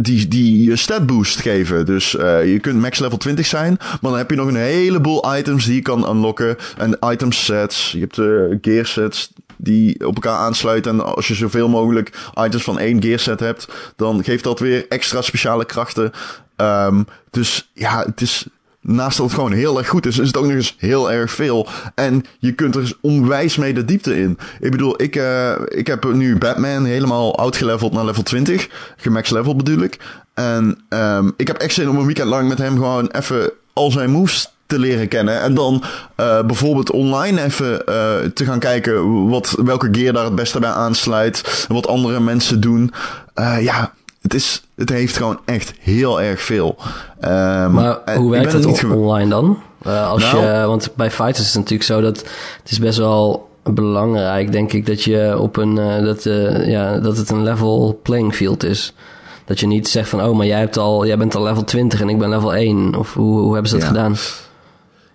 die, 0.00 0.28
die 0.28 0.68
je 0.68 0.76
stat 0.76 1.06
boost 1.06 1.40
geven. 1.40 1.86
Dus 1.86 2.10
je 2.10 2.58
kunt 2.60 2.80
max 2.80 2.98
level 2.98 3.18
20 3.18 3.46
zijn, 3.46 3.76
maar 3.78 4.10
dan 4.10 4.16
heb 4.16 4.30
je 4.30 4.36
nog 4.36 4.48
een 4.48 4.56
heleboel 4.56 5.36
items 5.36 5.64
die 5.64 5.74
je 5.74 5.82
kan 5.82 6.10
unlocken. 6.10 6.56
En 6.76 6.98
item 7.04 7.32
sets, 7.32 7.92
je 7.92 8.00
hebt 8.00 8.16
uh, 8.16 8.56
gear 8.60 8.86
sets 8.86 9.32
die 9.56 10.06
op 10.06 10.14
elkaar 10.14 10.36
aansluiten. 10.36 10.92
En 10.92 11.14
als 11.14 11.28
je 11.28 11.34
zoveel 11.34 11.68
mogelijk 11.68 12.30
items 12.34 12.62
van 12.62 12.78
één 12.78 13.02
gear 13.02 13.18
set 13.18 13.40
hebt, 13.40 13.68
dan 13.96 14.24
geeft 14.24 14.44
dat 14.44 14.58
weer 14.58 14.88
extra 14.88 15.22
speciale 15.22 15.64
krachten. 15.64 16.12
Um, 16.56 17.06
dus 17.30 17.70
ja, 17.72 18.02
het 18.06 18.20
is 18.20 18.46
naast 18.86 19.16
dat 19.16 19.26
het 19.26 19.34
gewoon 19.34 19.52
heel 19.52 19.78
erg 19.78 19.88
goed 19.88 20.06
is, 20.06 20.18
is 20.18 20.26
het 20.26 20.36
ook 20.36 20.44
nog 20.44 20.52
eens 20.52 20.76
heel 20.78 21.12
erg 21.12 21.30
veel. 21.30 21.68
En 21.94 22.24
je 22.38 22.52
kunt 22.52 22.74
er 22.74 22.96
onwijs 23.00 23.56
mee 23.56 23.74
de 23.74 23.84
diepte 23.84 24.18
in. 24.18 24.38
Ik 24.60 24.70
bedoel, 24.70 25.02
ik, 25.02 25.16
uh, 25.16 25.52
ik 25.68 25.86
heb 25.86 26.12
nu 26.12 26.38
Batman 26.38 26.84
helemaal 26.84 27.38
outgeleveld 27.38 27.92
naar 27.92 28.04
level 28.04 28.22
20. 28.22 28.68
Gemax 28.96 29.30
level 29.30 29.56
bedoel 29.56 29.82
ik. 29.82 29.98
En 30.34 30.78
um, 30.88 31.32
ik 31.36 31.46
heb 31.46 31.56
echt 31.56 31.74
zin 31.74 31.88
om 31.88 31.96
een 31.96 32.06
weekend 32.06 32.28
lang 32.28 32.48
met 32.48 32.58
hem 32.58 32.74
gewoon 32.74 33.06
even 33.06 33.50
al 33.72 33.90
zijn 33.90 34.10
moves 34.10 34.52
te 34.66 34.78
leren 34.78 35.08
kennen. 35.08 35.40
En 35.40 35.54
dan 35.54 35.82
uh, 36.16 36.42
bijvoorbeeld 36.42 36.90
online 36.90 37.42
even 37.42 37.72
uh, 37.72 38.14
te 38.34 38.44
gaan 38.44 38.58
kijken 38.58 39.28
wat, 39.28 39.56
welke 39.64 39.88
gear 39.92 40.12
daar 40.12 40.24
het 40.24 40.34
beste 40.34 40.60
bij 40.60 40.70
aansluit. 40.70 41.66
Wat 41.68 41.86
andere 41.86 42.20
mensen 42.20 42.60
doen. 42.60 42.92
Ja, 43.60 43.92
het, 44.24 44.34
is, 44.34 44.62
het 44.76 44.88
heeft 44.88 45.16
gewoon 45.16 45.40
echt 45.44 45.74
heel 45.80 46.20
erg 46.20 46.40
veel. 46.40 46.76
Um, 47.20 47.72
maar 47.72 48.16
hoe 48.16 48.30
werkt 48.30 48.52
het 48.52 48.84
online 48.84 49.30
dan? 49.30 49.62
Uh, 49.86 50.08
als 50.08 50.22
nou, 50.22 50.46
je, 50.46 50.66
want 50.66 50.90
bij 50.96 51.10
fighters 51.10 51.40
is 51.40 51.46
het 51.46 51.56
natuurlijk 51.56 51.82
zo 51.82 52.00
dat 52.00 52.18
het 52.62 52.70
is 52.70 52.78
best 52.78 52.98
wel 52.98 53.50
belangrijk, 53.64 54.52
denk 54.52 54.72
ik, 54.72 54.86
dat 54.86 55.02
je 55.02 55.38
op 55.38 55.56
een 55.56 55.76
uh, 55.76 56.04
dat, 56.04 56.22
ja, 56.66 56.98
dat 56.98 57.16
het 57.16 57.30
een 57.30 57.42
level 57.42 58.00
playing 58.02 58.34
field 58.34 58.62
is. 58.62 58.94
Dat 59.44 59.60
je 59.60 59.66
niet 59.66 59.88
zegt 59.88 60.08
van 60.08 60.22
oh, 60.22 60.36
maar 60.36 60.46
jij 60.46 60.58
hebt 60.58 60.76
al, 60.76 61.06
jij 61.06 61.18
bent 61.18 61.34
al 61.34 61.42
level 61.42 61.64
20 61.64 62.00
en 62.00 62.08
ik 62.08 62.18
ben 62.18 62.28
level 62.28 62.54
1. 62.54 62.94
Of 62.94 63.14
hoe, 63.14 63.40
hoe 63.40 63.52
hebben 63.52 63.70
ze 63.70 63.76
dat 63.76 63.84
ja. 63.84 63.90
gedaan? 63.90 64.16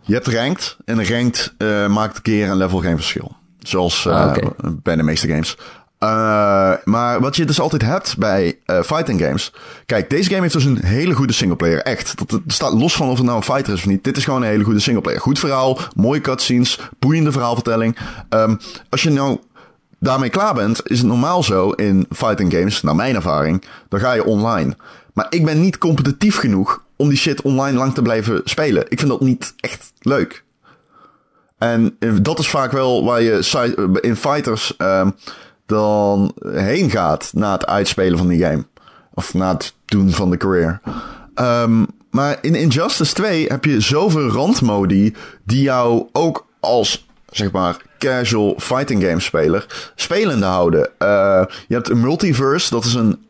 Je 0.01 0.13
hebt 0.13 0.27
ranked 0.27 0.77
en 0.85 1.05
ranked 1.05 1.53
maakt 1.87 2.21
keer 2.21 2.49
en 2.49 2.57
level 2.57 2.79
geen 2.79 2.95
verschil. 2.95 3.31
Zoals 3.59 4.07
ah, 4.07 4.29
okay. 4.29 4.49
bij 4.83 4.95
de 4.95 5.03
meeste 5.03 5.27
games. 5.27 5.57
Uh, 6.03 6.73
maar 6.83 7.19
wat 7.19 7.35
je 7.35 7.45
dus 7.45 7.59
altijd 7.59 7.81
hebt 7.81 8.17
bij 8.17 8.59
uh, 8.65 8.81
fighting 8.81 9.21
games. 9.21 9.53
Kijk, 9.85 10.09
deze 10.09 10.29
game 10.29 10.41
heeft 10.41 10.53
dus 10.53 10.63
een 10.63 10.85
hele 10.85 11.13
goede 11.13 11.33
singleplayer. 11.33 11.81
Echt. 11.81 12.29
Dat, 12.29 12.41
staat 12.47 12.73
los 12.73 12.95
van 12.95 13.09
of 13.09 13.17
het 13.17 13.25
nou 13.25 13.37
een 13.37 13.43
fighter 13.43 13.73
is 13.73 13.79
of 13.79 13.85
niet. 13.85 14.03
Dit 14.03 14.17
is 14.17 14.23
gewoon 14.23 14.41
een 14.41 14.47
hele 14.47 14.63
goede 14.63 14.79
singleplayer. 14.79 15.21
Goed 15.21 15.39
verhaal, 15.39 15.79
mooie 15.95 16.21
cutscenes, 16.21 16.79
boeiende 16.99 17.31
verhaalvertelling. 17.31 17.97
Um, 18.29 18.59
als 18.89 19.03
je 19.03 19.09
nou 19.09 19.39
daarmee 19.99 20.29
klaar 20.29 20.53
bent, 20.53 20.89
is 20.89 20.97
het 20.97 21.07
normaal 21.07 21.43
zo 21.43 21.69
in 21.69 22.05
fighting 22.11 22.53
games, 22.53 22.81
naar 22.81 22.95
mijn 22.95 23.15
ervaring, 23.15 23.63
dan 23.89 23.99
ga 23.99 24.13
je 24.13 24.25
online. 24.25 24.75
Maar 25.13 25.27
ik 25.29 25.45
ben 25.45 25.61
niet 25.61 25.77
competitief 25.77 26.37
genoeg 26.37 26.83
om 26.95 27.09
die 27.09 27.17
shit 27.17 27.41
online 27.41 27.77
lang 27.77 27.93
te 27.93 28.01
blijven 28.01 28.41
spelen. 28.43 28.85
Ik 28.89 28.99
vind 28.99 29.11
dat 29.11 29.21
niet 29.21 29.53
echt 29.57 29.91
leuk. 29.99 30.43
En 31.57 31.97
dat 32.21 32.39
is 32.39 32.49
vaak 32.49 32.71
wel 32.71 33.03
waar 33.05 33.21
je 33.21 33.99
in 34.01 34.15
fighters. 34.15 34.73
Um, 34.77 35.15
dan 35.69 36.33
heen 36.51 36.89
gaat 36.89 37.31
na 37.33 37.51
het 37.51 37.65
uitspelen 37.65 38.17
van 38.17 38.27
die 38.27 38.43
game. 38.43 38.65
Of 39.13 39.33
na 39.33 39.53
het 39.53 39.73
doen 39.85 40.11
van 40.11 40.29
de 40.29 40.37
career. 40.37 40.81
Um, 41.35 41.87
maar 42.11 42.37
in 42.41 42.55
Injustice 42.55 43.13
2 43.13 43.45
heb 43.47 43.65
je 43.65 43.81
zoveel 43.81 44.27
randmodi 44.29 45.15
die 45.45 45.61
jou 45.61 46.07
ook 46.11 46.47
als, 46.59 47.07
zeg 47.29 47.51
maar, 47.51 47.77
casual 47.97 48.55
fighting 48.57 49.03
game 49.03 49.19
speler 49.19 49.91
spelende 49.95 50.45
houden. 50.45 50.89
Uh, 50.99 51.43
je 51.67 51.73
hebt 51.73 51.89
een 51.89 52.01
multiverse, 52.01 52.69
dat 52.69 52.85
is 52.85 52.93
een, 52.93 53.25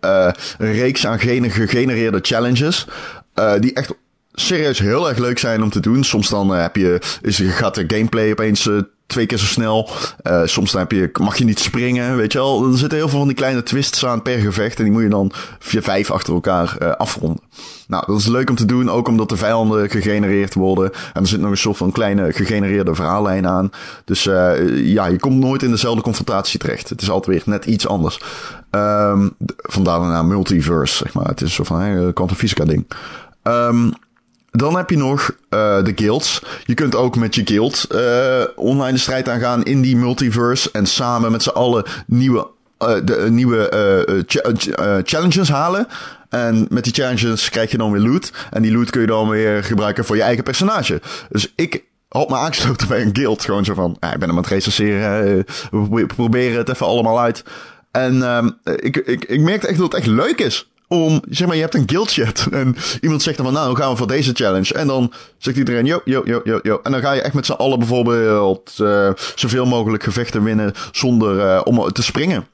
een 0.57 0.73
reeks 0.73 1.07
aan 1.07 1.19
gegenereerde 1.19 2.19
challenges. 2.21 2.87
Uh, 3.35 3.53
die 3.59 3.73
echt 3.73 3.93
serieus 4.33 4.79
heel 4.79 5.09
erg 5.09 5.17
leuk 5.17 5.39
zijn 5.39 5.63
om 5.63 5.69
te 5.69 5.79
doen. 5.79 6.03
Soms 6.03 6.29
dan 6.29 6.49
heb 6.49 6.75
je, 6.75 7.01
is, 7.21 7.39
gaat 7.39 7.75
de 7.75 7.83
gameplay 7.87 8.31
opeens 8.31 8.69
twee 9.09 9.25
keer 9.25 9.37
zo 9.37 9.45
snel. 9.45 9.89
Uh, 10.23 10.41
soms 10.45 10.73
heb 10.73 10.91
je, 10.91 11.09
mag 11.19 11.37
je 11.37 11.43
niet 11.43 11.59
springen, 11.59 12.15
weet 12.15 12.31
je 12.31 12.37
wel. 12.37 12.71
Er 12.71 12.77
zitten 12.77 12.97
heel 12.97 13.09
veel 13.09 13.17
van 13.17 13.27
die 13.27 13.37
kleine 13.37 13.63
twists 13.63 14.05
aan 14.05 14.21
per 14.21 14.39
gevecht. 14.39 14.77
En 14.77 14.83
die 14.83 14.93
moet 14.93 15.01
je 15.01 15.09
dan 15.09 15.31
via 15.59 15.81
vijf 15.81 16.11
achter 16.11 16.33
elkaar 16.33 16.77
uh, 16.81 16.91
afronden. 16.91 17.41
Nou, 17.87 18.03
dat 18.07 18.19
is 18.19 18.27
leuk 18.27 18.49
om 18.49 18.55
te 18.55 18.65
doen. 18.65 18.89
Ook 18.89 19.07
omdat 19.07 19.29
de 19.29 19.37
vijanden 19.37 19.89
gegenereerd 19.89 20.53
worden. 20.53 20.91
En 21.13 21.21
er 21.21 21.27
zit 21.27 21.39
nog 21.39 21.51
een 21.51 21.57
soort 21.57 21.77
van 21.77 21.91
kleine 21.91 22.33
gegenereerde 22.33 22.95
verhaallijn 22.95 23.47
aan. 23.47 23.71
Dus 24.05 24.25
uh, 24.25 24.85
ja, 24.85 25.05
je 25.05 25.19
komt 25.19 25.39
nooit 25.39 25.63
in 25.63 25.71
dezelfde 25.71 26.01
confrontatie 26.01 26.59
terecht. 26.59 26.89
Het 26.89 27.01
is 27.01 27.09
altijd 27.09 27.35
weer 27.35 27.53
net 27.53 27.65
iets 27.65 27.87
anders. 27.87 28.21
Um, 28.71 29.35
vandaar 29.55 29.99
daarna 29.99 30.23
multiverse, 30.23 30.95
zeg 30.95 31.13
maar. 31.13 31.27
Het 31.27 31.41
is 31.41 31.53
zo 31.53 31.63
van 31.63 31.81
een 31.81 32.13
quantum 32.13 32.37
fysica 32.37 32.65
ding. 32.65 32.85
Um, 33.43 33.93
dan 34.59 34.75
heb 34.75 34.89
je 34.89 34.97
nog 34.97 35.31
uh, 35.49 35.83
de 35.83 35.91
guilds. 35.95 36.41
Je 36.65 36.73
kunt 36.73 36.95
ook 36.95 37.15
met 37.15 37.35
je 37.35 37.41
guild 37.45 37.87
uh, 37.91 38.43
online 38.55 38.93
de 38.93 38.99
strijd 38.99 39.29
aangaan 39.29 39.63
in 39.63 39.81
die 39.81 39.95
multiverse. 39.95 40.69
En 40.71 40.85
samen 40.85 41.31
met 41.31 41.43
z'n 41.43 41.49
allen 41.49 41.83
nieuwe, 42.07 42.47
uh, 42.79 42.95
de, 43.03 43.27
nieuwe 43.29 44.23
ch 44.27 44.37
challenges 45.03 45.49
halen. 45.49 45.87
En 46.29 46.67
met 46.69 46.83
die 46.83 46.93
challenges 46.93 47.49
krijg 47.49 47.71
je 47.71 47.77
dan 47.77 47.91
weer 47.91 48.01
loot. 48.01 48.31
En 48.51 48.61
die 48.61 48.71
loot 48.71 48.89
kun 48.89 49.01
je 49.01 49.07
dan 49.07 49.29
weer 49.29 49.63
gebruiken 49.63 50.05
voor 50.05 50.15
je 50.15 50.21
eigen 50.21 50.43
personage. 50.43 51.01
Dus 51.29 51.53
ik 51.55 51.83
had 52.07 52.29
me 52.29 52.35
aangesloten 52.35 52.87
bij 52.87 53.01
een 53.01 53.15
guild. 53.15 53.43
Gewoon 53.43 53.65
zo 53.65 53.73
van, 53.73 53.97
ja, 53.99 54.13
ik 54.13 54.19
ben 54.19 54.27
hem 54.27 54.37
aan 54.37 54.43
het 54.43 54.51
recenseren. 54.51 55.45
we 55.71 56.05
proberen 56.05 56.57
het 56.57 56.69
even 56.69 56.85
allemaal 56.85 57.19
uit. 57.19 57.43
En 57.91 58.21
um, 58.21 58.57
ik, 58.75 58.97
ik, 58.97 59.25
ik 59.25 59.39
merkte 59.39 59.67
echt 59.67 59.77
dat 59.77 59.91
het 59.91 60.01
echt 60.01 60.11
leuk 60.11 60.39
is 60.39 60.69
om, 60.89 61.21
zeg 61.29 61.47
maar, 61.47 61.55
je 61.55 61.61
hebt 61.61 61.75
een 61.75 61.89
guild 61.89 62.11
chat. 62.11 62.47
En 62.51 62.75
iemand 63.01 63.21
zegt 63.21 63.37
dan 63.37 63.45
van, 63.45 63.55
nou, 63.55 63.75
gaan 63.75 63.91
we 63.91 63.97
voor 63.97 64.07
deze 64.07 64.33
challenge. 64.33 64.73
En 64.73 64.87
dan 64.87 65.13
zegt 65.37 65.57
iedereen, 65.57 65.85
yo, 65.85 66.01
yo, 66.05 66.21
yo, 66.25 66.41
yo, 66.43 66.59
yo. 66.61 66.79
En 66.83 66.91
dan 66.91 67.01
ga 67.01 67.11
je 67.11 67.21
echt 67.21 67.33
met 67.33 67.45
z'n 67.45 67.51
allen 67.51 67.79
bijvoorbeeld 67.79 68.77
uh, 68.81 69.09
zoveel 69.35 69.65
mogelijk 69.65 70.03
gevechten 70.03 70.43
winnen 70.43 70.73
zonder 70.91 71.35
uh, 71.35 71.61
om 71.63 71.91
te 71.91 72.03
springen. 72.03 72.47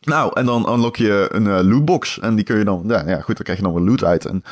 Nou, 0.00 0.30
en 0.34 0.46
dan 0.46 0.72
unlock 0.72 0.96
je 0.96 1.28
een 1.32 1.44
uh, 1.44 1.58
lootbox. 1.62 2.20
En 2.20 2.34
die 2.34 2.44
kun 2.44 2.58
je 2.58 2.64
dan, 2.64 2.84
ja, 2.86 3.02
ja, 3.06 3.20
goed, 3.20 3.36
dan 3.36 3.44
krijg 3.44 3.58
je 3.58 3.64
dan 3.64 3.74
weer 3.74 3.84
loot 3.84 4.04
uit. 4.04 4.24
En 4.24 4.42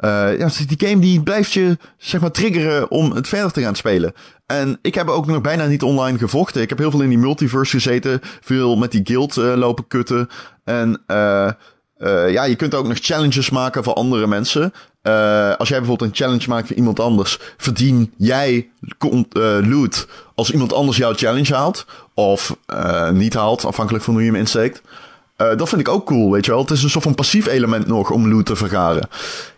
uh, 0.00 0.38
ja, 0.38 0.48
die 0.66 0.88
game 0.88 1.00
die 1.00 1.22
blijft 1.22 1.52
je, 1.52 1.78
zeg 1.96 2.20
maar, 2.20 2.30
triggeren 2.30 2.90
om 2.90 3.12
het 3.12 3.28
verder 3.28 3.52
te 3.52 3.60
gaan 3.60 3.74
spelen. 3.74 4.12
En 4.46 4.78
ik 4.82 4.94
heb 4.94 5.08
ook 5.08 5.26
nog 5.26 5.40
bijna 5.40 5.66
niet 5.66 5.82
online 5.82 6.18
gevochten. 6.18 6.62
Ik 6.62 6.68
heb 6.68 6.78
heel 6.78 6.90
veel 6.90 7.02
in 7.02 7.08
die 7.08 7.18
multiverse 7.18 7.76
gezeten. 7.76 8.20
Veel 8.40 8.76
met 8.76 8.92
die 8.92 9.00
guild 9.04 9.36
lopen 9.36 9.86
kutten. 9.86 10.28
En 10.64 11.02
uh, 11.06 11.50
uh, 11.98 12.32
ja, 12.32 12.44
je 12.44 12.54
kunt 12.54 12.74
ook 12.74 12.86
nog 12.86 12.98
challenges 13.00 13.50
maken 13.50 13.84
voor 13.84 13.92
andere 13.92 14.26
mensen. 14.26 14.72
Uh, 15.02 15.54
als 15.56 15.68
jij 15.68 15.78
bijvoorbeeld 15.78 16.10
een 16.10 16.16
challenge 16.16 16.48
maakt 16.48 16.66
voor 16.66 16.76
iemand 16.76 17.00
anders, 17.00 17.38
verdien 17.56 18.12
jij 18.16 18.68
uh, 18.82 19.58
loot 19.62 20.08
als 20.34 20.50
iemand 20.50 20.72
anders 20.72 20.96
jouw 20.96 21.14
challenge 21.14 21.54
haalt. 21.54 21.86
Of 22.14 22.56
niet 23.12 23.34
haalt, 23.34 23.64
afhankelijk 23.64 24.04
van 24.04 24.14
hoe 24.14 24.22
je 24.22 24.30
hem 24.30 24.38
insteekt. 24.38 24.82
dat 25.36 25.68
vind 25.68 25.80
ik 25.80 25.88
ook 25.88 26.06
cool, 26.06 26.30
weet 26.30 26.44
je 26.44 26.50
wel. 26.50 26.60
Het 26.60 26.70
is 26.70 26.82
een 26.82 26.90
soort 26.90 27.04
van 27.04 27.14
passief 27.14 27.46
element 27.46 27.86
nog 27.86 28.10
om 28.10 28.28
loot 28.28 28.46
te 28.46 28.56
vergaren. 28.56 29.08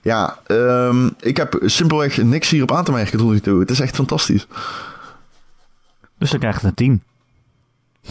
Ja, 0.03 0.39
um, 0.47 1.15
ik 1.21 1.37
heb 1.37 1.59
simpelweg 1.65 2.17
niks 2.17 2.49
hierop 2.51 2.73
aan 2.73 2.85
te 2.85 2.93
merken 2.93 3.19
tot 3.19 3.31
nu 3.31 3.41
toe. 3.41 3.61
Het 3.61 3.71
is 3.71 3.81
echt 3.81 3.95
fantastisch. 3.95 4.47
Dus 6.19 6.31
dan 6.31 6.41
krijg 6.41 6.61
je 6.61 6.67
een 6.67 6.75
10. 6.75 7.03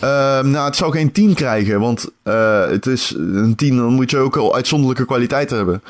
Uh, 0.04 0.42
nou, 0.42 0.66
het 0.66 0.76
zou 0.76 0.92
geen 0.92 1.12
10 1.12 1.34
krijgen, 1.34 1.80
want 1.80 2.10
uh, 2.24 2.68
het 2.68 2.86
is 2.86 3.14
een 3.18 3.56
10, 3.56 3.76
dan 3.78 3.94
moet 3.94 4.12
je 4.12 4.18
ook 4.18 4.38
al 4.38 4.56
uitzonderlijke 4.56 5.06
kwaliteit 5.06 5.50
hebben. 5.50 5.84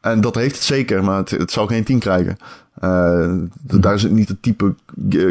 En 0.00 0.20
dat 0.20 0.34
heeft 0.34 0.54
het 0.54 0.64
zeker, 0.64 1.04
maar 1.04 1.22
het, 1.24 1.52
zou 1.52 1.68
geen 1.68 1.84
10 1.84 1.98
krijgen. 1.98 2.38
Uh, 2.84 3.32
daar 3.62 3.94
is 3.94 4.02
het 4.02 4.12
niet 4.12 4.28
het 4.28 4.42
type 4.42 4.74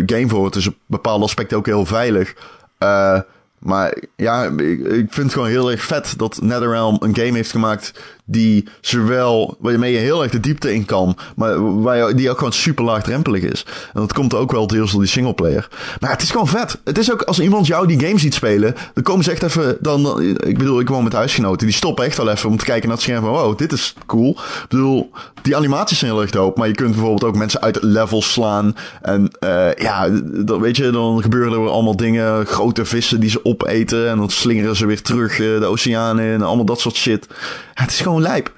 game 0.06 0.28
voor. 0.28 0.46
Het 0.46 0.56
is 0.56 0.68
op 0.68 0.76
bepaalde 0.86 1.24
aspecten 1.24 1.58
ook 1.58 1.66
heel 1.66 1.86
veilig. 1.86 2.34
Uh, 2.80 3.20
maar 3.58 3.98
ja, 4.16 4.44
ik, 4.44 4.80
ik 4.80 5.14
vind 5.14 5.16
het 5.16 5.34
gewoon 5.34 5.48
heel 5.48 5.72
erg 5.72 5.84
vet 5.84 6.14
dat 6.18 6.42
NetherRealm 6.42 6.98
een 7.00 7.16
game 7.16 7.32
heeft 7.32 7.52
gemaakt 7.52 7.94
die 8.32 8.68
zowel, 8.82 9.58
waarmee 9.60 9.92
je 9.92 9.98
heel 9.98 10.24
erg 10.24 10.32
de 10.32 10.40
diepte 10.40 10.74
in 10.74 10.86
kan, 10.86 11.18
maar 11.36 11.82
waar 11.82 12.16
die 12.16 12.30
ook 12.30 12.38
gewoon 12.38 12.54
super 12.54 12.84
laagdrempelig 12.84 13.44
is. 13.44 13.66
En 13.94 14.00
dat 14.00 14.14
komt 14.14 14.34
ook 14.34 14.52
wel 14.52 14.68
deels 14.68 14.92
door 14.92 15.02
die 15.02 15.10
singleplayer. 15.10 15.68
Maar 16.00 16.12
het 16.12 16.22
is 16.22 16.32
gewoon 16.32 16.48
vet. 16.48 16.78
Het 16.84 16.98
is 16.98 17.12
ook, 17.12 17.22
als 17.22 17.40
iemand 17.40 17.68
jou 17.68 17.88
die 17.88 18.00
game 18.00 18.20
ziet 18.20 18.34
spelen, 18.34 18.76
dan 18.94 19.04
komen 19.04 19.24
ze 19.24 19.32
echt 19.32 19.44
even, 19.44 19.78
dan, 19.80 20.22
ik 20.22 20.58
bedoel, 20.58 20.80
ik 20.80 20.90
woon 20.90 21.04
met 21.04 21.14
huisgenoten, 21.14 21.68
die 21.68 21.76
stoppen 21.76 22.06
echt 22.06 22.18
wel 22.18 22.30
even 22.30 22.50
om 22.50 22.58
te 22.58 22.66
kijken 22.66 22.88
naar 22.88 22.98
het 22.98 23.06
scherm 23.06 23.24
van, 23.24 23.32
wow, 23.32 23.58
dit 23.58 23.72
is 23.72 23.94
cool. 24.06 24.30
Ik 24.30 24.66
bedoel, 24.70 25.12
die 25.42 25.56
animaties 25.56 26.00
zijn 26.00 26.12
heel 26.12 26.22
erg 26.22 26.32
dope, 26.32 26.60
maar 26.60 26.68
je 26.68 26.76
kunt 26.76 26.92
bijvoorbeeld 26.92 27.24
ook 27.24 27.36
mensen 27.36 27.62
uit 27.62 27.76
het 27.76 27.84
level 27.84 28.22
slaan. 28.22 28.76
En 29.02 29.32
uh, 29.40 29.74
ja, 29.74 30.10
dan 30.46 30.62
weet 30.62 30.78
je, 30.78 30.90
dan 30.90 31.22
gebeuren 31.22 31.54
er 31.54 31.70
allemaal 31.70 31.96
dingen, 31.96 32.46
grote 32.46 32.86
vissen 32.86 33.20
die 33.20 33.30
ze 33.30 33.46
opeten 33.46 34.10
en 34.10 34.18
dan 34.18 34.30
slingeren 34.30 34.76
ze 34.76 34.86
weer 34.86 35.02
terug 35.02 35.40
uh, 35.40 35.60
de 35.60 35.66
oceaan 35.66 36.20
in 36.20 36.34
en 36.34 36.42
allemaal 36.42 36.66
dat 36.66 36.80
soort 36.80 36.96
shit. 36.96 37.28
Het 37.74 37.92
is 37.92 38.00
gewoon 38.00 38.21
lijp. 38.22 38.52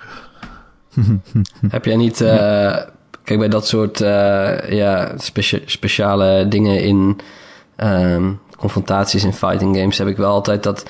Heb 1.70 1.86
jij 1.86 1.96
niet... 1.96 2.22
Uh, 2.22 2.78
kijk, 3.24 3.40
bij 3.40 3.50
dat 3.50 3.68
soort 3.68 4.02
uh, 4.02 4.70
ja, 4.70 5.12
specia 5.18 5.60
speciale 5.66 6.48
dingen 6.48 6.84
in 6.84 7.20
um, 7.78 8.40
confrontaties 8.58 9.24
in 9.24 9.34
fighting 9.34 9.78
games... 9.78 9.98
heb 9.98 10.08
ik 10.08 10.18
wel 10.18 10.32
altijd 10.32 10.64
dat... 10.64 10.86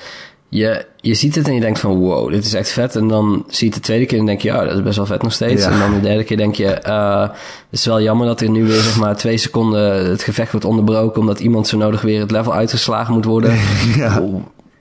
Je, 0.48 0.86
je 1.00 1.14
ziet 1.14 1.34
het 1.34 1.48
en 1.48 1.54
je 1.54 1.60
denkt 1.60 1.78
van 1.78 1.98
wow, 1.98 2.30
dit 2.30 2.44
is 2.44 2.54
echt 2.54 2.70
vet. 2.70 2.96
En 2.96 3.08
dan 3.08 3.44
zie 3.48 3.66
je 3.66 3.74
het 3.74 3.82
de 3.82 3.86
tweede 3.86 4.06
keer 4.06 4.18
en 4.18 4.26
denk 4.26 4.40
je, 4.40 4.48
ja, 4.48 4.64
dat 4.64 4.74
is 4.74 4.82
best 4.82 4.96
wel 4.96 5.06
vet 5.06 5.22
nog 5.22 5.32
steeds. 5.32 5.64
Ja. 5.64 5.70
En 5.70 5.78
dan 5.78 5.94
de 5.94 6.00
derde 6.00 6.24
keer 6.24 6.36
denk 6.36 6.54
je, 6.54 6.82
uh, 6.86 7.20
het 7.20 7.30
is 7.70 7.84
wel 7.84 8.00
jammer 8.00 8.26
dat 8.26 8.40
er 8.40 8.50
nu 8.50 8.64
weer 8.64 8.80
zeg 8.80 8.96
maar 8.96 9.16
twee 9.16 9.36
seconden 9.36 10.10
het 10.10 10.22
gevecht 10.22 10.50
wordt 10.50 10.66
onderbroken. 10.66 11.20
Omdat 11.20 11.40
iemand 11.40 11.66
zo 11.66 11.76
nodig 11.76 12.00
weer 12.02 12.20
het 12.20 12.30
level 12.30 12.54
uitgeslagen 12.54 13.14
moet 13.14 13.24
worden. 13.24 13.58
ja. 13.96 14.22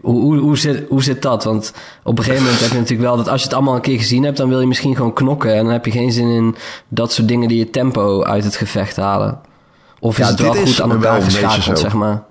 Hoe, 0.04 0.22
hoe, 0.22 0.38
hoe, 0.38 0.58
zit, 0.58 0.86
hoe 0.90 1.04
zit 1.04 1.22
dat? 1.22 1.44
Want 1.44 1.74
op 2.04 2.18
een 2.18 2.24
gegeven 2.24 2.44
moment 2.44 2.62
heb 2.62 2.72
je 2.72 2.78
natuurlijk 2.78 3.10
wel 3.10 3.18
dat 3.18 3.30
als 3.30 3.40
je 3.40 3.48
het 3.48 3.56
allemaal 3.56 3.76
een 3.76 3.82
keer 3.82 3.98
gezien 3.98 4.24
hebt, 4.24 4.38
dan 4.38 4.50
wil 4.50 4.60
je 4.60 4.68
misschien 4.68 4.96
gewoon 4.96 5.14
knokken. 5.14 5.54
En 5.54 5.64
dan 5.64 5.74
heb 5.74 5.86
je 5.86 5.92
geen 5.92 6.12
zin 6.12 6.28
in 6.28 6.56
dat 6.88 7.14
soort 7.14 7.28
dingen 7.28 7.48
die 7.48 7.58
je 7.58 7.70
tempo 7.70 8.24
uit 8.24 8.44
het 8.44 8.56
gevecht 8.56 8.96
halen. 8.96 9.40
Of 10.00 10.20
is 10.20 10.26
ja, 10.26 10.32
het 10.32 10.40
wel 10.40 10.56
goed 10.56 10.82
aan 10.82 10.92
elkaar 10.92 11.22
geschakeld, 11.22 11.80
zeg 11.80 11.94
maar? 11.94 12.24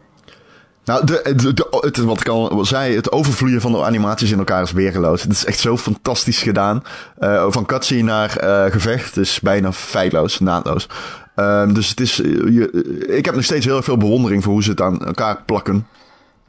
Nou, 0.84 1.06
de, 1.06 1.32
de, 1.36 1.54
de, 1.54 1.66
het, 1.80 1.96
wat 1.96 2.20
ik 2.20 2.28
al 2.28 2.64
zei, 2.64 2.94
het 2.94 3.12
overvloeien 3.12 3.60
van 3.60 3.72
de 3.72 3.84
animaties 3.84 4.30
in 4.30 4.38
elkaar 4.38 4.62
is 4.62 4.72
weergeloos. 4.72 5.22
Het 5.22 5.32
is 5.32 5.44
echt 5.44 5.58
zo 5.58 5.76
fantastisch 5.76 6.42
gedaan. 6.42 6.82
Uh, 7.18 7.46
van 7.48 7.66
cutscene 7.66 8.02
naar 8.02 8.44
uh, 8.44 8.72
gevecht 8.72 9.16
is 9.16 9.40
bijna 9.40 9.72
feitloos, 9.72 10.40
naadloos. 10.40 10.88
Uh, 11.36 11.74
dus 11.74 11.88
het 11.88 12.00
is, 12.00 12.16
je, 12.16 13.06
ik 13.08 13.24
heb 13.24 13.34
nog 13.34 13.44
steeds 13.44 13.66
heel 13.66 13.82
veel 13.82 13.96
bewondering 13.96 14.42
voor 14.42 14.52
hoe 14.52 14.62
ze 14.62 14.70
het 14.70 14.80
aan 14.80 15.06
elkaar 15.06 15.42
plakken. 15.46 15.86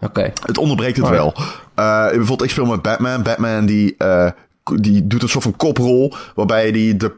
Okay. 0.03 0.33
Het 0.45 0.57
onderbreekt 0.57 0.97
het 0.97 1.05
oh, 1.05 1.11
wel. 1.11 1.33
Uh, 1.35 2.07
bijvoorbeeld, 2.07 2.43
ik 2.43 2.49
speel 2.49 2.65
met 2.65 2.81
Batman. 2.81 3.23
Batman 3.23 3.65
die, 3.65 3.95
uh, 3.97 4.29
die 4.75 5.07
doet 5.07 5.21
een 5.21 5.29
soort 5.29 5.43
van 5.43 5.55
koprol. 5.55 6.13
Waarbij 6.35 6.69
hij 6.69 6.97
de 6.97 7.11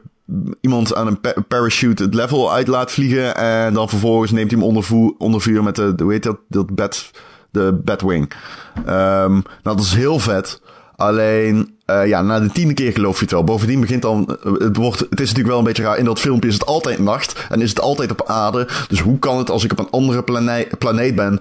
iemand 0.62 0.96
aan 0.96 1.08
een 1.08 1.20
pa 1.20 1.34
parachute 1.48 2.04
het 2.04 2.14
level 2.14 2.54
uit 2.54 2.68
laat 2.68 2.92
vliegen. 2.92 3.36
En 3.36 3.74
dan 3.74 3.90
vervolgens 3.90 4.32
neemt 4.32 4.52
hij 4.52 4.60
hem 4.60 4.68
onder, 4.68 5.14
onder 5.18 5.42
vuur 5.42 5.64
met 5.64 5.76
de, 5.76 5.94
hoe 5.98 6.12
heet 6.12 6.24
dat, 6.24 6.38
dat 6.48 6.76
bat, 6.76 7.12
de 7.52 7.82
Batwing. 7.84 8.32
Um, 8.78 8.84
nou, 8.84 9.44
dat 9.64 9.80
is 9.80 9.94
heel 9.94 10.20
vet. 10.20 10.62
Alleen, 10.96 11.76
uh, 11.86 12.08
ja, 12.08 12.22
na 12.22 12.40
de 12.40 12.52
tiende 12.52 12.74
keer 12.74 12.92
geloof 12.92 13.16
je 13.16 13.22
het 13.22 13.32
wel. 13.32 13.44
Bovendien 13.44 13.80
begint 13.80 14.02
dan, 14.02 14.38
het 14.58 14.76
wordt, 14.76 15.00
het 15.00 15.20
is 15.20 15.28
natuurlijk 15.28 15.48
wel 15.48 15.58
een 15.58 15.64
beetje 15.64 15.84
raar. 15.84 15.98
In 15.98 16.06
dat 16.06 16.20
filmpje 16.20 16.50
is 16.50 16.54
het 16.54 16.66
altijd 16.66 17.00
nacht 17.00 17.46
en 17.50 17.62
is 17.62 17.70
het 17.70 17.82
altijd 17.82 18.12
op 18.12 18.24
aarde. 18.28 18.68
Dus 18.88 19.00
hoe 19.00 19.20
kan 19.20 19.38
het 19.38 19.50
als 19.50 19.64
ik 19.64 19.72
op 19.72 19.80
een 19.80 19.90
andere 19.90 20.24
planeet, 20.24 20.78
planeet 20.78 21.16
ben, 21.16 21.40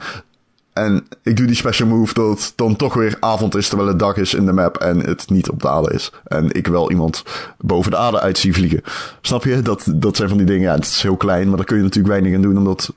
en 0.75 1.07
ik 1.23 1.37
doe 1.37 1.47
die 1.47 1.57
special 1.57 1.89
move 1.89 2.15
dat 2.15 2.29
het 2.29 2.53
dan 2.57 2.77
toch 2.77 2.95
weer 2.95 3.17
avond 3.21 3.55
is 3.55 3.69
terwijl 3.69 3.89
het 3.89 3.99
dag 3.99 4.17
is 4.17 4.35
in 4.35 4.47
de 4.47 4.53
map 4.53 4.77
en 4.77 4.99
het 4.99 5.31
niet 5.31 5.51
op 5.51 5.63
de 5.63 5.69
aarde 5.69 5.93
is. 5.93 6.13
En 6.25 6.53
ik 6.53 6.67
wel 6.67 6.91
iemand 6.91 7.25
boven 7.59 7.91
de 7.91 7.97
aarde 7.97 8.21
uit 8.21 8.39
zie 8.39 8.53
vliegen. 8.53 8.83
Snap 9.21 9.45
je? 9.45 9.63
Dat, 9.63 9.93
dat 9.95 10.17
zijn 10.17 10.29
van 10.29 10.39
die 10.39 10.47
dingen. 10.47 10.63
Ja, 10.63 10.75
het 10.75 10.85
is 10.85 11.03
heel 11.03 11.17
klein, 11.17 11.49
maar 11.49 11.57
daar 11.57 11.67
kun 11.67 11.77
je 11.77 11.83
natuurlijk 11.83 12.15
weinig 12.15 12.35
aan 12.35 12.43
doen 12.43 12.59
omdat 12.59 12.93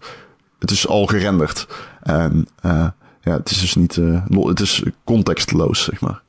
het 0.59 0.71
is 0.71 0.87
al 0.87 1.05
gerenderd. 1.05 1.67
En 2.01 2.47
uh, 2.65 2.87
ja, 3.21 3.33
het 3.33 3.49
is 3.49 3.59
dus 3.59 3.75
niet, 3.75 3.95
uh, 3.95 4.25
het 4.47 4.59
is 4.59 4.83
contextloos, 5.03 5.83
zeg 5.83 6.01
maar. 6.01 6.21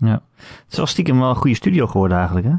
Ja, 0.00 0.22
het 0.36 0.70
is 0.70 0.76
wel 0.76 0.86
stiekem 0.86 1.18
wel 1.18 1.28
een 1.28 1.36
goede 1.36 1.56
studio 1.56 1.86
geworden 1.86 2.16
eigenlijk, 2.16 2.46
hè? 2.46 2.54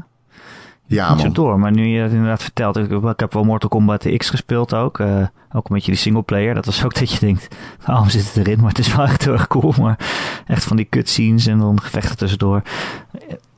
Ja, 0.90 1.14
niet 1.14 1.22
zo 1.22 1.32
door. 1.32 1.58
Maar 1.58 1.72
nu 1.72 1.86
je 1.86 2.00
het 2.00 2.12
inderdaad 2.12 2.42
vertelt, 2.42 2.76
ik, 2.76 2.90
ik 2.90 3.20
heb 3.20 3.32
wel 3.32 3.44
Mortal 3.44 3.68
Kombat 3.68 4.16
X 4.16 4.30
gespeeld 4.30 4.74
ook. 4.74 4.98
Uh, 4.98 5.26
ook 5.52 5.68
een 5.68 5.74
beetje 5.74 5.90
die 5.90 6.00
singleplayer. 6.00 6.54
Dat 6.54 6.64
was 6.64 6.84
ook 6.84 6.94
dat 6.94 7.10
je 7.12 7.18
denkt, 7.18 7.48
waarom 7.86 8.08
zit 8.08 8.24
het 8.24 8.36
erin? 8.36 8.60
Maar 8.60 8.68
het 8.68 8.78
is 8.78 8.94
wel 8.94 9.04
echt 9.04 9.24
heel 9.24 9.32
erg 9.32 9.46
cool. 9.46 9.74
Maar 9.80 9.98
echt 10.46 10.64
van 10.64 10.76
die 10.76 10.86
cutscenes 10.90 11.46
en 11.46 11.58
dan 11.58 11.80
gevechten 11.80 12.16
tussendoor. 12.16 12.62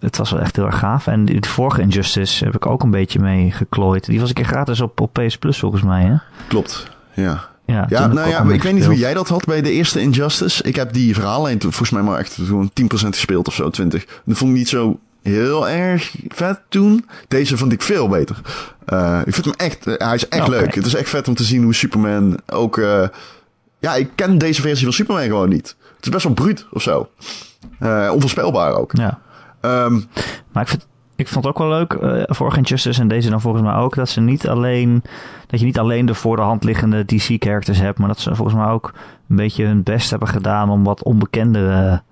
Het 0.01 0.17
was 0.17 0.31
wel 0.31 0.41
echt 0.41 0.57
heel 0.57 0.67
erg 0.67 0.79
gaaf. 0.79 1.07
En 1.07 1.25
de 1.25 1.49
vorige 1.49 1.81
Injustice 1.81 2.45
heb 2.45 2.55
ik 2.55 2.67
ook 2.67 2.83
een 2.83 2.91
beetje 2.91 3.19
mee 3.19 3.51
geklooid. 3.51 4.05
Die 4.05 4.21
was 4.21 4.29
een 4.29 4.35
keer 4.35 4.45
gratis 4.45 4.81
op, 4.81 5.01
op 5.01 5.13
PS 5.13 5.39
Plus 5.39 5.59
volgens 5.59 5.83
mij, 5.83 6.03
hè? 6.03 6.15
Klopt, 6.47 6.91
ja. 7.15 7.51
Ja, 7.67 7.87
ja 7.89 8.07
nou 8.07 8.29
ja, 8.29 8.43
ik 8.43 8.63
weet 8.63 8.75
niet 8.75 8.85
hoe 8.85 8.99
jij 8.99 9.15
dat 9.15 9.29
had 9.29 9.45
bij 9.45 9.63
de 9.63 9.71
eerste 9.71 10.01
Injustice. 10.01 10.63
Ik 10.63 10.77
heb 10.77 10.93
die 10.93 11.15
verhaallijn 11.15 11.61
volgens 11.61 11.91
mij 11.91 12.03
maar 12.03 12.19
echt 12.19 12.33
zo'n 12.33 12.71
10% 12.83 12.85
gespeeld 12.87 13.49
of 13.49 13.55
zo, 13.55 13.71
20. 13.71 14.05
Dat 14.25 14.37
vond 14.37 14.51
ik 14.51 14.57
niet 14.57 14.69
zo 14.69 14.99
heel 15.23 15.69
erg 15.69 16.15
vet 16.29 16.61
toen. 16.69 17.07
Deze 17.29 17.57
vond 17.57 17.73
ik 17.73 17.83
veel 17.83 18.09
beter. 18.09 18.41
Uh, 18.93 19.21
ik 19.25 19.35
vind 19.35 19.47
hem 19.47 19.55
echt, 19.57 19.87
uh, 19.87 19.95
hij 19.97 20.15
is 20.15 20.29
echt 20.29 20.47
Okay. 20.47 20.61
leuk. 20.61 20.75
Het 20.75 20.87
is 20.87 20.95
echt 20.95 21.09
vet 21.09 21.29
om 21.29 21.35
te 21.35 21.45
zien 21.45 21.63
hoe 21.63 21.75
Superman 21.75 22.41
ook... 22.47 22.77
Uh, 22.77 23.09
ja, 23.79 23.95
ik 23.95 24.11
ken 24.15 24.39
deze 24.39 24.61
versie 24.61 24.85
van 24.85 24.93
Superman 24.93 25.25
gewoon 25.25 25.49
niet. 25.49 25.77
Het 25.97 26.05
is 26.05 26.11
best 26.11 26.25
wel 26.25 26.35
bruut 26.35 26.67
of 26.71 26.83
zo. 26.83 27.09
Onvoorspelbaar 28.11 28.75
ook. 28.75 28.93
Ja. 28.97 29.19
Um, 29.61 30.09
maar 30.53 30.63
ik 30.63 30.69
vind, 30.69 30.87
ik 31.17 31.29
vond 31.29 31.45
het 31.45 31.55
ook 31.55 31.59
wel 31.59 31.69
leuk, 31.69 31.93
uh, 31.93 32.23
vorige 32.27 32.57
Injustice 32.57 33.01
en 33.01 33.09
deze 33.09 33.31
dan 33.31 33.41
volgens 33.41 33.63
mij 33.63 33.75
ook, 33.75 33.95
dat 33.95 34.09
ze 34.09 34.21
niet 34.21 34.49
alleen, 34.49 35.03
dat 35.47 35.61
je 35.61 35.67
niet 35.67 35.79
alleen 35.79 36.07
de 36.07 36.15
voor 36.15 36.37
de 36.37 36.43
hand 36.43 36.65
liggende 36.65 37.05
DC-characters 37.05 37.79
hebt, 37.79 37.99
maar 37.99 38.09
dat 38.09 38.21
ze 38.21 38.35
volgens 38.35 38.57
mij 38.57 38.67
ook 38.67 38.93
een 39.29 39.37
beetje 39.37 39.65
hun 39.65 39.83
best 39.83 40.11
hebben 40.11 40.29
gedaan 40.29 40.71
om 40.71 40.85
wat 40.85 41.03
onbekendere 41.03 42.03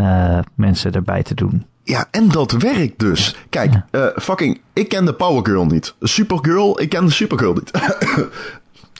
uh, 0.00 0.38
mensen 0.54 0.92
erbij 0.92 1.22
te 1.22 1.34
doen. 1.34 1.66
Ja, 1.86 2.06
en 2.10 2.28
dat 2.28 2.52
werkt 2.52 2.98
dus. 2.98 3.36
Kijk, 3.50 3.72
ja. 3.72 3.86
uh, 3.90 4.06
fucking, 4.22 4.60
ik 4.72 4.88
ken 4.88 5.04
de 5.04 5.12
Power 5.12 5.46
Girl 5.46 5.66
niet. 5.66 5.94
Supergirl, 6.00 6.80
ik 6.80 6.88
ken 6.88 7.04
de 7.04 7.12
Supergirl 7.12 7.52
niet. 7.52 7.70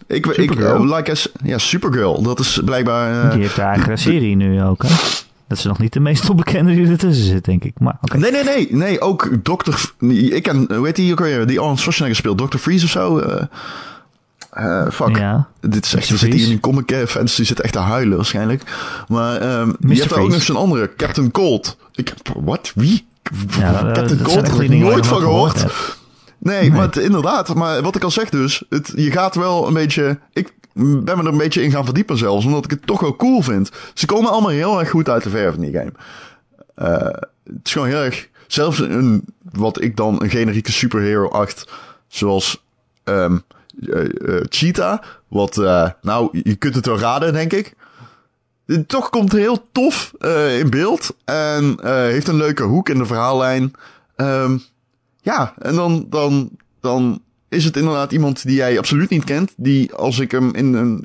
ik, 0.06 0.26
Supergirl? 0.26 0.76
ik, 0.76 0.82
uh, 0.82 0.96
like 0.96 1.10
as, 1.10 1.32
ja, 1.44 1.58
Supergirl, 1.58 2.22
dat 2.22 2.38
is 2.38 2.60
blijkbaar... 2.64 3.24
Uh, 3.24 3.30
die 3.30 3.40
heeft 3.40 3.56
haar 3.56 3.74
eigen 3.74 3.98
serie 3.98 4.36
nu 4.36 4.62
ook, 4.62 4.82
hè? 4.82 4.88
Dat 5.48 5.58
is 5.58 5.64
nog 5.64 5.78
niet 5.78 5.92
de 5.92 6.00
meest 6.00 6.30
onbekende 6.30 6.74
die 6.74 6.88
ertussen 6.88 7.24
zit, 7.24 7.44
denk 7.44 7.64
ik. 7.64 7.80
Maar, 7.80 7.98
okay. 8.00 8.20
Nee, 8.20 8.30
nee, 8.30 8.44
nee. 8.44 8.68
Nee, 8.70 9.00
ook 9.00 9.28
Dr. 9.42 9.92
Ik 10.08 10.42
ken, 10.42 10.84
heet 10.84 10.96
die 10.96 11.12
ook 11.12 11.18
weer? 11.18 11.46
Die 11.46 11.60
Arnold 11.60 11.78
Schwarzenegger 11.78 12.16
speelt. 12.16 12.38
Dr. 12.38 12.58
Freeze 12.58 12.84
of 12.84 12.90
zo. 12.90 13.22
Uh, 14.56 14.90
fuck. 14.90 15.16
Ja. 15.16 15.48
Dit 15.60 15.84
is 15.84 15.94
echt, 15.94 16.08
er 16.08 16.18
zit 16.18 16.34
hier 16.34 16.50
een 16.50 16.60
comic 16.60 17.04
fans, 17.08 17.36
die 17.36 17.44
zit 17.44 17.60
echt 17.60 17.72
te 17.72 17.78
huilen 17.78 18.16
waarschijnlijk. 18.16 18.62
Maar 19.08 19.60
um, 19.60 19.76
je 19.80 20.00
hebt 20.00 20.12
ook 20.12 20.28
nog 20.28 20.42
zo'n 20.42 20.56
andere, 20.56 20.94
Captain 20.96 21.30
Cold. 21.30 21.76
Ik, 21.94 22.14
wat? 22.40 22.72
Wie? 22.74 23.06
Ja, 23.58 23.90
Captain 23.92 24.22
Cold? 24.22 24.50
Heb 24.50 24.60
ik 24.60 24.70
nooit 24.70 25.06
van 25.06 25.20
gehoord. 25.20 25.58
gehoord 25.58 25.98
nee, 26.38 26.60
nee, 26.60 26.70
maar 26.70 26.82
het, 26.82 26.96
inderdaad. 26.96 27.54
Maar 27.54 27.82
wat 27.82 27.96
ik 27.96 28.02
al 28.02 28.10
zeg 28.10 28.28
dus, 28.30 28.62
het, 28.68 28.92
je 28.94 29.10
gaat 29.10 29.34
wel 29.34 29.66
een 29.66 29.74
beetje... 29.74 30.18
Ik 30.32 30.52
ben 30.74 31.16
me 31.16 31.22
er 31.22 31.26
een 31.26 31.36
beetje 31.36 31.62
in 31.62 31.70
gaan 31.70 31.84
verdiepen 31.84 32.18
zelfs, 32.18 32.44
omdat 32.44 32.64
ik 32.64 32.70
het 32.70 32.86
toch 32.86 33.00
wel 33.00 33.16
cool 33.16 33.42
vind. 33.42 33.70
Ze 33.94 34.06
komen 34.06 34.30
allemaal 34.30 34.50
heel 34.50 34.78
erg 34.80 34.90
goed 34.90 35.08
uit 35.08 35.22
de 35.22 35.30
verf 35.30 35.54
in 35.54 35.60
die 35.60 35.72
game. 35.72 35.92
Uh, 36.76 37.12
het 37.44 37.60
is 37.64 37.72
gewoon 37.72 37.88
heel 37.88 38.02
erg... 38.02 38.28
Zelfs 38.46 38.78
een, 38.78 39.24
wat 39.52 39.82
ik 39.82 39.96
dan 39.96 40.22
een 40.22 40.30
generieke 40.30 40.72
superhero 40.72 41.28
acht, 41.28 41.68
zoals... 42.08 42.64
Um, 43.04 43.32
uh, 43.32 43.38
Cheetah. 44.48 45.02
Wat, 45.28 45.56
uh, 45.56 45.90
nou, 46.02 46.40
je 46.42 46.54
kunt 46.54 46.74
het 46.74 46.86
wel 46.86 46.98
raden, 46.98 47.32
denk 47.32 47.52
ik. 47.52 47.74
Toch 48.86 49.10
komt 49.10 49.32
heel 49.32 49.66
tof 49.72 50.12
in 50.58 50.70
beeld. 50.70 51.16
En 51.24 51.78
heeft 51.84 52.28
een 52.28 52.36
leuke 52.36 52.62
hoek 52.62 52.88
in 52.88 52.98
de 52.98 53.06
verhaallijn. 53.06 53.72
Um, 54.16 54.62
ja, 55.20 55.54
en 55.58 55.74
dan, 55.74 56.06
dan, 56.10 56.50
dan 56.80 57.22
is 57.48 57.64
het 57.64 57.76
inderdaad 57.76 58.12
iemand 58.12 58.42
die 58.42 58.56
jij 58.56 58.78
absoluut 58.78 59.10
niet 59.10 59.24
kent. 59.24 59.52
Die 59.56 59.94
als 59.94 60.18
ik 60.18 60.30
hem 60.30 60.54
in 60.54 60.74
een, 60.74 61.04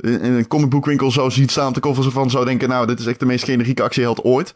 in 0.00 0.32
een 0.32 0.48
comicboekwinkel 0.48 1.10
zou 1.10 1.30
zien 1.30 1.48
staan 1.48 1.68
op 1.68 1.74
de 1.74 1.80
koffer 1.80 2.10
van 2.10 2.30
zou 2.30 2.44
denken... 2.44 2.68
Nou, 2.68 2.86
dit 2.86 3.00
is 3.00 3.06
echt 3.06 3.20
de 3.20 3.26
meest 3.26 3.44
generieke 3.44 3.82
actieheld 3.82 4.24
ooit. 4.24 4.54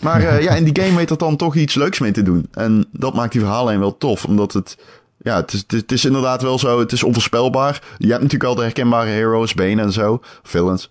Maar 0.00 0.42
ja, 0.42 0.54
in 0.54 0.64
die 0.64 0.84
game 0.84 0.96
weet 0.96 1.10
er 1.10 1.18
dan 1.18 1.36
toch 1.36 1.54
iets 1.54 1.74
leuks 1.74 1.98
mee 1.98 2.12
te 2.12 2.22
doen. 2.22 2.48
En 2.52 2.86
dat 2.92 3.14
maakt 3.14 3.32
die 3.32 3.40
verhaallijn 3.40 3.80
wel 3.80 3.96
tof. 3.96 4.24
Omdat 4.24 4.52
het... 4.52 4.78
Ja, 5.22 5.36
het 5.36 5.52
is, 5.52 5.64
het 5.66 5.92
is 5.92 6.04
inderdaad 6.04 6.42
wel 6.42 6.58
zo. 6.58 6.78
Het 6.78 6.92
is 6.92 7.02
onvoorspelbaar. 7.02 7.82
Je 7.98 8.06
hebt 8.06 8.22
natuurlijk 8.22 8.42
wel 8.42 8.54
de 8.54 8.62
herkenbare 8.62 9.10
heroes, 9.10 9.54
Bane 9.54 9.82
en 9.82 9.92
zo. 9.92 10.20
Villains. 10.42 10.90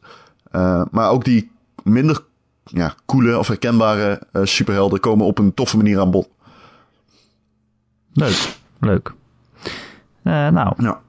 Uh, 0.51 0.81
maar 0.91 1.09
ook 1.09 1.23
die 1.23 1.51
minder 1.83 2.23
ja, 2.63 2.93
coole 3.05 3.37
of 3.37 3.47
herkenbare 3.47 4.21
uh, 4.33 4.41
superhelden 4.45 4.99
komen 4.99 5.25
op 5.25 5.37
een 5.37 5.53
toffe 5.53 5.77
manier 5.77 5.99
aan 5.99 6.11
bod. 6.11 6.29
Leuk, 8.13 8.55
leuk. 8.79 9.13
Uh, 10.23 10.47
nou, 10.47 10.73
ja. 10.77 10.99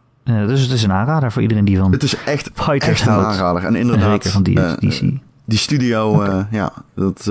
dus 0.46 0.60
het 0.60 0.70
is 0.70 0.82
een 0.82 0.92
aanrader 0.92 1.32
voor 1.32 1.42
iedereen 1.42 1.64
die 1.64 1.78
van 1.78 1.92
Het 1.92 2.02
is 2.02 2.24
echt, 2.24 2.50
fighters 2.54 2.90
echt 2.90 3.06
een 3.06 3.12
houdt. 3.12 3.26
aanrader. 3.26 3.64
En 3.64 3.76
inderdaad, 3.76 4.10
zeker 4.10 4.30
van 4.30 4.42
die, 4.42 4.54
DC. 4.54 5.00
die 5.44 5.58
studio, 5.58 6.14
okay. 6.14 6.46
ja, 6.50 6.72
dat, 6.94 7.22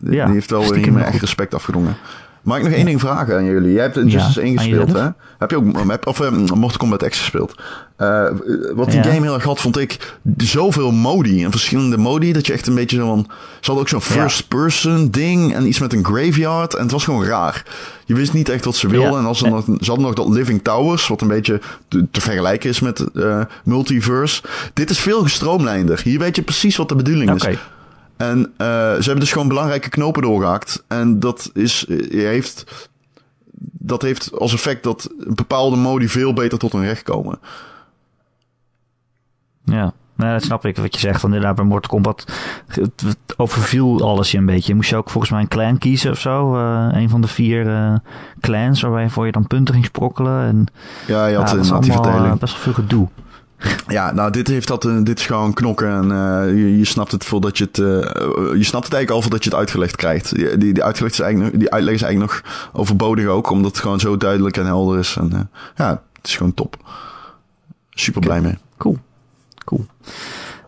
die 0.00 0.20
heeft 0.20 0.50
wel 0.50 0.74
hier 0.74 0.96
echt 0.96 1.20
respect 1.20 1.54
afgedwongen. 1.54 1.96
Mag 2.44 2.56
ik 2.58 2.64
nog 2.64 2.72
één 2.72 2.86
ding 2.86 3.00
vragen 3.00 3.36
aan 3.36 3.44
jullie? 3.44 3.72
Jij 3.72 3.82
hebt 3.82 3.96
Injustice 3.96 4.40
ja, 4.40 4.46
1 4.46 4.58
gespeeld, 4.58 4.92
hè? 4.92 5.08
Heb 5.38 5.50
je 5.50 5.56
ook 5.56 5.88
heb, 5.88 6.06
of, 6.06 6.20
uh, 6.20 6.30
Mortal 6.30 6.78
Kombat 6.78 7.08
X 7.08 7.18
gespeeld? 7.18 7.54
Uh, 7.98 8.26
wat 8.74 8.90
die 8.90 8.96
ja. 8.96 9.02
game 9.02 9.20
heel 9.20 9.34
erg 9.34 9.44
had, 9.44 9.60
vond 9.60 9.78
ik 9.78 10.18
zoveel 10.36 10.92
modi 10.92 11.44
en 11.44 11.50
verschillende 11.50 11.96
modi. 11.96 12.32
Dat 12.32 12.46
je 12.46 12.52
echt 12.52 12.66
een 12.66 12.74
beetje 12.74 12.96
zo 12.96 13.06
van... 13.06 13.26
Ze 13.60 13.70
hadden 13.70 13.84
ook 13.84 13.88
zo'n 13.88 14.00
first 14.00 14.48
person 14.48 15.10
ding 15.10 15.54
en 15.54 15.66
iets 15.66 15.78
met 15.78 15.92
een 15.92 16.04
graveyard. 16.04 16.74
En 16.74 16.82
het 16.82 16.92
was 16.92 17.04
gewoon 17.04 17.24
raar. 17.24 17.64
Je 18.04 18.14
wist 18.14 18.32
niet 18.32 18.48
echt 18.48 18.64
wat 18.64 18.76
ze 18.76 18.88
wilden. 18.88 19.18
En 19.18 19.24
als 19.24 19.38
ze, 19.38 19.48
nog, 19.48 19.64
ze 19.64 19.86
hadden 19.86 20.04
nog 20.04 20.14
dat 20.14 20.28
Living 20.28 20.62
Towers, 20.62 21.08
wat 21.08 21.20
een 21.20 21.28
beetje 21.28 21.60
te, 21.88 22.06
te 22.10 22.20
vergelijken 22.20 22.70
is 22.70 22.80
met 22.80 23.04
uh, 23.14 23.40
Multiverse. 23.64 24.42
Dit 24.72 24.90
is 24.90 24.98
veel 24.98 25.22
gestroomlijnder. 25.22 26.00
Hier 26.04 26.18
weet 26.18 26.36
je 26.36 26.42
precies 26.42 26.76
wat 26.76 26.88
de 26.88 26.94
bedoeling 26.96 27.30
okay. 27.30 27.52
is. 27.52 27.58
En 28.16 28.38
uh, 28.38 28.66
ze 28.66 29.02
hebben 29.02 29.20
dus 29.20 29.32
gewoon 29.32 29.48
belangrijke 29.48 29.88
knopen 29.88 30.22
doorgehakt. 30.22 30.84
En 30.88 31.20
dat 31.20 31.50
is, 31.54 31.86
heeft, 32.10 32.88
dat 33.78 34.02
heeft 34.02 34.38
als 34.38 34.52
effect 34.52 34.82
dat 34.82 35.10
bepaalde 35.26 35.76
modi 35.76 36.08
veel 36.08 36.32
beter 36.32 36.58
tot 36.58 36.72
hun 36.72 36.84
recht 36.84 37.02
komen. 37.02 37.38
Ja, 39.64 39.92
nou, 40.16 40.32
dat 40.32 40.42
snap 40.42 40.66
ik 40.66 40.76
wat 40.76 40.94
je 40.94 41.00
zegt. 41.00 41.22
Want 41.22 41.34
inderdaad 41.34 41.56
bij 41.56 41.64
Mortal 41.64 41.90
Kombat 41.90 42.24
het, 42.66 43.16
overviel 43.36 44.02
alles 44.02 44.30
je 44.30 44.38
een 44.38 44.46
beetje. 44.46 44.74
Moest 44.74 44.90
je 44.90 44.96
ook 44.96 45.10
volgens 45.10 45.32
mij 45.32 45.40
een 45.40 45.48
clan 45.48 45.78
kiezen 45.78 46.10
of 46.10 46.18
zo. 46.18 46.56
Uh, 46.56 46.88
een 46.90 47.08
van 47.08 47.20
de 47.20 47.28
vier 47.28 47.66
uh, 47.66 47.94
clans 48.40 48.80
waarbij 48.80 49.08
voor 49.08 49.26
je 49.26 49.32
dan 49.32 49.46
punten 49.46 49.74
ging 49.74 49.86
sprokkelen. 49.86 50.46
En, 50.46 50.66
ja, 51.06 51.26
je 51.26 51.36
had 51.36 51.50
ja, 51.50 51.56
best 51.56 51.70
wel 52.52 52.62
veel 52.62 52.72
gedoe. 52.72 53.08
Ja, 53.86 54.12
nou, 54.12 54.30
dit 54.30 54.48
heeft 54.48 54.68
dat, 54.68 54.82
dit 54.82 55.18
is 55.18 55.26
gewoon 55.26 55.52
knokken 55.52 55.88
en 55.88 56.04
uh, 56.04 56.62
je, 56.62 56.78
je, 56.78 56.84
snapt 56.84 57.12
het 57.12 57.24
voordat 57.24 57.58
je 57.58 57.64
het, 57.64 57.78
uh, 57.78 57.86
je 58.56 58.64
snapt 58.64 58.84
het 58.84 58.94
eigenlijk 58.94 59.10
al 59.10 59.20
voordat 59.20 59.44
je 59.44 59.50
het 59.50 59.58
uitgelegd 59.58 59.96
krijgt. 59.96 60.34
Die, 60.34 60.58
die, 60.58 60.72
die, 60.72 60.84
uitgelegd 60.84 61.14
is 61.14 61.20
eigenlijk, 61.20 61.58
die 61.58 61.70
uitleg 61.70 61.94
is 61.94 62.02
eigenlijk 62.02 62.32
nog 62.32 62.70
overbodig 62.72 63.26
ook, 63.26 63.50
omdat 63.50 63.70
het 63.70 63.80
gewoon 63.80 64.00
zo 64.00 64.16
duidelijk 64.16 64.56
en 64.56 64.66
helder 64.66 64.98
is. 64.98 65.16
En 65.16 65.30
uh, 65.32 65.40
ja, 65.76 66.02
het 66.12 66.26
is 66.26 66.36
gewoon 66.36 66.54
top. 66.54 66.76
Super 67.90 68.20
blij 68.20 68.40
mee. 68.40 68.58
Cool, 68.76 68.98
cool. 69.64 69.86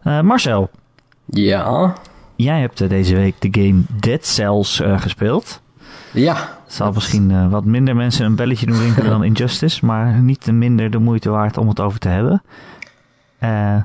Uh, 0.05 0.21
Marcel. 0.21 0.71
Ja? 1.25 1.95
Jij 2.37 2.61
hebt 2.61 2.89
deze 2.89 3.15
week 3.15 3.35
de 3.39 3.63
game 3.63 3.83
Dead 4.01 4.27
Cells 4.27 4.83
gespeeld. 4.97 5.61
Ja. 6.13 6.35
Het 6.65 6.75
zal 6.75 6.93
misschien 6.93 7.31
uh, 7.31 7.51
wat 7.51 7.65
minder 7.65 7.97
mensen 7.97 8.27
een 8.27 8.35
belletje 8.35 8.67
doen 8.67 8.79
rinkelen 8.79 9.11
dan 9.19 9.25
Injustice, 9.25 9.85
maar 9.85 10.21
niet 10.21 10.47
minder 10.47 10.91
de 10.91 10.99
moeite 10.99 11.31
waard 11.31 11.57
om 11.57 11.69
het 11.69 11.81
over 11.81 11.99
te 11.99 12.09
hebben. 12.09 12.43
Uh, 13.41 13.77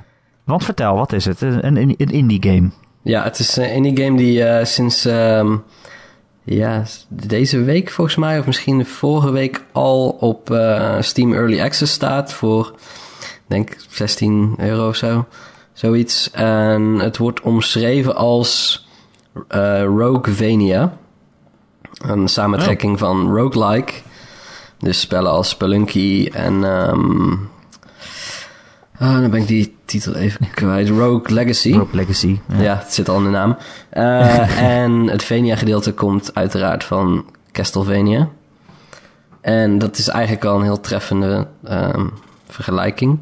want 0.44 0.64
vertel, 0.64 0.96
wat 0.96 1.14
is 1.14 1.26
het? 1.26 1.42
Een, 1.42 1.66
een, 1.66 1.78
een 1.78 2.12
indie 2.12 2.44
game. 2.44 2.70
Ja, 3.02 3.24
het 3.24 3.40
is 3.40 3.56
een 3.56 3.74
indie 3.74 4.06
game 4.06 4.18
die 4.18 4.40
uh, 4.40 4.64
sinds 4.64 5.06
um, 5.06 5.64
ja, 6.44 6.84
deze 7.08 7.64
week 7.64 7.90
volgens 7.90 8.16
mij, 8.16 8.40
of 8.40 8.46
misschien 8.46 8.86
vorige 8.86 9.32
week 9.32 9.64
al 9.72 10.10
op 10.10 10.60
Steam 11.00 11.34
Early 11.34 11.62
Access 11.62 11.94
staat 11.94 12.34
voor, 12.34 12.76
denk 13.48 13.76
16 13.90 14.56
euro 14.58 14.88
of 14.88 14.96
zo. 14.96 15.26
Zoiets. 15.74 16.32
En 16.32 16.82
het 16.82 17.18
wordt 17.18 17.42
omschreven 17.42 18.16
als 18.16 18.86
Roguevania. 19.84 20.98
Een 22.02 22.28
samentrekking 22.28 22.94
oh. 22.94 23.00
van 23.00 23.36
roguelike. 23.36 23.94
Dus 24.80 25.00
spellen 25.00 25.32
als 25.32 25.50
Spelunky 25.50 26.30
en... 26.34 26.64
Um, 26.64 27.51
oh, 29.02 29.20
dan 29.20 29.30
ben 29.30 29.42
ik 29.42 29.48
die 29.48 29.76
titel 29.86 30.16
even 30.16 30.50
kwijt. 30.54 30.90
Rogue 30.90 31.34
Legacy. 31.34 31.72
Rogue 31.72 31.96
Legacy. 31.96 32.40
Ja, 32.48 32.62
ja 32.62 32.78
het 32.78 32.94
zit 32.94 33.10
al 33.10 33.18
in 33.18 33.24
de 33.24 33.30
naam. 33.30 33.58
Uh, 33.94 34.60
en 34.82 34.92
het 34.92 35.24
Vania-gedeelte 35.24 35.94
komt 35.94 36.36
uiteraard 36.36 36.84
van 36.84 37.26
Castlevania. 37.52 38.30
En 39.42 39.78
dat 39.78 39.98
is 39.98 40.08
eigenlijk 40.08 40.46
al 40.46 40.56
een 40.56 40.64
heel 40.64 40.80
treffende 40.80 41.48
um, 41.70 42.12
vergelijking. 42.48 43.20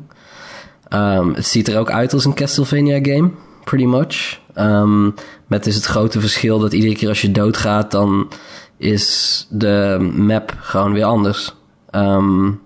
Um, 0.94 1.34
het 1.34 1.46
ziet 1.46 1.68
er 1.68 1.80
ook 1.80 1.92
uit 1.92 2.14
als 2.14 2.26
een 2.26 2.34
Castlevania-game, 2.34 3.32
pretty 3.64 3.86
much. 3.86 4.40
Um, 4.56 5.14
met 5.48 5.66
is 5.66 5.76
het 5.76 5.86
grote 5.86 6.20
verschil 6.20 6.60
dat 6.60 6.74
iedere 6.74 6.96
keer 6.96 7.08
als 7.08 7.22
je 7.22 7.32
doodgaat, 7.32 7.92
dan 7.92 8.30
is 8.78 9.48
de 9.50 10.10
map 10.14 10.54
gewoon 10.60 10.94
weer 10.94 11.04
anders. 11.04 11.56
Um, 11.92 12.62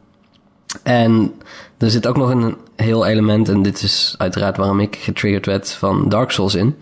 en 0.84 1.34
er 1.78 1.90
zit 1.90 2.08
ook 2.08 2.18
nog 2.18 2.30
een 2.30 2.58
heel 2.76 3.06
element, 3.06 3.50
en 3.50 3.62
dit 3.62 3.82
is 3.82 4.16
uiteraard 4.18 4.58
waarom 4.58 4.80
ik 4.80 4.96
getriggerd 4.96 5.46
werd 5.46 5.72
van 5.72 6.10
Dark 6.10 6.32
Souls 6.32 6.56
in. 6.56 6.78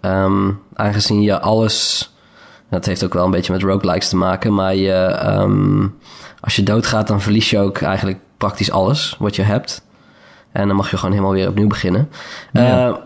Um, 0.00 0.60
aangezien 0.74 1.22
je 1.22 1.40
alles, 1.40 2.10
dat 2.70 2.84
heeft 2.84 3.04
ook 3.04 3.14
wel 3.14 3.24
een 3.24 3.30
beetje 3.30 3.52
met 3.52 3.62
roguelikes 3.62 4.08
te 4.08 4.16
maken, 4.16 4.54
maar 4.54 4.74
je, 4.74 5.22
um, 5.26 5.98
als 6.40 6.56
je 6.56 6.62
doodgaat, 6.62 7.06
dan 7.06 7.20
verlies 7.20 7.50
je 7.50 7.58
ook 7.58 7.80
eigenlijk 7.80 8.18
praktisch 8.36 8.70
alles 8.70 9.16
wat 9.18 9.36
je 9.36 9.42
hebt. 9.42 9.82
En 10.52 10.66
dan 10.66 10.76
mag 10.76 10.90
je 10.90 10.96
gewoon 10.96 11.12
helemaal 11.12 11.34
weer 11.34 11.48
opnieuw 11.48 11.68
beginnen. 11.68 12.08
Ja, 12.52 12.88
uh, 12.88 12.96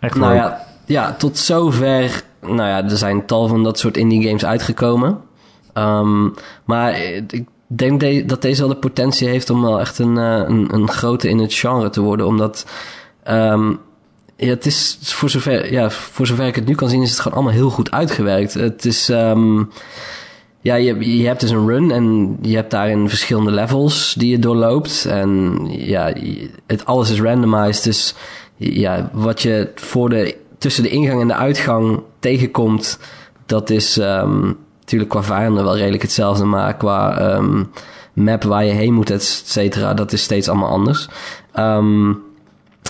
echt 0.00 0.14
nou 0.14 0.34
ja, 0.34 0.66
ja, 0.84 1.12
tot 1.12 1.38
zover 1.38 2.22
nou 2.40 2.68
ja, 2.68 2.84
er 2.84 2.96
zijn 2.96 3.26
tal 3.26 3.48
van 3.48 3.64
dat 3.64 3.78
soort 3.78 3.96
indie 3.96 4.26
games 4.26 4.44
uitgekomen. 4.44 5.20
Um, 5.74 6.34
maar 6.64 6.98
ik 7.28 7.46
denk 7.68 8.28
dat 8.28 8.42
deze 8.42 8.60
wel 8.60 8.68
de 8.68 8.76
potentie 8.76 9.28
heeft 9.28 9.50
om 9.50 9.62
wel 9.62 9.80
echt 9.80 9.98
een, 9.98 10.16
een, 10.16 10.74
een 10.74 10.88
grote 10.88 11.28
in 11.28 11.38
het 11.38 11.54
genre 11.54 11.90
te 11.90 12.00
worden. 12.00 12.26
Omdat 12.26 12.66
um, 13.30 13.80
ja, 14.36 14.48
het 14.48 14.66
is 14.66 14.98
voor 15.00 15.30
zover, 15.30 15.72
ja, 15.72 15.90
voor 15.90 16.26
zover 16.26 16.46
ik 16.46 16.54
het 16.54 16.66
nu 16.66 16.74
kan 16.74 16.88
zien, 16.88 17.02
is 17.02 17.10
het 17.10 17.20
gewoon 17.20 17.36
allemaal 17.36 17.56
heel 17.56 17.70
goed 17.70 17.90
uitgewerkt. 17.90 18.54
Het 18.54 18.84
is, 18.84 19.08
um, 19.08 19.70
ja, 20.60 20.74
je, 20.74 21.18
je 21.18 21.26
hebt 21.26 21.40
dus 21.40 21.50
een 21.50 21.66
run 21.68 21.90
en 21.90 22.36
je 22.42 22.56
hebt 22.56 22.70
daarin 22.70 23.08
verschillende 23.08 23.50
levels 23.50 24.14
die 24.18 24.30
je 24.30 24.38
doorloopt. 24.38 25.04
En 25.04 25.58
ja, 25.70 26.12
het, 26.66 26.84
alles 26.84 27.10
is 27.10 27.20
randomized. 27.20 27.84
Dus 27.84 28.14
ja, 28.56 29.10
wat 29.12 29.42
je 29.42 29.70
voor 29.74 30.08
de, 30.08 30.36
tussen 30.58 30.82
de 30.82 30.88
ingang 30.88 31.20
en 31.20 31.28
de 31.28 31.34
uitgang 31.34 32.02
tegenkomt, 32.18 32.98
dat 33.46 33.70
is 33.70 33.96
um, 33.96 34.56
natuurlijk 34.88 35.10
qua 35.10 35.22
vijanden 35.22 35.64
wel 35.64 35.76
redelijk 35.76 36.02
hetzelfde. 36.02 36.44
Maar 36.44 36.76
qua 36.76 37.32
um, 37.34 37.70
map 38.12 38.42
waar 38.42 38.64
je 38.64 38.72
heen 38.72 38.94
moet, 38.94 39.10
et 39.10 39.22
cetera, 39.22 39.94
dat 39.94 40.12
is 40.12 40.22
steeds 40.22 40.48
allemaal 40.48 40.68
anders. 40.68 41.08
Um, 41.58 42.22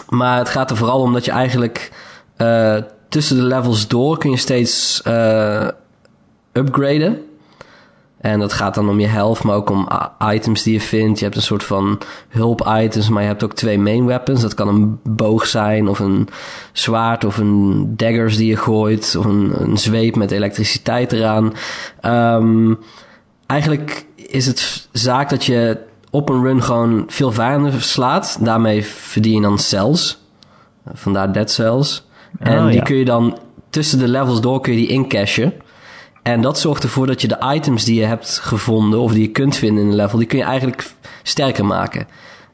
maar 0.09 0.38
het 0.38 0.49
gaat 0.49 0.70
er 0.70 0.76
vooral 0.76 1.01
om 1.01 1.12
dat 1.12 1.24
je 1.24 1.30
eigenlijk 1.30 1.92
uh, 2.36 2.76
tussen 3.09 3.36
de 3.36 3.42
levels 3.42 3.88
door 3.88 4.18
kun 4.18 4.30
je 4.30 4.36
steeds 4.36 5.03
uh, 5.07 5.68
upgraden. 6.53 7.28
En 8.20 8.38
dat 8.38 8.52
gaat 8.52 8.74
dan 8.74 8.88
om 8.88 9.00
je 9.00 9.06
health, 9.06 9.42
maar 9.42 9.54
ook 9.54 9.70
om 9.70 9.88
items 10.32 10.62
die 10.62 10.72
je 10.72 10.80
vindt. 10.80 11.18
Je 11.18 11.24
hebt 11.24 11.36
een 11.36 11.42
soort 11.42 11.64
van 11.64 11.98
hulp-items, 12.28 13.08
maar 13.08 13.22
je 13.22 13.28
hebt 13.28 13.44
ook 13.44 13.54
twee 13.54 13.78
main 13.78 14.06
weapons. 14.06 14.40
Dat 14.40 14.54
kan 14.54 14.68
een 14.68 14.98
boog 15.02 15.46
zijn, 15.46 15.88
of 15.88 15.98
een 15.98 16.28
zwaard, 16.72 17.24
of 17.24 17.38
een 17.38 17.92
daggers 17.96 18.36
die 18.36 18.46
je 18.46 18.56
gooit, 18.56 19.16
of 19.18 19.24
een, 19.24 19.52
een 19.60 19.78
zweep 19.78 20.16
met 20.16 20.30
elektriciteit 20.30 21.12
eraan. 21.12 21.52
Um, 22.02 22.78
eigenlijk 23.46 24.06
is 24.16 24.46
het 24.46 24.88
zaak 24.92 25.30
dat 25.30 25.44
je 25.44 25.78
op 26.10 26.28
een 26.28 26.42
run 26.42 26.62
gewoon 26.62 27.04
veel 27.06 27.32
vijanden 27.32 27.82
slaat. 27.82 28.38
Daarmee 28.40 28.84
verdien 28.84 29.34
je 29.34 29.40
dan 29.40 29.58
cells. 29.58 30.18
Vandaar 30.92 31.32
dead 31.32 31.50
cells. 31.50 32.06
En 32.38 32.64
oh, 32.64 32.70
die 32.70 32.82
kun 32.82 32.96
je 32.96 33.04
dan 33.04 33.38
tussen 33.70 33.98
de 33.98 34.08
levels 34.08 34.40
door 34.40 34.60
kun 34.60 34.72
je 34.72 34.78
die 34.78 34.88
incashen. 34.88 35.52
En 36.33 36.41
dat 36.41 36.59
zorgt 36.59 36.83
ervoor 36.83 37.07
dat 37.07 37.20
je 37.20 37.29
de 37.29 37.53
items 37.55 37.85
die 37.85 38.01
je 38.01 38.07
hebt 38.07 38.39
gevonden 38.43 39.01
of 39.01 39.12
die 39.12 39.22
je 39.22 39.31
kunt 39.31 39.57
vinden 39.57 39.83
in 39.83 39.89
een 39.89 39.97
level, 39.97 40.18
die 40.18 40.26
kun 40.26 40.39
je 40.39 40.45
eigenlijk 40.45 40.91
sterker 41.22 41.64
maken. 41.64 42.07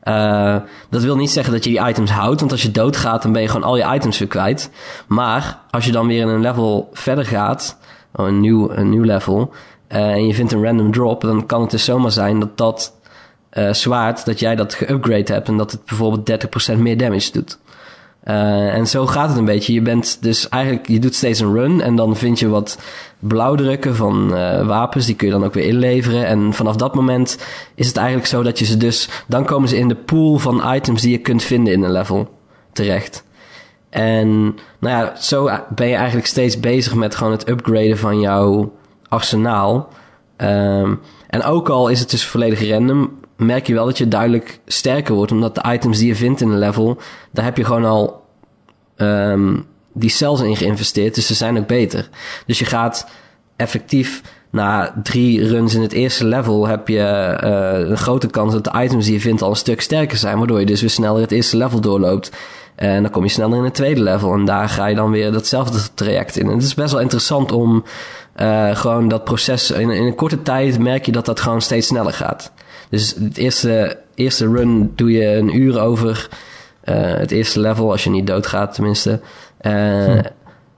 Uh, 0.04 0.56
dat 0.90 1.02
wil 1.02 1.16
niet 1.16 1.30
zeggen 1.30 1.52
dat 1.52 1.64
je 1.64 1.70
die 1.70 1.88
items 1.88 2.10
houdt, 2.10 2.40
want 2.40 2.52
als 2.52 2.62
je 2.62 2.70
doodgaat, 2.70 3.22
dan 3.22 3.32
ben 3.32 3.42
je 3.42 3.48
gewoon 3.48 3.66
al 3.66 3.76
je 3.76 3.94
items 3.94 4.18
weer 4.18 4.28
kwijt. 4.28 4.70
Maar 5.06 5.58
als 5.70 5.84
je 5.84 5.92
dan 5.92 6.06
weer 6.06 6.20
in 6.20 6.28
een 6.28 6.40
level 6.40 6.88
verder 6.92 7.24
gaat, 7.24 7.78
oh, 8.12 8.26
een, 8.26 8.40
nieuw, 8.40 8.70
een 8.70 8.90
nieuw 8.90 9.02
level, 9.02 9.52
uh, 9.88 9.98
en 9.98 10.26
je 10.26 10.34
vindt 10.34 10.52
een 10.52 10.64
random 10.64 10.92
drop, 10.92 11.20
dan 11.20 11.46
kan 11.46 11.60
het 11.60 11.70
dus 11.70 11.84
zomaar 11.84 12.12
zijn 12.12 12.40
dat 12.40 12.56
dat 12.58 12.94
uh, 13.52 13.72
zwaard, 13.72 14.24
dat 14.24 14.38
jij 14.38 14.56
dat 14.56 14.74
geupgrade 14.74 15.32
hebt 15.32 15.48
en 15.48 15.56
dat 15.56 15.70
het 15.70 15.84
bijvoorbeeld 15.84 16.46
30% 16.74 16.78
meer 16.78 16.96
damage 16.96 17.32
doet. 17.32 17.58
Uh, 18.24 18.74
en 18.74 18.86
zo 18.86 19.06
gaat 19.06 19.28
het 19.28 19.38
een 19.38 19.44
beetje. 19.44 19.72
Je 19.72 19.82
bent 19.82 20.18
dus 20.20 20.48
eigenlijk, 20.48 20.88
je 20.88 20.98
doet 20.98 21.14
steeds 21.14 21.40
een 21.40 21.52
run 21.52 21.80
en 21.80 21.96
dan 21.96 22.16
vind 22.16 22.38
je 22.38 22.48
wat 22.48 22.78
blauwdrukken 23.18 23.96
van 23.96 24.30
uh, 24.32 24.66
wapens. 24.66 25.06
Die 25.06 25.14
kun 25.14 25.26
je 25.26 25.32
dan 25.32 25.44
ook 25.44 25.54
weer 25.54 25.66
inleveren. 25.66 26.26
En 26.26 26.52
vanaf 26.52 26.76
dat 26.76 26.94
moment 26.94 27.38
is 27.74 27.86
het 27.86 27.96
eigenlijk 27.96 28.26
zo 28.26 28.42
dat 28.42 28.58
je 28.58 28.64
ze 28.64 28.76
dus, 28.76 29.08
dan 29.26 29.44
komen 29.44 29.68
ze 29.68 29.78
in 29.78 29.88
de 29.88 29.94
pool 29.94 30.38
van 30.38 30.74
items 30.74 31.02
die 31.02 31.10
je 31.10 31.18
kunt 31.18 31.42
vinden 31.42 31.72
in 31.72 31.82
een 31.82 31.92
level 31.92 32.28
terecht. 32.72 33.24
En 33.90 34.28
nou 34.78 35.04
ja, 35.04 35.16
zo 35.16 35.50
ben 35.74 35.88
je 35.88 35.94
eigenlijk 35.94 36.26
steeds 36.26 36.60
bezig 36.60 36.94
met 36.94 37.14
gewoon 37.14 37.32
het 37.32 37.48
upgraden 37.48 37.98
van 37.98 38.20
jouw 38.20 38.72
arsenaal. 39.08 39.88
Um, 40.36 41.00
en 41.26 41.42
ook 41.42 41.68
al 41.68 41.88
is 41.88 42.00
het 42.00 42.10
dus 42.10 42.26
volledig 42.26 42.68
random, 42.68 43.10
merk 43.46 43.66
je 43.66 43.74
wel 43.74 43.84
dat 43.84 43.98
je 43.98 44.08
duidelijk 44.08 44.60
sterker 44.66 45.14
wordt. 45.14 45.32
Omdat 45.32 45.54
de 45.54 45.64
items 45.72 45.98
die 45.98 46.08
je 46.08 46.16
vindt 46.16 46.40
in 46.40 46.48
een 46.48 46.58
level, 46.58 46.98
daar 47.30 47.44
heb 47.44 47.56
je 47.56 47.64
gewoon 47.64 47.84
al 47.84 48.22
um, 48.96 49.66
die 49.92 50.10
cells 50.10 50.40
in 50.40 50.56
geïnvesteerd. 50.56 51.14
Dus 51.14 51.26
ze 51.26 51.34
zijn 51.34 51.58
ook 51.58 51.66
beter. 51.66 52.08
Dus 52.46 52.58
je 52.58 52.64
gaat 52.64 53.06
effectief 53.56 54.22
na 54.50 54.94
drie 55.02 55.48
runs 55.48 55.74
in 55.74 55.82
het 55.82 55.92
eerste 55.92 56.26
level 56.26 56.66
heb 56.66 56.88
je 56.88 57.38
uh, 57.44 57.88
een 57.90 57.96
grote 57.96 58.26
kans 58.26 58.52
dat 58.52 58.64
de 58.64 58.72
items 58.82 59.04
die 59.04 59.14
je 59.14 59.20
vindt 59.20 59.42
al 59.42 59.50
een 59.50 59.56
stuk 59.56 59.80
sterker 59.80 60.16
zijn. 60.16 60.38
Waardoor 60.38 60.60
je 60.60 60.66
dus 60.66 60.80
weer 60.80 60.90
sneller 60.90 61.20
het 61.20 61.32
eerste 61.32 61.56
level 61.56 61.80
doorloopt. 61.80 62.30
En 62.74 63.02
dan 63.02 63.10
kom 63.10 63.22
je 63.22 63.28
sneller 63.28 63.58
in 63.58 63.64
het 63.64 63.74
tweede 63.74 64.02
level. 64.02 64.32
En 64.32 64.44
daar 64.44 64.68
ga 64.68 64.86
je 64.86 64.94
dan 64.94 65.10
weer 65.10 65.32
datzelfde 65.32 65.78
traject 65.94 66.36
in. 66.36 66.46
En 66.46 66.54
het 66.54 66.62
is 66.62 66.74
best 66.74 66.92
wel 66.92 67.00
interessant 67.00 67.52
om 67.52 67.84
uh, 68.36 68.76
gewoon 68.76 69.08
dat 69.08 69.24
proces... 69.24 69.70
In, 69.70 69.90
in 69.90 70.04
een 70.04 70.14
korte 70.14 70.42
tijd 70.42 70.78
merk 70.78 71.06
je 71.06 71.12
dat 71.12 71.26
dat 71.26 71.40
gewoon 71.40 71.62
steeds 71.62 71.86
sneller 71.86 72.12
gaat. 72.12 72.52
Dus 72.94 73.14
het 73.18 73.36
eerste, 73.36 73.98
eerste 74.14 74.48
run 74.48 74.92
doe 74.94 75.12
je 75.12 75.36
een 75.36 75.56
uur 75.56 75.80
over. 75.80 76.28
Uh, 76.84 76.94
het 76.96 77.30
eerste 77.30 77.60
level, 77.60 77.90
als 77.90 78.04
je 78.04 78.10
niet 78.10 78.26
doodgaat 78.26 78.74
tenminste. 78.74 79.20
Uh, 79.60 80.04
hm. 80.04 80.22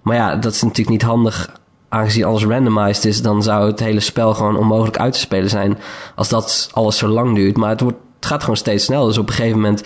Maar 0.03 0.17
ja, 0.17 0.37
dat 0.37 0.53
is 0.53 0.63
natuurlijk 0.63 0.89
niet 0.89 1.03
handig. 1.03 1.53
Aangezien 1.89 2.25
alles 2.25 2.45
randomized 2.45 3.05
is, 3.05 3.23
dan 3.23 3.43
zou 3.43 3.67
het 3.67 3.81
hele 3.81 4.01
spel 4.01 4.35
gewoon 4.35 4.57
onmogelijk 4.57 4.99
uit 4.99 5.13
te 5.13 5.19
spelen 5.19 5.51
zijn. 5.51 5.79
Als 6.15 6.29
dat 6.29 6.71
alles 6.73 6.99
zo 6.99 7.09
lang 7.09 7.35
duurt. 7.35 7.57
Maar 7.57 7.69
het, 7.69 7.81
wordt, 7.81 7.99
het 8.17 8.27
gaat 8.27 8.41
gewoon 8.41 8.57
steeds 8.57 8.85
snel. 8.85 9.07
Dus 9.07 9.19
op 9.19 9.29
een 9.29 9.35
gegeven 9.35 9.61
moment 9.61 9.83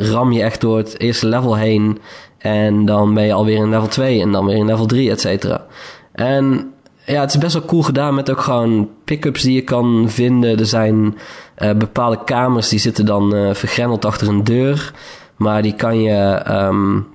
ram 0.00 0.32
je 0.32 0.42
echt 0.42 0.60
door 0.60 0.76
het 0.76 1.00
eerste 1.00 1.26
level 1.26 1.56
heen. 1.56 1.98
En 2.38 2.84
dan 2.84 3.14
ben 3.14 3.24
je 3.24 3.32
alweer 3.32 3.56
in 3.56 3.70
level 3.70 3.88
2 3.88 4.20
en 4.20 4.32
dan 4.32 4.46
weer 4.46 4.56
in 4.56 4.66
level 4.66 4.86
3, 4.86 5.10
et 5.10 5.20
cetera. 5.20 5.66
En 6.12 6.72
ja, 7.10 7.20
het 7.20 7.30
is 7.30 7.38
best 7.38 7.52
wel 7.52 7.64
cool 7.64 7.82
gedaan 7.82 8.14
met 8.14 8.30
ook 8.30 8.40
gewoon 8.40 8.88
pick-ups 9.04 9.42
die 9.42 9.54
je 9.54 9.64
kan 9.64 10.04
vinden. 10.08 10.58
Er 10.58 10.66
zijn 10.66 11.16
uh, 11.62 11.72
bepaalde 11.72 12.24
kamers 12.24 12.68
die 12.68 12.78
zitten 12.78 13.06
dan 13.06 13.34
uh, 13.34 13.54
vergrendeld 13.54 14.04
achter 14.04 14.28
een 14.28 14.44
deur. 14.44 14.92
Maar 15.36 15.62
die 15.62 15.74
kan 15.74 16.00
je, 16.00 16.42
um, 16.48 17.06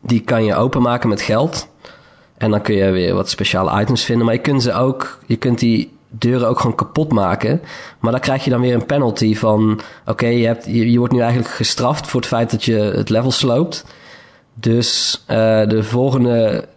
die 0.00 0.20
kan 0.20 0.44
je 0.44 0.54
openmaken 0.54 1.08
met 1.08 1.20
geld. 1.20 1.68
En 2.36 2.50
dan 2.50 2.62
kun 2.62 2.74
je 2.74 2.90
weer 2.90 3.14
wat 3.14 3.28
speciale 3.28 3.80
items 3.80 4.04
vinden. 4.04 4.24
Maar 4.26 4.34
je 4.34 4.40
kunt 4.40 4.62
ze 4.62 4.72
ook, 4.72 5.18
je 5.26 5.36
kunt 5.36 5.58
die 5.58 5.92
deuren 6.08 6.48
ook 6.48 6.60
gewoon 6.60 6.76
kapot 6.76 7.12
maken. 7.12 7.60
Maar 7.98 8.12
dan 8.12 8.20
krijg 8.20 8.44
je 8.44 8.50
dan 8.50 8.60
weer 8.60 8.74
een 8.74 8.86
penalty 8.86 9.36
van... 9.36 9.80
Oké, 10.06 10.26
je, 10.26 10.46
hebt, 10.46 10.66
je, 10.66 10.90
je 10.90 10.98
wordt 10.98 11.12
nu 11.12 11.20
eigenlijk 11.20 11.50
gestraft 11.50 12.06
voor 12.06 12.20
het 12.20 12.28
feit 12.28 12.50
dat 12.50 12.64
je 12.64 12.76
het 12.76 13.08
level 13.08 13.30
sloopt. 13.30 13.84
Dus 14.54 15.20
uh, 15.28 15.36
de 15.66 15.82
volgende 15.82 16.68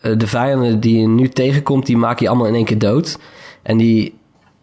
eh, 0.00 0.18
de 0.18 0.26
vijanden 0.26 0.80
die 0.80 1.00
je 1.00 1.08
nu 1.08 1.28
tegenkomt, 1.28 1.86
die 1.86 1.96
maak 1.96 2.18
je 2.18 2.28
allemaal 2.28 2.46
in 2.46 2.54
één 2.54 2.64
keer 2.64 2.78
dood. 2.78 3.18
En 3.62 3.76
die, 3.76 4.18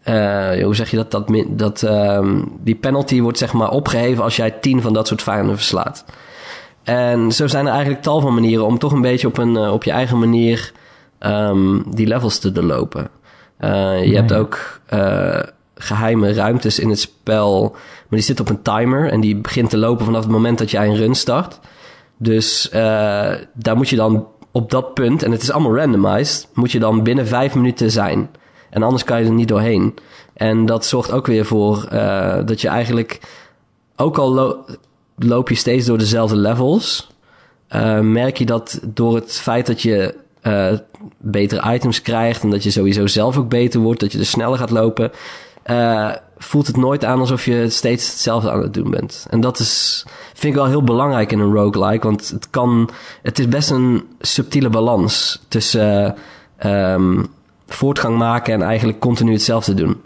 uh, 0.08 0.64
hoe 0.64 0.74
zeg 0.74 0.90
je 0.90 0.96
dat? 0.96 1.10
Dat, 1.10 1.30
dat 1.48 1.82
um, 1.82 2.52
die 2.60 2.74
penalty 2.74 3.20
wordt 3.20 3.38
zeg 3.38 3.52
maar 3.52 3.70
opgeheven 3.70 4.24
als 4.24 4.36
jij 4.36 4.50
tien 4.50 4.82
van 4.82 4.92
dat 4.92 5.06
soort 5.06 5.22
vijanden 5.22 5.56
verslaat. 5.56 6.04
En 6.82 7.32
zo 7.32 7.46
zijn 7.46 7.66
er 7.66 7.72
eigenlijk 7.72 8.02
tal 8.02 8.20
van 8.20 8.34
manieren 8.34 8.66
om 8.66 8.78
toch 8.78 8.92
een 8.92 9.00
beetje 9.00 9.26
op, 9.26 9.38
een, 9.38 9.54
uh, 9.54 9.72
op 9.72 9.84
je 9.84 9.90
eigen 9.90 10.18
manier 10.18 10.72
um, 11.20 11.84
die 11.94 12.06
levels 12.06 12.38
te 12.38 12.52
doorlopen. 12.52 13.08
Uh, 13.60 14.04
je 14.04 14.14
hebt 14.14 14.32
ook 14.32 14.80
geheime 15.74 16.32
ruimtes 16.32 16.78
in 16.78 16.88
het 16.88 17.00
spel, 17.00 17.70
maar 17.72 18.18
die 18.18 18.20
zit 18.20 18.40
op 18.40 18.48
een 18.48 18.62
timer 18.62 19.10
en 19.10 19.20
die 19.20 19.36
begint 19.36 19.70
te 19.70 19.78
lopen 19.78 20.04
vanaf 20.04 20.22
het 20.22 20.30
moment 20.30 20.58
dat 20.58 20.70
jij 20.70 20.86
een 20.86 20.96
run 20.96 21.14
start. 21.14 21.58
Dus 22.16 22.68
daar 23.54 23.76
moet 23.76 23.88
je 23.88 23.96
dan 23.96 24.26
op 24.52 24.70
dat 24.70 24.94
punt, 24.94 25.22
en 25.22 25.30
het 25.32 25.42
is 25.42 25.50
allemaal 25.50 25.76
randomized, 25.76 26.48
moet 26.54 26.72
je 26.72 26.78
dan 26.78 27.02
binnen 27.02 27.26
vijf 27.26 27.54
minuten 27.54 27.90
zijn. 27.90 28.30
En 28.70 28.82
anders 28.82 29.04
kan 29.04 29.18
je 29.18 29.26
er 29.26 29.32
niet 29.32 29.48
doorheen. 29.48 29.94
En 30.32 30.66
dat 30.66 30.86
zorgt 30.86 31.12
ook 31.12 31.26
weer 31.26 31.44
voor 31.44 31.88
uh, 31.92 32.36
dat 32.44 32.60
je 32.60 32.68
eigenlijk, 32.68 33.20
ook 33.96 34.18
al 34.18 34.56
loop 35.16 35.48
je 35.48 35.54
steeds 35.54 35.86
door 35.86 35.98
dezelfde 35.98 36.36
levels, 36.36 37.10
uh, 37.70 38.00
merk 38.00 38.38
je 38.38 38.46
dat 38.46 38.80
door 38.84 39.14
het 39.14 39.32
feit 39.32 39.66
dat 39.66 39.82
je 39.82 40.14
uh, 40.42 40.72
betere 41.18 41.74
items 41.74 42.02
krijgt 42.02 42.42
en 42.42 42.50
dat 42.50 42.62
je 42.62 42.70
sowieso 42.70 43.06
zelf 43.06 43.36
ook 43.36 43.48
beter 43.48 43.80
wordt, 43.80 44.00
dat 44.00 44.12
je 44.12 44.18
er 44.18 44.26
sneller 44.26 44.58
gaat 44.58 44.70
lopen, 44.70 45.10
voelt 46.38 46.66
het 46.66 46.76
nooit 46.76 47.04
aan 47.04 47.20
alsof 47.20 47.44
je 47.44 47.68
steeds 47.68 48.10
hetzelfde 48.10 48.50
aan 48.50 48.62
het 48.62 48.74
doen 48.74 48.90
bent. 48.90 49.26
En 49.30 49.40
dat 49.40 49.58
is, 49.58 50.04
vind 50.34 50.54
ik 50.54 50.60
wel 50.60 50.68
heel 50.68 50.84
belangrijk 50.84 51.32
in 51.32 51.38
een 51.38 51.54
roguelike, 51.54 52.06
want 52.06 52.28
het 52.28 52.50
kan, 52.50 52.90
het 53.22 53.38
is 53.38 53.48
best 53.48 53.70
een 53.70 54.04
subtiele 54.20 54.68
balans 54.68 55.42
tussen 55.48 56.14
um, 56.64 57.26
voortgang 57.68 58.16
maken 58.16 58.54
en 58.54 58.62
eigenlijk 58.62 58.98
continu 58.98 59.32
hetzelfde 59.32 59.74
doen. 59.74 60.02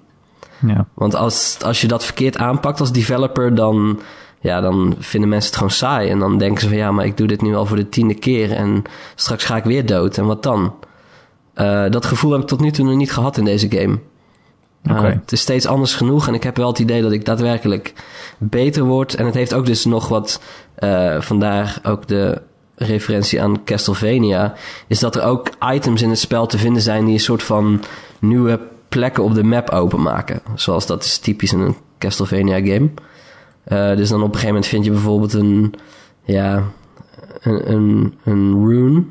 Ja. 0.67 0.87
Want 0.95 1.15
als, 1.15 1.59
als 1.65 1.81
je 1.81 1.89
dat 1.89 2.05
verkeerd 2.05 2.37
aanpakt 2.37 2.81
als 2.81 2.93
developer, 2.93 3.55
dan, 3.55 4.01
ja, 4.41 4.61
dan 4.61 4.95
vinden 4.99 5.29
mensen 5.29 5.49
het 5.49 5.57
gewoon 5.57 5.73
saai. 5.73 6.11
En 6.11 6.19
dan 6.19 6.39
denken 6.39 6.61
ze 6.61 6.69
van 6.69 6.77
ja, 6.77 6.91
maar 6.91 7.05
ik 7.05 7.17
doe 7.17 7.27
dit 7.27 7.43
nu 7.43 7.55
al 7.55 7.67
voor 7.67 7.77
de 7.77 7.89
tiende 7.89 8.15
keer 8.15 8.53
en 8.53 8.83
straks 9.15 9.45
ga 9.45 9.57
ik 9.57 9.65
weer 9.65 9.87
dood. 9.87 10.19
En 10.19 10.27
wat 10.27 10.43
dan? 10.43 10.75
Uh, 11.55 11.85
dat 11.91 12.07
gevoel 12.07 12.33
heb 12.33 12.41
ik 12.41 12.47
tot 12.47 12.61
nu 12.61 12.71
toe 12.71 12.85
nog 12.85 12.97
niet 12.97 13.13
gehad 13.13 13.37
in 13.37 13.45
deze 13.45 13.71
game. 13.71 13.99
Okay. 14.91 15.11
Uh, 15.11 15.17
het 15.21 15.33
is 15.33 15.41
steeds 15.41 15.67
anders 15.67 15.95
genoeg 15.95 16.29
en 16.29 16.35
ik 16.35 16.43
heb 16.43 16.57
wel 16.57 16.69
het 16.69 16.79
idee 16.79 17.03
dat 17.03 17.13
ik 17.13 17.25
daadwerkelijk 17.25 17.93
beter 18.39 18.85
word. 18.85 19.15
En 19.15 19.27
het 19.27 19.35
heeft 19.35 19.55
ook 19.55 19.67
dus 19.67 19.85
nog 19.85 20.09
wat, 20.09 20.41
uh, 20.79 21.21
vandaar 21.21 21.79
ook 21.83 22.07
de 22.07 22.43
referentie 22.83 23.43
aan 23.43 23.64
Castlevania, 23.64 24.55
is 24.87 24.99
dat 24.99 25.16
er 25.16 25.22
ook 25.22 25.49
items 25.72 26.03
in 26.03 26.09
het 26.09 26.18
spel 26.18 26.47
te 26.47 26.59
vinden 26.59 26.83
zijn 26.83 27.05
die 27.05 27.14
een 27.14 27.20
soort 27.20 27.43
van 27.43 27.83
nieuwe 28.18 28.61
plekken 28.89 29.24
op 29.24 29.35
de 29.35 29.43
map 29.43 29.70
openmaken. 29.70 30.41
Zoals 30.55 30.87
dat 30.87 31.05
is 31.05 31.18
typisch 31.18 31.53
in 31.53 31.61
een 31.61 31.76
Castlevania 31.99 32.57
game. 32.57 32.91
Uh, 33.68 33.97
dus 33.97 34.09
dan 34.09 34.18
op 34.18 34.26
een 34.26 34.35
gegeven 34.35 34.47
moment 34.47 34.66
vind 34.66 34.85
je 34.85 34.91
bijvoorbeeld 34.91 35.33
een, 35.33 35.74
ja, 36.24 36.62
een, 37.41 38.14
een, 38.24 38.66
rune. 38.66 39.05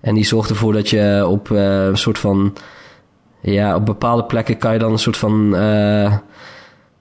En 0.00 0.14
die 0.14 0.24
zorgt 0.24 0.50
ervoor 0.50 0.72
dat 0.72 0.90
je 0.90 1.26
op 1.28 1.48
uh, 1.48 1.84
een 1.84 1.98
soort 1.98 2.18
van, 2.18 2.56
ja, 3.40 3.74
op 3.74 3.86
bepaalde 3.86 4.24
plekken 4.24 4.58
kan 4.58 4.72
je 4.72 4.78
dan 4.78 4.92
een 4.92 4.98
soort 4.98 5.16
van, 5.16 5.54
uh, 5.54 6.16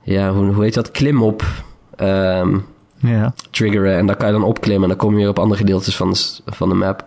ja, 0.01 0.31
hoe, 0.33 0.53
hoe 0.53 0.63
heet 0.63 0.73
dat, 0.73 0.91
klimop 0.91 1.43
um, 1.97 2.65
ja. 2.97 3.33
triggeren. 3.51 3.97
En 3.97 4.05
daar 4.05 4.15
kan 4.15 4.27
je 4.27 4.33
dan 4.33 4.43
opklimmen 4.43 4.83
en 4.83 4.89
dan 4.89 4.97
kom 4.97 5.11
je 5.11 5.17
weer 5.17 5.29
op 5.29 5.39
andere 5.39 5.59
gedeeltes 5.59 5.95
van 5.95 6.11
de, 6.11 6.41
van 6.45 6.69
de 6.69 6.75
map. 6.75 7.05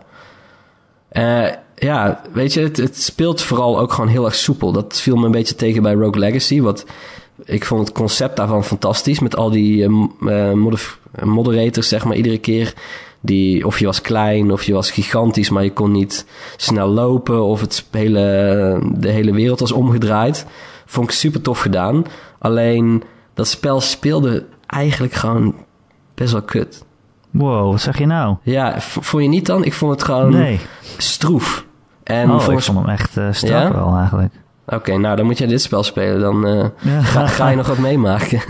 Uh, 1.11 1.47
ja, 1.75 2.21
weet 2.33 2.53
je, 2.53 2.61
het, 2.61 2.77
het, 2.77 3.01
speelt 3.01 3.41
vooral 3.41 3.79
ook 3.79 3.93
gewoon 3.93 4.09
heel 4.09 4.25
erg 4.25 4.35
soepel. 4.35 4.71
Dat 4.71 5.01
viel 5.01 5.15
me 5.15 5.25
een 5.25 5.31
beetje 5.31 5.55
tegen 5.55 5.83
bij 5.83 5.93
Rogue 5.93 6.19
Legacy. 6.19 6.61
Wat, 6.61 6.85
ik 7.45 7.65
vond 7.65 7.87
het 7.87 7.97
concept 7.97 8.35
daarvan 8.35 8.63
fantastisch. 8.63 9.19
Met 9.19 9.35
al 9.35 9.49
die 9.49 9.89
uh, 10.21 10.51
moderators, 11.23 11.87
zeg 11.87 12.05
maar, 12.05 12.15
iedere 12.15 12.37
keer. 12.37 12.73
Die, 13.23 13.65
of 13.65 13.79
je 13.79 13.85
was 13.85 14.01
klein 14.01 14.51
of 14.51 14.63
je 14.63 14.73
was 14.73 14.91
gigantisch, 14.91 15.49
maar 15.49 15.63
je 15.63 15.73
kon 15.73 15.91
niet 15.91 16.25
snel 16.57 16.87
lopen. 16.87 17.43
Of 17.43 17.61
het 17.61 17.85
hele, 17.91 18.79
de 18.93 19.09
hele 19.09 19.33
wereld 19.33 19.59
was 19.59 19.71
omgedraaid. 19.71 20.45
Vond 20.85 21.07
ik 21.07 21.15
super 21.15 21.41
tof 21.41 21.59
gedaan. 21.59 22.05
Alleen 22.39 23.03
dat 23.33 23.47
spel 23.47 23.81
speelde 23.81 24.45
eigenlijk 24.65 25.13
gewoon 25.13 25.55
best 26.21 26.33
wel 26.33 26.41
kut. 26.41 26.85
Wow, 27.31 27.71
wat 27.71 27.81
zeg 27.81 27.97
je 27.97 28.05
nou? 28.05 28.35
Ja, 28.41 28.75
vond 28.79 29.23
je 29.23 29.29
niet 29.29 29.45
dan? 29.45 29.63
Ik 29.63 29.73
vond 29.73 29.91
het 29.91 30.03
gewoon 30.03 30.31
nee. 30.31 30.59
stroef. 30.97 31.65
En 32.03 32.31
oh, 32.31 32.39
volgens... 32.39 32.67
ik 32.67 32.73
vond 32.73 32.85
hem 32.85 32.95
echt 32.95 33.17
uh, 33.17 33.27
strak 33.31 33.61
ja? 33.61 33.73
wel 33.73 33.97
eigenlijk. 33.97 34.33
Oké, 34.65 34.97
nou 34.97 35.15
dan 35.15 35.25
moet 35.25 35.37
je 35.37 35.47
dit 35.47 35.61
spel 35.61 35.83
spelen. 35.83 36.19
Dan 36.19 36.47
uh, 36.47 36.65
ja. 36.79 37.01
ga, 37.01 37.27
ga, 37.27 37.49
je 37.49 37.55
nog 37.55 37.67
wat 37.67 37.77
meemaken. 37.89 38.41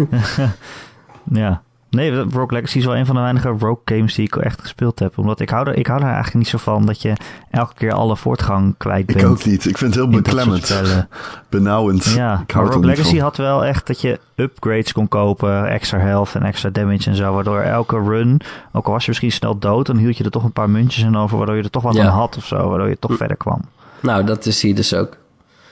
ja. 1.31 1.61
Nee, 1.91 2.15
Rogue 2.15 2.57
Legacy 2.57 2.77
is 2.77 2.85
wel 2.85 2.95
een 2.95 3.05
van 3.05 3.15
de 3.15 3.21
weinige 3.21 3.47
Rogue 3.47 3.81
games 3.85 4.15
die 4.15 4.25
ik 4.25 4.35
echt 4.35 4.61
gespeeld 4.61 4.99
heb. 4.99 5.17
Omdat 5.17 5.39
ik 5.39 5.49
hou 5.49 5.67
er, 5.67 5.75
ik 5.75 5.87
hou 5.87 5.99
er 5.99 6.05
eigenlijk 6.05 6.35
niet 6.35 6.47
zo 6.47 6.57
van 6.57 6.85
dat 6.85 7.01
je 7.01 7.13
elke 7.49 7.73
keer 7.73 7.93
alle 7.93 8.17
voortgang 8.17 8.75
kwijt 8.77 9.05
bent. 9.05 9.21
Ik 9.21 9.27
ook 9.27 9.45
niet. 9.45 9.65
Ik 9.65 9.77
vind 9.77 9.95
het 9.95 10.03
heel 10.03 10.21
beklemmend. 10.21 10.81
Benauwend. 11.49 12.05
Ja, 12.05 12.43
ik 12.47 12.51
Rogue 12.51 12.85
Legacy 12.85 13.19
had 13.19 13.37
wel 13.37 13.65
echt 13.65 13.87
dat 13.87 14.01
je 14.01 14.19
upgrades 14.35 14.91
kon 14.91 15.07
kopen. 15.07 15.67
Extra 15.67 15.97
health 15.97 16.35
en 16.35 16.43
extra 16.43 16.69
damage 16.69 17.09
en 17.09 17.15
zo. 17.15 17.33
Waardoor 17.33 17.59
elke 17.59 17.97
run, 17.97 18.41
ook 18.71 18.85
al 18.85 18.91
was 18.91 19.01
je 19.01 19.09
misschien 19.09 19.31
snel 19.31 19.57
dood, 19.57 19.85
dan 19.85 19.97
hield 19.97 20.17
je 20.17 20.23
er 20.23 20.31
toch 20.31 20.43
een 20.43 20.51
paar 20.51 20.69
muntjes 20.69 21.03
in 21.03 21.17
over. 21.17 21.37
Waardoor 21.37 21.55
je 21.55 21.63
er 21.63 21.69
toch 21.69 21.83
wat 21.83 21.99
aan 21.99 22.05
had 22.05 22.37
of 22.37 22.45
zo. 22.45 22.69
Waardoor 22.69 22.89
je 22.89 22.99
toch 22.99 23.17
verder 23.17 23.37
kwam. 23.37 23.61
Nou, 23.99 24.23
dat 24.23 24.45
is 24.45 24.61
hier 24.61 24.75
dus 24.75 24.93
ook. 24.93 25.17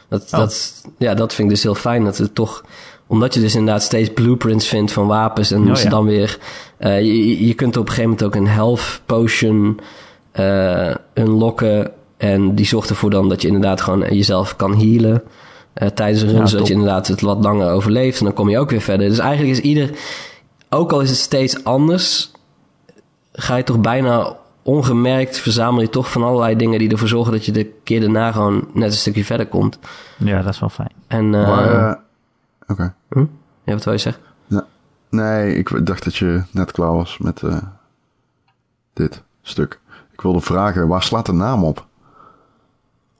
Dat, 0.09 0.23
oh. 0.23 0.39
dat, 0.39 0.83
ja, 0.97 1.13
dat 1.13 1.33
vind 1.33 1.47
ik 1.47 1.53
dus 1.53 1.63
heel 1.63 1.75
fijn. 1.75 2.03
Dat 2.03 2.17
het 2.17 2.35
toch 2.35 2.63
omdat 3.09 3.33
je 3.33 3.39
dus 3.39 3.55
inderdaad 3.55 3.83
steeds 3.83 4.13
blueprints 4.13 4.67
vindt 4.67 4.91
van 4.91 5.07
wapens. 5.07 5.51
En 5.51 5.69
oh, 5.69 5.75
ze 5.75 5.89
dan 5.89 6.05
weer. 6.05 6.37
Uh, 6.79 7.01
je, 7.01 7.47
je 7.47 7.53
kunt 7.53 7.77
op 7.77 7.87
een 7.87 7.93
gegeven 7.93 8.09
moment 8.09 8.27
ook 8.27 8.35
een 8.35 8.47
health 8.47 9.01
potion 9.05 9.79
uh, 10.39 10.95
unlocken. 11.13 11.91
En 12.17 12.55
die 12.55 12.65
zorgt 12.65 12.89
ervoor 12.89 13.09
dan 13.09 13.29
dat 13.29 13.41
je 13.41 13.47
inderdaad 13.47 13.81
gewoon 13.81 13.99
jezelf 13.99 14.55
kan 14.55 14.77
healen. 14.77 15.23
Uh, 15.75 15.87
tijdens 15.89 16.21
een 16.21 16.29
run, 16.29 16.47
zodat 16.47 16.67
je 16.67 16.73
inderdaad 16.73 17.07
het 17.07 17.21
wat 17.21 17.43
langer 17.43 17.71
overleeft. 17.71 18.19
En 18.19 18.25
dan 18.25 18.33
kom 18.33 18.49
je 18.49 18.59
ook 18.59 18.69
weer 18.69 18.81
verder. 18.81 19.09
Dus 19.09 19.19
eigenlijk 19.19 19.57
is 19.57 19.63
ieder. 19.63 19.89
Ook 20.69 20.91
al 20.91 21.01
is 21.01 21.09
het 21.09 21.19
steeds 21.19 21.63
anders. 21.63 22.31
Ga 23.33 23.55
je 23.55 23.63
toch 23.63 23.79
bijna 23.79 24.37
ongemerkt 24.63 25.37
verzamel 25.37 25.81
je 25.81 25.89
toch 25.89 26.11
van 26.11 26.23
allerlei 26.23 26.55
dingen 26.55 26.79
die 26.79 26.89
ervoor 26.89 27.07
zorgen 27.07 27.31
dat 27.31 27.45
je 27.45 27.51
de 27.51 27.71
keer 27.83 27.99
daarna 27.99 28.31
gewoon 28.31 28.67
net 28.73 28.91
een 28.91 28.97
stukje 28.97 29.25
verder 29.25 29.47
komt. 29.47 29.79
Ja, 30.17 30.41
dat 30.41 30.53
is 30.53 30.59
wel 30.59 30.69
fijn. 30.69 30.91
En, 31.07 31.33
uh, 31.33 31.93
Oké. 32.69 32.93
Hm? 33.09 33.25
Ja, 33.63 33.73
wat 33.73 33.83
wil 33.83 33.93
je 33.93 33.99
zeggen? 33.99 34.23
nee, 35.09 35.55
ik 35.55 35.85
dacht 35.85 36.03
dat 36.03 36.15
je 36.15 36.43
net 36.51 36.71
klaar 36.71 36.93
was 36.93 37.17
met 37.17 37.41
uh, 37.41 37.57
dit 38.93 39.23
stuk. 39.41 39.79
Ik 40.11 40.21
wilde 40.21 40.41
vragen, 40.41 40.87
waar 40.87 41.03
slaat 41.03 41.25
de 41.25 41.31
naam 41.31 41.63
op? 41.63 41.87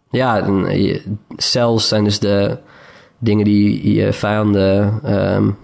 Ja, 0.10 0.46
cells 1.38 1.88
zijn 1.88 2.04
dus 2.04 2.20
de 2.20 2.58
dingen 3.18 3.46
die 3.46 3.94
je 3.94 4.14
vijanden 4.14 5.00
um, 5.36 5.58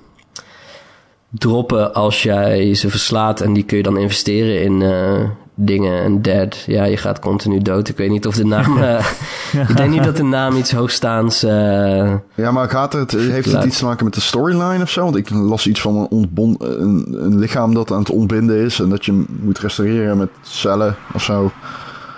droppen 1.30 1.94
als 1.94 2.24
jij 2.24 2.74
ze 2.76 2.90
verslaat. 2.90 3.42
En 3.42 3.54
die 3.54 3.64
kun 3.64 3.78
je 3.78 3.84
dan 3.84 3.98
investeren 3.98 4.62
in 4.62 4.82
uh, 4.82 5.30
dingen 5.56 6.04
en 6.04 6.22
dead. 6.22 6.64
Ja, 6.66 6.84
je 6.84 6.98
gaat 6.98 7.20
continu 7.20 7.60
dood. 7.60 7.88
Ik 7.88 7.98
weet 7.98 8.10
niet 8.10 8.28
of 8.28 8.36
de 8.36 8.46
naam... 8.46 8.78
Uh, 8.78 9.06
ik 9.70 9.78
denk 9.78 9.92
niet 9.92 10.04
dat 10.04 10.18
de 10.18 10.24
naam 10.24 10.56
iets 10.56 10.72
hoogstaans... 10.72 11.44
Uh, 11.44 12.14
ja, 12.36 12.52
maar 12.52 12.70
gaat 12.70 12.94
het, 12.94 13.12
heeft 13.12 13.52
het 13.52 13.64
iets 13.64 13.78
te 13.78 13.86
maken 13.86 14.06
met 14.06 14.14
de 14.14 14.22
storyline 14.22 14.84
of 14.84 14.90
zo? 14.90 15.04
Want 15.04 15.16
ik 15.16 15.30
las 15.30 15.68
iets 15.68 15.82
van 15.82 15.96
een, 15.96 16.08
ontbond, 16.10 16.64
een, 16.64 17.16
een, 17.20 17.40
lichaam 17.40 17.74
dat 17.74 17.92
aan 17.92 18.00
het 18.00 18.10
ontbinden 18.10 18.58
is... 18.58 18.80
en 18.80 18.90
dat 18.90 19.06
je 19.06 19.26
moet 19.42 19.60
restaureren 19.60 20.18
met 20.18 20.30
cellen 20.42 20.96
of 21.14 21.24
zo. 21.24 21.52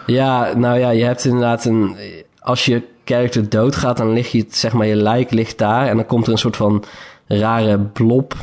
Ja, 0.05 0.53
nou 0.55 0.79
ja, 0.79 0.89
je 0.89 1.03
hebt 1.03 1.25
inderdaad 1.25 1.65
een... 1.65 1.95
Als 2.39 2.65
je 2.65 2.83
character 3.05 3.49
doodgaat, 3.49 3.97
dan 3.97 4.13
lig 4.13 4.31
je... 4.31 4.45
zeg 4.49 4.73
maar, 4.73 4.87
je 4.87 4.95
lijk 4.95 5.31
ligt 5.31 5.57
daar... 5.57 5.87
en 5.87 5.95
dan 5.95 6.05
komt 6.05 6.25
er 6.25 6.31
een 6.31 6.37
soort 6.37 6.55
van 6.55 6.83
rare 7.27 7.79
blob 7.79 8.33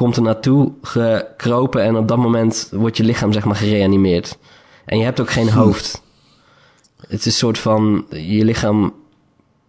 komt 0.00 0.16
er 0.16 0.22
naartoe 0.22 0.72
gekropen 0.82 1.82
en 1.82 1.96
op 1.96 2.08
dat 2.08 2.18
moment 2.18 2.68
wordt 2.72 2.96
je 2.96 3.04
lichaam 3.04 3.32
zeg 3.32 3.44
maar 3.44 3.56
gereanimeerd. 3.56 4.38
En 4.84 4.98
je 4.98 5.04
hebt 5.04 5.20
ook 5.20 5.30
geen 5.30 5.50
hoofd. 5.50 6.02
Het 7.00 7.18
is 7.18 7.24
een 7.24 7.32
soort 7.32 7.58
van, 7.58 8.06
je 8.08 8.44
lichaam 8.44 8.94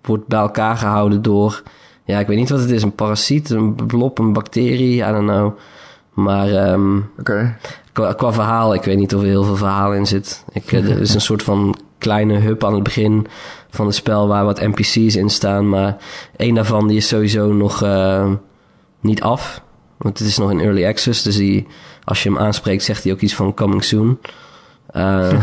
wordt 0.02 0.28
bij 0.28 0.40
elkaar 0.40 0.78
gehouden 0.78 1.22
door, 1.22 1.64
ja, 2.04 2.20
ik 2.20 2.28
weet 2.28 2.38
niet 2.38 2.50
wat 2.50 2.60
het 2.60 2.70
is, 2.70 2.84
een 2.84 2.96
parasiet, 2.96 3.50
een 3.50 3.76
blob, 3.76 4.20
een 4.20 4.34
bacterie, 4.34 4.96
I 4.96 5.12
don't 5.12 5.30
know. 5.30 5.58
Maar 6.14 6.72
um, 6.72 7.10
qua, 7.92 8.14
qua, 8.14 8.34
verhaal, 8.34 8.74
ik 8.74 8.84
weet 8.84 8.98
niet 8.98 9.16
of 9.16 9.22
er 9.22 9.28
heel 9.28 9.44
veel 9.44 9.56
verhaal 9.56 9.94
in 9.94 10.08
zit. 10.08 10.44
Ik, 10.52 10.72
er 10.72 11.00
is 11.00 11.14
een 11.14 11.22
soort 11.22 11.44
van 11.44 11.76
kleine 11.98 12.38
hub 12.38 12.64
aan 12.64 12.74
het 12.74 12.84
begin 12.84 13.28
van 13.70 13.86
het 13.86 13.96
spel 13.96 14.28
waar 14.28 14.46
wat 14.46 14.62
NPC's 14.62 15.16
in 15.16 15.30
staan. 15.30 15.70
Maar 15.70 15.98
één 16.36 16.56
daarvan 16.56 16.88
die 16.88 16.98
is 16.98 17.08
sowieso 17.08 17.54
nog 17.54 17.84
uh, 17.84 18.32
niet 19.00 19.22
af. 19.22 19.62
Want 20.02 20.20
het 20.20 20.28
is 20.28 20.38
nog 20.38 20.52
in 20.52 20.60
early 20.60 20.86
access, 20.86 21.22
dus 21.22 21.36
die, 21.36 21.68
als 22.04 22.24
je 22.24 22.30
hem 22.30 22.38
aanspreekt, 22.38 22.84
zegt 22.84 23.04
hij 23.04 23.14
ook 23.14 23.20
iets 23.20 23.36
van 23.36 23.54
coming 23.54 23.84
soon. 23.84 24.18
Uh, 24.96 25.42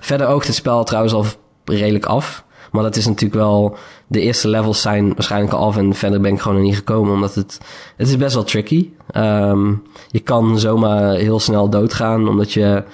Verder 0.00 0.26
oogt 0.26 0.46
het 0.46 0.56
spel 0.56 0.84
trouwens 0.84 1.14
al 1.14 1.24
redelijk 1.64 2.06
af. 2.06 2.44
Maar 2.72 2.82
dat 2.82 2.96
is 2.96 3.06
natuurlijk 3.06 3.40
wel... 3.40 3.76
De 4.06 4.20
eerste 4.20 4.48
levels 4.48 4.80
zijn 4.80 5.14
waarschijnlijk 5.14 5.52
al 5.52 5.66
af 5.66 5.76
en 5.76 5.94
verder 5.94 6.20
ben 6.20 6.32
ik 6.32 6.40
gewoon 6.40 6.56
er 6.56 6.62
niet 6.62 6.76
gekomen. 6.76 7.12
Omdat 7.12 7.34
het... 7.34 7.58
Het 7.96 8.08
is 8.08 8.16
best 8.16 8.34
wel 8.34 8.44
tricky. 8.44 8.90
Um, 9.16 9.82
je 10.08 10.20
kan 10.20 10.58
zomaar 10.58 11.14
heel 11.14 11.40
snel 11.40 11.68
doodgaan, 11.70 12.28
omdat 12.28 12.52
je... 12.52 12.84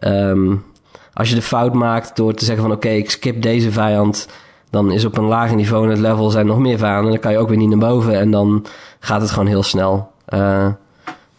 Um, 0.00 0.64
als 1.12 1.28
je 1.28 1.34
de 1.34 1.42
fout 1.42 1.74
maakt 1.74 2.16
door 2.16 2.34
te 2.34 2.44
zeggen 2.44 2.64
van... 2.64 2.72
Oké, 2.72 2.88
ik 2.88 3.10
skip 3.10 3.42
deze 3.42 3.72
vijand 3.72 4.28
dan 4.70 4.92
is 4.92 5.04
op 5.04 5.16
een 5.16 5.24
lager 5.24 5.56
niveau 5.56 5.84
in 5.84 5.90
het 5.90 5.98
level 5.98 6.30
zijn 6.30 6.46
nog 6.46 6.58
meer 6.58 6.78
vijanden. 6.78 7.10
Dan 7.10 7.20
kan 7.20 7.32
je 7.32 7.38
ook 7.38 7.48
weer 7.48 7.56
niet 7.56 7.68
naar 7.68 7.78
boven 7.78 8.18
en 8.18 8.30
dan 8.30 8.64
gaat 8.98 9.20
het 9.20 9.30
gewoon 9.30 9.48
heel 9.48 9.62
snel. 9.62 10.10
Uh, 10.34 10.68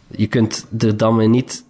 je 0.08 0.28
kunt 0.28 0.66
er 0.80 0.98
dan 0.98 1.16
weer 1.16 1.30
niet... 1.30 1.64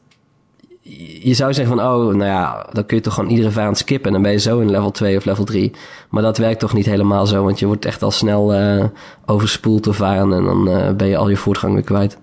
Je 1.22 1.34
zou 1.34 1.53
zeggen 1.53 1.78
van, 1.78 1.86
oh, 1.86 2.05
nou 2.05 2.24
ja, 2.24 2.68
dan 2.72 2.86
kun 2.86 2.97
je 2.97 3.03
toch 3.03 3.14
gewoon 3.14 3.30
iedere 3.30 3.51
vijand 3.51 3.78
skippen... 3.78 4.07
en 4.07 4.14
dan 4.14 4.22
ben 4.22 4.32
je 4.32 4.38
zo 4.38 4.60
in 4.60 4.70
level 4.70 4.91
2 4.91 5.18
of 5.18 5.26
level 5.26 5.43
3. 5.43 5.72
Maar 6.10 6.22
dat 6.22 6.38
werkt 6.38 6.60
toch 6.60 6.74
niet 6.74 6.86
helemaal 6.86 7.26
zo... 7.26 7.43
want 7.43 7.60
je 7.60 7.66
wordt 7.66 7.86
echt 7.86 8.03
al 8.03 8.12
snel 8.12 8.55
uh, 8.55 8.86
overspoeld 9.26 9.84
door 9.84 9.93
vijanden... 9.93 10.38
en 10.38 10.45
dan 10.45 10.70
uh, 10.70 10.91
ben 10.91 11.07
je 11.07 11.18
al 11.18 11.30
je 11.30 11.38
voortgang 11.38 11.74
weer 11.74 11.84
kwijt. 11.84 12.18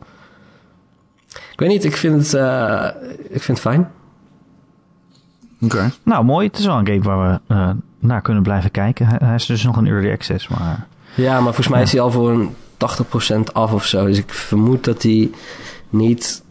Ik 1.53 1.63
weet 1.63 1.69
niet, 1.69 1.85
ik 1.85 1.97
vind 1.97 2.15
het, 2.15 2.33
ik 3.29 3.43
vind 3.43 3.47
het 3.47 3.61
fijn. 3.61 3.91
Oké. 5.61 5.91
Nou, 6.03 6.25
mooi. 6.25 6.47
Het 6.47 6.59
is 6.59 6.67
wel 6.67 6.79
een 6.79 6.87
game 6.87 7.03
waar 7.03 7.41
we 7.49 7.75
naar 8.07 8.23
kunnen 8.23 8.43
blijven 8.43 8.71
kijken. 8.71 9.07
Hij, 9.07 9.35
is 9.35 9.47
dus 9.47 9.65
nog 9.65 9.77
een 9.77 9.87
early 9.87 10.13
access, 10.13 10.49
maar... 10.49 10.87
Ja, 11.15 11.33
maar 11.33 11.43
volgens 11.43 11.69
mij 11.69 11.83
is 11.83 11.93
hij 11.93 12.01
al 12.01 12.11
voor 12.11 12.31
een 12.31 12.55
80% 13.39 13.53
af 13.53 13.73
of 13.73 13.85
zo. 13.85 14.07
Dus 14.07 14.19
ik 14.19 14.33
vermoed 14.33 14.85
dat 14.85 15.03
hij 15.03 15.31
niet 15.89 16.45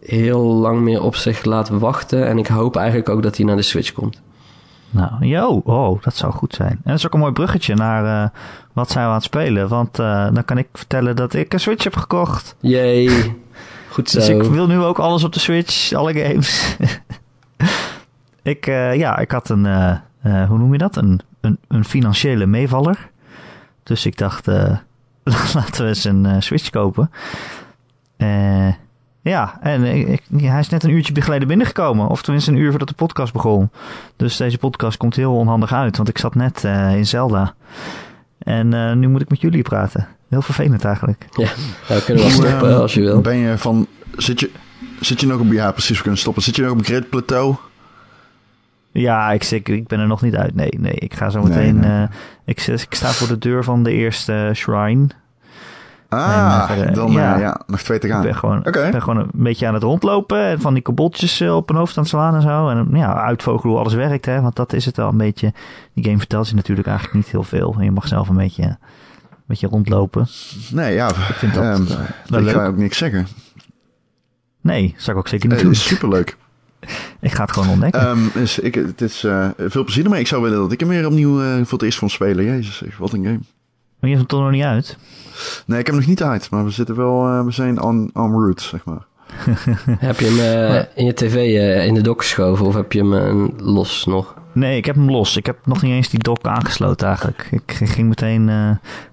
heel 0.00 0.42
lang 0.42 0.80
meer 0.80 1.02
op 1.02 1.16
zich 1.16 1.44
laat 1.44 1.68
wachten. 1.68 2.26
En 2.26 2.38
ik 2.38 2.46
hoop 2.46 2.76
eigenlijk 2.76 3.08
ook 3.08 3.22
dat 3.22 3.36
hij 3.36 3.46
naar 3.46 3.56
de 3.56 3.62
Switch 3.62 3.92
komt. 3.92 4.20
Nou, 4.90 5.26
yo, 5.26 5.60
oh, 5.64 6.02
dat 6.02 6.16
zou 6.16 6.32
goed 6.32 6.54
zijn. 6.54 6.70
En 6.70 6.80
dat 6.84 6.94
is 6.94 7.06
ook 7.06 7.14
een 7.14 7.20
mooi 7.20 7.32
bruggetje 7.32 7.74
naar 7.74 8.04
uh, 8.04 8.28
wat 8.72 8.90
zijn 8.90 9.04
we 9.04 9.10
aan 9.10 9.16
het 9.16 9.24
spelen. 9.24 9.68
Want 9.68 9.98
uh, 9.98 10.28
dan 10.32 10.44
kan 10.44 10.58
ik 10.58 10.68
vertellen 10.72 11.16
dat 11.16 11.34
ik 11.34 11.52
een 11.52 11.60
Switch 11.60 11.84
heb 11.84 11.96
gekocht. 11.96 12.56
Jee, 12.60 13.08
goed 13.92 14.10
zo. 14.10 14.18
Dus 14.18 14.28
ik 14.28 14.42
wil 14.42 14.66
nu 14.66 14.78
ook 14.78 14.98
alles 14.98 15.24
op 15.24 15.32
de 15.32 15.40
Switch, 15.40 15.92
alle 15.92 16.14
games. 16.14 16.76
ik, 18.42 18.66
uh, 18.66 18.94
ja, 18.94 19.18
ik 19.18 19.30
had 19.30 19.48
een, 19.48 19.66
uh, 20.24 20.48
hoe 20.48 20.58
noem 20.58 20.72
je 20.72 20.78
dat? 20.78 20.96
Een, 20.96 21.20
een, 21.40 21.58
een 21.68 21.84
financiële 21.84 22.46
meevaller. 22.46 23.10
Dus 23.82 24.06
ik 24.06 24.18
dacht, 24.18 24.48
uh, 24.48 24.76
laten 25.54 25.82
we 25.82 25.88
eens 25.88 26.04
een 26.04 26.24
uh, 26.24 26.36
Switch 26.38 26.70
kopen. 26.70 27.10
ja, 28.16 28.76
Ja, 29.22 29.58
en 29.60 29.84
ik, 29.84 30.22
hij 30.36 30.60
is 30.60 30.68
net 30.68 30.84
een 30.84 30.90
uurtje 30.90 31.22
geleden 31.22 31.48
binnengekomen. 31.48 32.08
Of 32.08 32.22
tenminste 32.22 32.50
een 32.50 32.56
uur 32.56 32.70
voordat 32.70 32.88
de 32.88 32.94
podcast 32.94 33.32
begon. 33.32 33.70
Dus 34.16 34.36
deze 34.36 34.58
podcast 34.58 34.96
komt 34.96 35.16
heel 35.16 35.34
onhandig 35.34 35.72
uit. 35.72 35.96
Want 35.96 36.08
ik 36.08 36.18
zat 36.18 36.34
net 36.34 36.62
uh, 36.64 36.96
in 36.96 37.06
Zelda. 37.06 37.54
En 38.38 38.74
uh, 38.74 38.92
nu 38.92 39.08
moet 39.08 39.22
ik 39.22 39.28
met 39.28 39.40
jullie 39.40 39.62
praten. 39.62 40.08
Heel 40.28 40.42
vervelend 40.42 40.84
eigenlijk. 40.84 41.26
Ja, 41.32 41.48
nou, 41.88 42.00
kunnen 42.00 42.24
we 42.24 42.30
stoppen 42.30 42.80
als 42.80 42.94
je 42.94 43.00
wil. 43.00 43.20
Ben 43.20 43.36
je 43.36 43.58
van... 43.58 43.86
Zit 44.16 44.40
je, 44.40 44.50
zit 45.00 45.20
je 45.20 45.26
nog 45.26 45.40
op... 45.40 45.52
Ja, 45.52 45.72
precies, 45.72 45.96
we 45.96 46.02
kunnen 46.02 46.20
stoppen. 46.20 46.42
Zit 46.42 46.56
je 46.56 46.62
nog 46.62 46.70
op 46.70 46.84
Great 46.84 47.08
Plateau? 47.08 47.56
Ja, 48.90 49.30
ik, 49.30 49.44
ik, 49.44 49.68
ik 49.68 49.86
ben 49.86 50.00
er 50.00 50.06
nog 50.06 50.22
niet 50.22 50.36
uit. 50.36 50.54
Nee, 50.54 50.70
nee. 50.78 50.92
Ik 50.92 51.14
ga 51.14 51.30
zo 51.30 51.42
meteen... 51.42 51.78
Nee, 51.80 51.90
nee. 51.90 52.02
Uh, 52.02 52.08
ik, 52.44 52.66
ik 52.66 52.94
sta 52.94 53.08
voor 53.08 53.28
de 53.28 53.38
deur 53.38 53.64
van 53.64 53.82
de 53.82 53.92
eerste 53.92 54.50
shrine. 54.54 55.06
Ah, 56.08 56.70
en, 56.70 56.88
uh, 56.88 56.94
dan 56.94 57.10
ja, 57.10 57.34
uh, 57.34 57.40
ja, 57.40 57.60
nog 57.66 57.80
twee 57.80 57.98
te 57.98 58.08
gaan. 58.08 58.16
Ik 58.16 58.26
ben 58.26 58.34
gewoon, 58.34 58.66
okay. 58.66 58.90
ben 58.90 59.02
gewoon 59.02 59.18
een 59.18 59.30
beetje 59.32 59.66
aan 59.66 59.74
het 59.74 59.82
rondlopen 59.82 60.44
en 60.44 60.60
van 60.60 60.74
die 60.74 60.82
kabeltjes 60.82 61.40
op 61.42 61.70
een 61.70 61.76
hoofd 61.76 61.96
aan 61.96 62.02
het 62.02 62.12
slaan 62.12 62.34
en 62.34 62.42
zo. 62.42 62.68
En 62.68 62.88
ja, 62.92 63.14
uitvogelen 63.14 63.72
hoe 63.72 63.80
alles 63.80 63.94
werkt, 63.94 64.26
hè, 64.26 64.40
want 64.40 64.56
dat 64.56 64.72
is 64.72 64.84
het 64.84 64.96
wel 64.96 65.08
een 65.08 65.16
beetje. 65.16 65.52
Die 65.94 66.04
game 66.04 66.18
vertelt 66.18 66.48
je 66.48 66.54
natuurlijk 66.54 66.86
eigenlijk 66.86 67.16
niet 67.16 67.28
heel 67.28 67.42
veel. 67.42 67.74
En 67.78 67.84
je 67.84 67.90
mag 67.90 68.08
zelf 68.08 68.28
een 68.28 68.36
beetje, 68.36 68.62
een 68.62 68.76
beetje 69.46 69.66
rondlopen. 69.66 70.26
Nee, 70.70 70.94
ja, 70.94 71.08
ik 71.08 71.14
vind 71.14 71.54
dat 71.54 71.78
um, 71.78 71.86
wel 72.26 72.38
ik 72.38 72.44
leuk. 72.44 72.54
ga 72.54 72.66
ook 72.66 72.76
niks 72.76 72.98
zeggen. 72.98 73.26
Nee, 74.60 74.94
zou 74.96 75.10
ik 75.10 75.22
ook 75.22 75.28
zeker 75.28 75.48
niet 75.48 75.60
doen. 75.60 75.74
Superleuk. 75.74 76.36
ik 77.20 77.32
ga 77.32 77.42
het 77.42 77.52
gewoon 77.52 77.68
ontdekken. 77.68 78.08
Um, 78.08 78.30
dus 78.34 78.58
ik, 78.58 78.74
het 78.74 79.00
is 79.00 79.24
uh, 79.24 79.48
veel 79.58 79.84
plezier 79.84 80.04
ermee. 80.04 80.20
Ik 80.20 80.26
zou 80.26 80.42
willen 80.42 80.58
dat 80.58 80.72
ik 80.72 80.80
hem 80.80 80.88
weer 80.88 81.06
opnieuw 81.06 81.42
uh, 81.42 81.54
voor 81.54 81.72
het 81.72 81.82
eerst 81.82 81.98
kon 81.98 82.10
spelen. 82.10 82.44
Jezus, 82.44 82.82
wat 82.98 83.12
een 83.12 83.24
game. 83.24 83.40
Maar 84.00 84.10
je 84.10 84.16
hebt 84.16 84.18
hem 84.18 84.26
toch 84.26 84.40
nog 84.40 84.50
niet 84.50 84.62
uit? 84.62 84.98
Nee, 85.66 85.78
ik 85.78 85.86
heb 85.86 85.94
hem 85.94 86.04
nog 86.04 86.10
niet 86.10 86.22
uit, 86.22 86.50
maar 86.50 86.64
we 86.64 86.70
zitten 86.70 86.96
wel, 86.96 87.28
uh, 87.28 87.44
we 87.44 87.50
zijn 87.50 87.82
on, 87.82 88.10
on 88.14 88.32
route, 88.32 88.62
zeg 88.62 88.84
maar. 88.84 89.06
heb 90.08 90.20
je 90.20 90.26
hem 90.26 90.38
uh, 90.74 90.82
in 90.94 91.04
je 91.04 91.14
tv 91.14 91.34
uh, 91.34 91.86
in 91.86 91.94
de 91.94 92.00
dock 92.00 92.20
geschoven 92.20 92.66
of 92.66 92.74
heb 92.74 92.92
je 92.92 92.98
hem 92.98 93.52
los 93.56 94.04
nog? 94.04 94.34
Nee, 94.52 94.76
ik 94.76 94.84
heb 94.84 94.94
hem 94.94 95.10
los. 95.10 95.36
Ik 95.36 95.46
heb 95.46 95.58
nog 95.64 95.82
niet 95.82 95.92
eens 95.92 96.08
die 96.08 96.22
dock 96.22 96.46
aangesloten 96.46 97.06
eigenlijk. 97.06 97.48
Ik 97.50 97.72
ging 97.84 98.08
meteen 98.08 98.46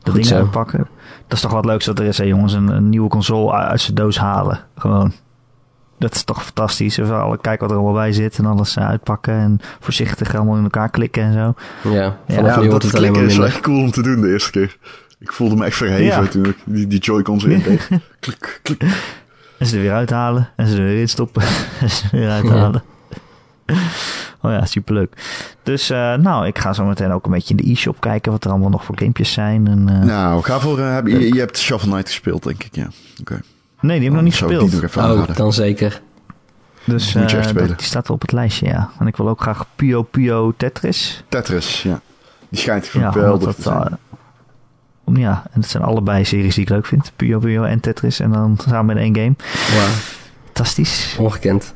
de 0.03 0.11
dingen 0.11 0.35
uitpakken. 0.35 0.87
Dat 1.27 1.37
is 1.37 1.41
toch 1.41 1.51
wat 1.51 1.65
leuks 1.65 1.85
dat 1.85 1.99
er 1.99 2.05
is, 2.05 2.17
hè, 2.17 2.23
jongens, 2.23 2.53
een, 2.53 2.67
een 2.67 2.89
nieuwe 2.89 3.09
console 3.09 3.51
uit 3.51 3.81
zijn 3.81 3.95
doos 3.95 4.17
halen. 4.17 4.59
Gewoon 4.75 5.13
dat 5.97 6.15
is 6.15 6.23
toch 6.23 6.43
fantastisch. 6.43 6.99
Alle, 6.99 7.37
kijken 7.37 7.67
wat 7.67 7.71
er 7.71 7.83
allemaal 7.83 8.01
bij 8.01 8.11
zit 8.11 8.37
en 8.37 8.45
alles 8.45 8.79
uitpakken 8.79 9.33
en 9.33 9.59
voorzichtig 9.79 10.35
allemaal 10.35 10.57
in 10.57 10.63
elkaar 10.63 10.89
klikken 10.89 11.23
en 11.23 11.33
zo. 11.33 11.53
Ja, 11.89 12.17
ja, 12.27 12.35
ja 12.35 12.61
dat 12.61 12.83
het 12.83 12.91
klikken 12.91 13.25
is 13.25 13.37
echt 13.37 13.59
cool 13.59 13.81
om 13.81 13.91
te 13.91 14.01
doen 14.01 14.21
de 14.21 14.31
eerste 14.31 14.51
keer. 14.51 14.77
Ik 15.19 15.31
voelde 15.31 15.55
me 15.55 15.65
echt 15.65 15.77
verheven 15.77 16.23
ja. 16.23 16.27
toen 16.27 16.45
ik 16.45 16.57
die, 16.63 16.87
die 16.87 16.99
Joy-Cons 16.99 17.43
in 17.43 17.61
deed. 17.61 17.87
klik, 18.19 18.59
klik. 18.63 18.83
En 19.57 19.65
ze 19.65 19.75
er 19.75 19.81
weer 19.81 19.93
uithalen 19.93 20.49
en 20.55 20.67
ze 20.67 20.77
er 20.77 20.83
weer 20.83 20.99
in 20.99 21.09
stoppen 21.09 21.41
en 21.81 21.89
ze 21.89 22.03
er 22.11 22.19
weer 22.19 22.29
uithalen. 22.29 22.83
Oh 24.41 24.51
ja, 24.51 24.65
superleuk. 24.65 25.13
Dus 25.63 25.91
uh, 25.91 26.13
nou, 26.13 26.47
ik 26.47 26.59
ga 26.59 26.73
zo 26.73 26.85
meteen 26.85 27.11
ook 27.11 27.25
een 27.25 27.31
beetje 27.31 27.55
in 27.55 27.65
de 27.65 27.71
e-shop 27.71 27.99
kijken 28.01 28.31
wat 28.31 28.43
er 28.43 28.49
allemaal 28.49 28.69
nog 28.69 28.85
voor 28.85 28.97
gamepjes 28.97 29.31
zijn. 29.31 29.67
En, 29.67 29.87
uh, 29.91 29.99
nou, 29.99 30.43
ga 30.43 30.59
voor, 30.59 30.79
uh, 30.79 30.93
heb, 30.93 31.07
je, 31.07 31.33
je, 31.33 31.39
hebt 31.39 31.57
Shovel 31.57 31.89
Knight 31.89 32.07
gespeeld, 32.07 32.43
denk 32.43 32.63
ik, 32.63 32.75
ja. 32.75 32.87
Oké. 33.19 33.21
Okay. 33.21 33.41
Nee, 33.81 33.99
die 33.99 34.09
heb 34.09 34.17
ik 34.17 34.21
nog 34.21 34.21
niet 34.21 34.35
gespeeld. 34.35 34.83
Even 34.83 35.11
oh, 35.11 35.35
dan 35.35 35.53
zeker. 35.53 36.01
Dus 36.85 37.15
uh, 37.15 37.27
dat, 37.27 37.53
die 37.53 37.75
staat 37.77 38.09
op 38.09 38.21
het 38.21 38.31
lijstje, 38.31 38.65
ja. 38.65 38.89
En 38.99 39.07
ik 39.07 39.15
wil 39.15 39.29
ook 39.29 39.41
graag 39.41 39.65
Pio 39.75 40.01
Pio 40.01 40.53
Tetris. 40.57 41.23
Tetris, 41.29 41.83
ja. 41.83 42.01
Die 42.49 42.59
schijnt 42.59 42.85
geweldig 42.87 43.47
ja, 43.49 43.53
te 43.53 43.61
zijn. 43.61 43.97
Uh, 45.05 45.21
ja, 45.21 45.43
en 45.51 45.61
het 45.61 45.69
zijn 45.69 45.83
allebei 45.83 46.25
series 46.25 46.55
die 46.55 46.63
ik 46.63 46.69
leuk 46.69 46.85
vind. 46.85 47.11
Pio 47.15 47.39
Pio 47.39 47.63
en 47.63 47.79
Tetris. 47.79 48.19
En 48.19 48.31
dan 48.31 48.57
samen 48.67 48.97
in 48.97 49.01
één 49.01 49.15
game. 49.15 49.35
Wow. 49.79 49.95
Fantastisch. 50.43 51.15
Ongekend. 51.19 51.73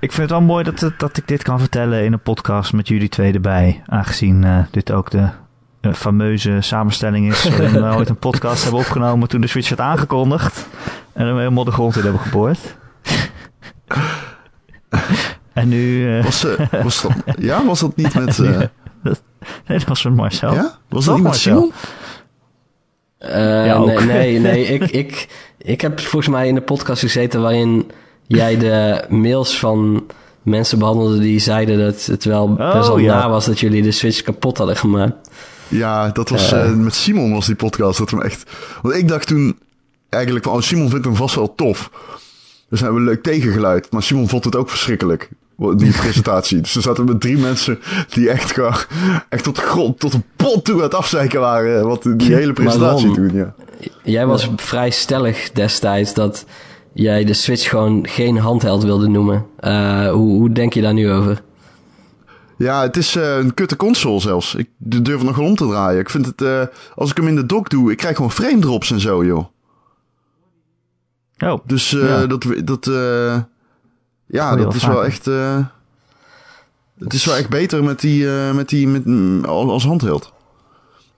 Ik 0.00 0.12
vind 0.12 0.30
het 0.30 0.30
wel 0.30 0.40
mooi 0.46 0.64
dat, 0.64 0.92
dat 0.98 1.16
ik 1.16 1.28
dit 1.28 1.42
kan 1.42 1.58
vertellen 1.58 2.04
in 2.04 2.12
een 2.12 2.20
podcast 2.20 2.72
met 2.72 2.88
jullie 2.88 3.08
twee 3.08 3.32
erbij. 3.32 3.82
Aangezien 3.86 4.42
uh, 4.42 4.58
dit 4.70 4.92
ook 4.92 5.10
de 5.10 5.28
uh, 5.80 5.92
fameuze 5.92 6.56
samenstelling 6.60 7.32
is. 7.32 7.48
waarin 7.48 7.72
we 7.72 7.96
ooit 7.96 8.08
een 8.08 8.18
podcast 8.18 8.62
hebben 8.62 8.80
opgenomen 8.80 9.28
toen 9.28 9.40
de 9.40 9.46
Switch 9.46 9.68
werd 9.68 9.80
aangekondigd. 9.80 10.66
En 11.16 11.34
we 11.34 11.38
helemaal 11.38 11.64
de 11.64 11.70
grond 11.70 11.96
in 11.96 12.02
hebben 12.02 12.20
geboord. 12.20 12.58
en 15.52 15.68
nu... 15.68 16.16
Uh, 16.16 16.24
was, 16.24 16.44
uh, 16.44 16.82
was 16.82 17.02
dat, 17.02 17.12
ja, 17.38 17.64
was 17.64 17.80
dat 17.80 17.96
niet 17.96 18.14
met... 18.14 18.38
Uh, 18.46 18.60
dat, 19.02 19.22
nee, 19.66 19.78
dat 19.78 19.88
was 19.88 20.04
met 20.04 20.14
Marcel. 20.14 20.52
Ja? 20.52 20.78
Was 20.88 21.04
dat 21.04 21.14
niet 21.14 21.24
met 21.24 21.36
Simon? 21.36 21.72
ja, 23.18 23.78
nee, 23.78 23.98
nee, 23.98 24.38
nee. 24.38 24.64
ik, 24.64 24.90
ik, 24.90 25.28
ik 25.58 25.80
heb 25.80 26.00
volgens 26.00 26.28
mij 26.28 26.48
in 26.48 26.54
de 26.54 26.60
podcast 26.60 27.00
gezeten 27.00 27.40
waarin 27.40 27.90
jij 28.26 28.58
de 28.58 29.04
mails 29.08 29.58
van 29.58 30.06
mensen 30.42 30.78
behandelde 30.78 31.18
die 31.18 31.38
zeiden 31.38 31.78
dat 31.78 32.06
het 32.06 32.24
wel 32.24 32.44
oh, 32.44 32.72
best 32.72 32.88
wel 32.88 32.98
ja. 32.98 33.18
na 33.18 33.28
was 33.28 33.46
dat 33.46 33.60
jullie 33.60 33.82
de 33.82 33.90
Switch 33.90 34.22
kapot 34.22 34.58
hadden 34.58 34.76
gemaakt. 34.76 35.30
Ja, 35.68 36.08
dat 36.08 36.28
was 36.28 36.52
uh, 36.52 36.72
met 36.72 36.94
Simon 36.94 37.32
was 37.32 37.46
die 37.46 37.54
podcast. 37.54 37.98
Dat 37.98 38.10
hem 38.10 38.22
echt. 38.22 38.50
Want 38.82 38.94
ik 38.94 39.08
dacht 39.08 39.26
toen 39.26 39.58
eigenlijk 40.16 40.44
van, 40.44 40.54
oh, 40.54 40.60
Simon 40.60 40.90
vindt 40.90 41.04
hem 41.04 41.16
vast 41.16 41.34
wel 41.34 41.54
tof. 41.54 41.90
Dus 42.68 42.80
hebben 42.80 43.04
we 43.04 43.10
leuk 43.10 43.22
tegengeluid. 43.22 43.90
Maar 43.90 44.02
Simon 44.02 44.28
vond 44.28 44.44
het 44.44 44.56
ook 44.56 44.68
verschrikkelijk. 44.68 45.28
Die 45.76 45.92
presentatie. 46.02 46.60
dus 46.60 46.76
er 46.76 46.82
zaten 46.82 47.04
met 47.04 47.20
drie 47.20 47.38
mensen 47.38 47.78
die 48.08 48.30
echt 48.30 48.58
echt 49.28 49.44
tot 49.44 49.56
de 49.56 49.62
grond, 49.62 49.98
tot 49.98 50.14
een 50.14 50.24
pot 50.36 50.64
toe 50.64 50.74
aan 50.74 50.82
het 50.82 50.94
afzeiken 50.94 51.40
waren. 51.40 51.86
Wat 51.86 52.02
die 52.02 52.34
hele 52.34 52.52
presentatie 52.52 53.12
doen, 53.12 53.32
ja. 53.32 53.54
Jij 54.02 54.26
was 54.26 54.50
vrij 54.56 54.90
stellig 54.90 55.52
destijds 55.52 56.14
dat 56.14 56.44
jij 56.92 57.24
de 57.24 57.34
Switch 57.34 57.68
gewoon 57.68 58.06
geen 58.08 58.38
handheld 58.38 58.82
wilde 58.82 59.08
noemen. 59.08 59.46
Uh, 59.60 60.10
hoe, 60.10 60.38
hoe 60.38 60.52
denk 60.52 60.72
je 60.72 60.80
daar 60.80 60.94
nu 60.94 61.10
over? 61.10 61.42
Ja, 62.58 62.82
het 62.82 62.96
is 62.96 63.16
uh, 63.16 63.36
een 63.36 63.54
kutte 63.54 63.76
console 63.76 64.20
zelfs. 64.20 64.54
Ik 64.54 64.68
durf 64.78 65.22
nog 65.22 65.38
om 65.38 65.56
te 65.56 65.66
draaien. 65.66 66.00
Ik 66.00 66.10
vind 66.10 66.26
het, 66.26 66.40
uh, 66.40 66.62
als 66.94 67.10
ik 67.10 67.16
hem 67.16 67.28
in 67.28 67.36
de 67.36 67.46
dock 67.46 67.70
doe, 67.70 67.90
ik 67.90 67.96
krijg 67.96 68.16
gewoon 68.16 68.32
frame 68.32 68.58
drops 68.58 68.90
en 68.90 69.00
zo, 69.00 69.24
joh. 69.24 69.44
Oh. 71.38 71.58
Dus 71.64 71.92
uh, 71.92 72.08
ja. 72.08 72.26
dat, 72.26 72.46
dat, 72.64 72.86
uh, 72.86 73.36
ja, 74.26 74.56
dat 74.56 74.74
is 74.74 74.86
wel 74.86 75.04
echt. 75.04 75.26
Uh, 75.26 75.58
het 76.98 77.12
is 77.12 77.24
wel 77.24 77.36
echt 77.36 77.48
beter 77.48 77.84
met 77.84 78.00
die, 78.00 78.26
met 78.54 78.68
die 78.68 78.88
met, 78.88 79.46
als 79.46 79.84
handheld. 79.84 80.32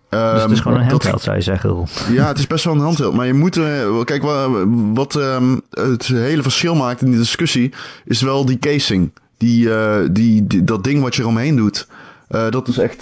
Dus 0.08 0.20
het 0.20 0.50
is 0.50 0.56
ehm, 0.56 0.62
gewoon 0.62 0.78
een 0.78 0.88
handheld, 0.88 1.22
zou 1.22 1.36
je 1.36 1.42
zeggen. 1.42 1.86
Ja, 2.16 2.26
het 2.26 2.38
is 2.38 2.46
best 2.46 2.64
wel 2.64 2.74
een 2.74 2.80
handheld. 2.80 3.14
Maar 3.14 3.26
je 3.26 3.34
moet... 3.34 3.60
kijk, 4.04 4.22
wat, 4.22 4.50
wat 4.94 5.14
um, 5.14 5.60
het 5.70 6.06
hele 6.06 6.42
verschil 6.42 6.74
maakt 6.74 7.00
in 7.02 7.10
die 7.10 7.18
discussie... 7.18 7.72
is 8.04 8.22
wel 8.22 8.44
die 8.44 8.58
casing. 8.58 9.12
Die, 9.36 9.68
die, 10.10 10.46
die, 10.46 10.64
dat 10.64 10.84
ding 10.84 11.02
wat 11.02 11.14
je 11.14 11.22
eromheen 11.22 11.56
doet. 11.56 11.86
dat 12.28 12.68
is 12.68 12.78
echt... 12.78 13.00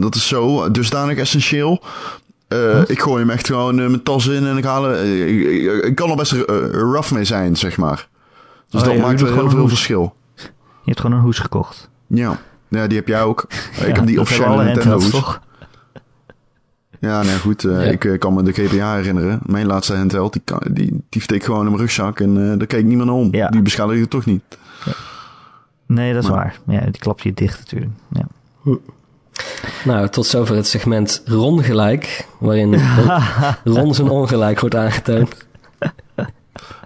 dat 0.00 0.14
is 0.14 0.28
zo 0.28 0.70
dusdanig 0.70 1.18
essentieel... 1.18 1.82
Uh, 2.52 2.80
ik 2.86 3.00
gooi 3.00 3.20
hem 3.20 3.30
echt 3.30 3.46
gewoon 3.46 3.78
uh, 3.78 3.86
mijn 3.86 4.02
tas 4.02 4.26
in 4.26 4.46
en 4.46 4.56
ik 4.56 4.64
haal 4.64 4.92
uh, 4.92 5.28
ik, 5.28 5.84
ik, 5.84 5.94
kan 5.94 6.10
er 6.10 6.16
best 6.16 6.32
rough 6.72 7.12
mee 7.12 7.24
zijn, 7.24 7.56
zeg 7.56 7.76
maar. 7.76 8.08
Dus 8.68 8.80
oh, 8.80 8.86
dat 8.86 8.96
ja, 8.96 9.02
maakt 9.02 9.20
wel 9.20 9.34
heel 9.34 9.50
veel 9.50 9.68
verschil. 9.68 10.14
Je 10.34 10.48
hebt 10.84 11.00
gewoon 11.00 11.16
een 11.16 11.22
hoes 11.22 11.38
gekocht. 11.38 11.90
Ja, 12.06 12.38
ja 12.68 12.86
die 12.86 12.98
heb 12.98 13.08
jij 13.08 13.22
ook. 13.22 13.46
ja, 13.78 13.84
ik 13.84 13.96
heb 13.96 14.06
die 14.06 14.20
officiële 14.20 14.64
Nintendo 14.64 14.94
hoes. 14.94 15.10
Toch? 15.10 15.40
Ja, 17.00 17.22
nee, 17.22 17.38
goed. 17.38 17.62
Ja. 17.62 17.80
Ik 17.80 18.16
kan 18.18 18.34
me 18.34 18.42
de 18.42 18.52
GBA 18.52 18.94
herinneren. 18.94 19.40
Mijn 19.42 19.66
laatste 19.66 19.96
handheld, 19.96 20.32
die, 20.32 20.42
die, 20.72 21.04
die 21.08 21.22
steek 21.22 21.44
gewoon 21.44 21.60
in 21.60 21.66
mijn 21.66 21.80
rugzak 21.80 22.20
en 22.20 22.58
daar 22.58 22.66
keek 22.66 22.84
niemand 22.84 23.08
naar 23.08 23.18
om. 23.18 23.34
Ja. 23.34 23.48
Die 23.48 23.62
beschadigde 23.62 24.08
toch 24.08 24.24
niet. 24.24 24.42
Nee, 25.86 26.12
dat 26.14 26.22
is 26.22 26.28
maar. 26.28 26.58
waar. 26.66 26.80
Ja, 26.80 26.84
die 26.84 27.00
klap 27.00 27.20
je 27.20 27.32
dicht 27.32 27.58
natuurlijk. 27.58 27.92
Ja. 28.12 28.26
Nou, 29.84 30.08
tot 30.08 30.26
zover 30.26 30.56
het 30.56 30.66
segment 30.66 31.22
Ron 31.24 31.62
gelijk, 31.62 32.26
waarin 32.38 32.80
Ron 33.64 33.94
zijn 33.94 34.08
ongelijk 34.08 34.60
wordt 34.60 34.76
aangetoond. 34.76 35.34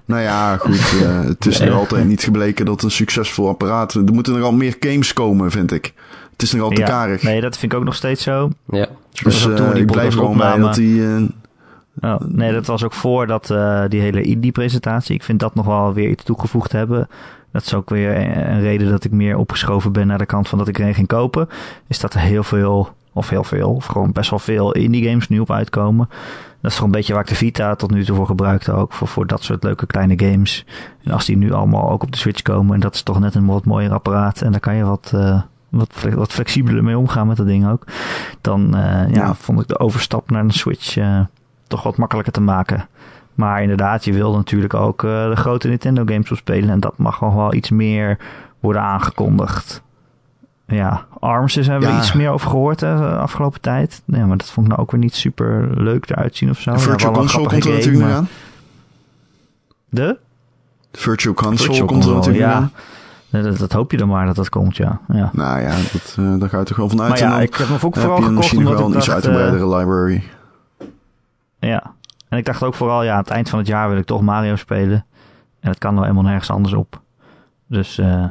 Nou 0.04 0.22
ja, 0.22 0.56
goed. 0.56 0.92
Uh, 1.02 1.24
het 1.24 1.46
is 1.46 1.58
nog 1.58 1.74
altijd 1.74 2.06
niet 2.06 2.22
gebleken 2.22 2.64
dat 2.64 2.82
een 2.82 2.90
succesvol 2.90 3.48
apparaat... 3.48 3.94
Er 3.94 4.12
moeten 4.12 4.36
er 4.36 4.42
al 4.42 4.52
meer 4.52 4.76
games 4.80 5.12
komen, 5.12 5.50
vind 5.50 5.72
ik. 5.72 5.92
Het 6.32 6.42
is 6.42 6.52
nog 6.52 6.62
al 6.62 6.70
te 6.70 6.80
ja, 6.80 6.86
karig. 6.86 7.22
Nee, 7.22 7.40
dat 7.40 7.58
vind 7.58 7.72
ik 7.72 7.78
ook 7.78 7.84
nog 7.84 7.94
steeds 7.94 8.22
zo. 8.22 8.50
Ja. 8.66 8.86
Dus 9.22 9.46
uh, 9.46 9.74
ik 9.74 9.86
blijf 9.86 10.14
gewoon 10.14 10.36
bij 10.36 10.58
dat 10.58 10.74
die... 10.74 11.00
Uh, 11.00 11.22
oh, 12.00 12.20
nee, 12.26 12.52
dat 12.52 12.66
was 12.66 12.84
ook 12.84 12.92
voor 12.92 13.26
dat, 13.26 13.46
die 13.90 14.00
hele 14.00 14.22
indie-presentatie. 14.22 15.14
Ik 15.14 15.22
vind 15.22 15.40
dat 15.40 15.54
nog 15.54 15.66
wel 15.66 15.92
weer 15.92 16.08
iets 16.08 16.24
toegevoegd 16.24 16.72
hebben. 16.72 17.08
Dat 17.54 17.62
is 17.62 17.74
ook 17.74 17.90
weer 17.90 18.16
een 18.48 18.60
reden 18.60 18.90
dat 18.90 19.04
ik 19.04 19.10
meer 19.10 19.36
opgeschoven 19.36 19.92
ben 19.92 20.06
naar 20.06 20.18
de 20.18 20.26
kant 20.26 20.48
van 20.48 20.58
dat 20.58 20.68
ik 20.68 20.78
er 20.78 20.86
een 20.86 20.94
ging 20.94 21.06
kopen. 21.06 21.48
Is 21.86 22.00
dat 22.00 22.14
er 22.14 22.20
heel 22.20 22.42
veel, 22.42 22.88
of 23.12 23.28
heel 23.28 23.44
veel, 23.44 23.74
of 23.74 23.86
gewoon 23.86 24.12
best 24.12 24.30
wel 24.30 24.38
veel 24.38 24.72
indie 24.72 25.08
games 25.08 25.28
nu 25.28 25.38
op 25.38 25.50
uitkomen. 25.50 26.08
Dat 26.60 26.70
is 26.70 26.74
gewoon 26.74 26.90
een 26.90 26.96
beetje 26.96 27.12
waar 27.12 27.22
ik 27.22 27.28
de 27.28 27.34
Vita 27.34 27.74
tot 27.74 27.90
nu 27.90 28.04
toe 28.04 28.16
voor 28.16 28.26
gebruikte 28.26 28.72
ook. 28.72 28.92
Voor, 28.92 29.08
voor 29.08 29.26
dat 29.26 29.42
soort 29.42 29.62
leuke 29.62 29.86
kleine 29.86 30.18
games. 30.18 30.64
En 31.02 31.12
als 31.12 31.24
die 31.24 31.36
nu 31.36 31.52
allemaal 31.52 31.90
ook 31.90 32.02
op 32.02 32.12
de 32.12 32.18
Switch 32.18 32.42
komen. 32.42 32.74
En 32.74 32.80
dat 32.80 32.94
is 32.94 33.02
toch 33.02 33.20
net 33.20 33.34
een 33.34 33.46
wat 33.46 33.64
mooier 33.64 33.92
apparaat. 33.92 34.40
En 34.40 34.50
daar 34.50 34.60
kan 34.60 34.74
je 34.74 34.84
wat, 34.84 35.12
uh, 35.14 35.42
wat, 35.68 35.94
wat 36.14 36.32
flexibeler 36.32 36.84
mee 36.84 36.98
omgaan 36.98 37.26
met 37.26 37.36
dat 37.36 37.46
ding 37.46 37.68
ook. 37.68 37.84
Dan 38.40 38.66
uh, 38.66 38.80
ja. 38.82 39.08
ja. 39.08 39.34
vond 39.34 39.60
ik 39.60 39.68
de 39.68 39.78
overstap 39.78 40.30
naar 40.30 40.44
een 40.44 40.50
Switch 40.50 40.96
uh, 40.96 41.20
toch 41.66 41.82
wat 41.82 41.96
makkelijker 41.96 42.32
te 42.32 42.40
maken. 42.40 42.88
Maar 43.34 43.62
inderdaad, 43.62 44.04
je 44.04 44.12
wil 44.12 44.36
natuurlijk 44.36 44.74
ook 44.74 45.04
eh, 45.04 45.28
de 45.28 45.36
grote 45.36 45.68
Nintendo 45.68 46.02
games 46.06 46.30
op 46.30 46.36
spelen. 46.36 46.70
En 46.70 46.80
dat 46.80 46.98
mag 46.98 47.20
nog 47.20 47.34
wel 47.34 47.54
iets 47.54 47.70
meer 47.70 48.18
worden 48.60 48.82
aangekondigd. 48.82 49.82
Ja, 50.66 51.06
ARMS 51.20 51.56
is 51.56 51.66
hebben 51.66 51.88
we 51.88 51.94
Ja. 51.94 52.00
iets 52.00 52.12
meer 52.12 52.30
over 52.30 52.50
gehoord 52.50 52.80
hè, 52.80 52.96
de 52.96 53.16
afgelopen 53.16 53.60
tijd. 53.60 54.02
Nee, 54.04 54.24
maar 54.24 54.36
dat 54.36 54.50
vond 54.50 54.66
ik 54.66 54.72
nou 54.72 54.82
ook 54.84 54.90
weer 54.90 55.00
niet 55.00 55.14
super 55.14 55.82
leuk 55.82 56.10
eruit 56.10 56.36
zien 56.36 56.50
of 56.50 56.60
zo. 56.60 56.70
Ja, 56.70 56.78
Virtual 56.78 57.12
Console 57.12 57.48
komt 57.48 57.54
er 57.56 57.62
game, 57.62 57.74
natuurlijk 57.74 58.04
maar- 58.04 58.14
aan. 58.14 58.28
De? 59.88 60.18
Virtual 60.92 61.34
Console 61.34 61.56
Virtual 61.58 61.86
komt 61.86 62.04
er 62.04 62.14
natuurlijk 62.14 62.44
ja. 62.44 62.52
aan. 62.52 62.72
Dat, 63.30 63.58
dat 63.58 63.72
hoop 63.72 63.90
je 63.90 63.96
dan 63.96 64.08
maar 64.08 64.26
dat 64.26 64.36
dat 64.36 64.48
komt, 64.48 64.76
ja. 64.76 65.00
ja. 65.08 65.30
Nou 65.32 65.60
ja, 65.60 65.76
dat, 65.92 66.16
eh, 66.18 66.34
daar 66.38 66.48
ga 66.48 66.58
je 66.58 66.64
toch 66.64 66.76
wel 66.76 66.88
van 66.88 67.00
uit. 67.02 67.10
Maar 67.10 67.18
ja, 67.18 67.40
ik 67.40 67.54
heb 67.54 67.66
hem 67.66 67.76
ook 67.82 67.94
heb 67.94 68.02
vooral 68.02 68.20
je 68.20 68.24
gekocht 68.26 68.56
omdat 68.56 68.72
wel 68.78 68.80
ik 68.88 68.92
een 68.92 68.96
iets 68.96 69.08
eh, 69.08 69.14
uitgebreidere 69.14 69.76
library. 69.76 70.22
Ja. 71.58 71.92
En 72.34 72.40
ik 72.40 72.46
dacht 72.46 72.62
ook 72.62 72.74
vooral, 72.74 73.02
ja, 73.02 73.12
aan 73.12 73.18
het 73.18 73.28
eind 73.30 73.48
van 73.48 73.58
het 73.58 73.68
jaar 73.68 73.88
wil 73.88 73.98
ik 73.98 74.04
toch 74.04 74.20
Mario 74.20 74.56
spelen. 74.56 75.04
En 75.60 75.70
dat 75.70 75.78
kan 75.78 75.92
nou 75.94 76.06
helemaal 76.06 76.24
nergens 76.30 76.50
anders 76.50 76.74
op. 76.74 77.00
Dus 77.66 77.98
eh, 77.98 78.24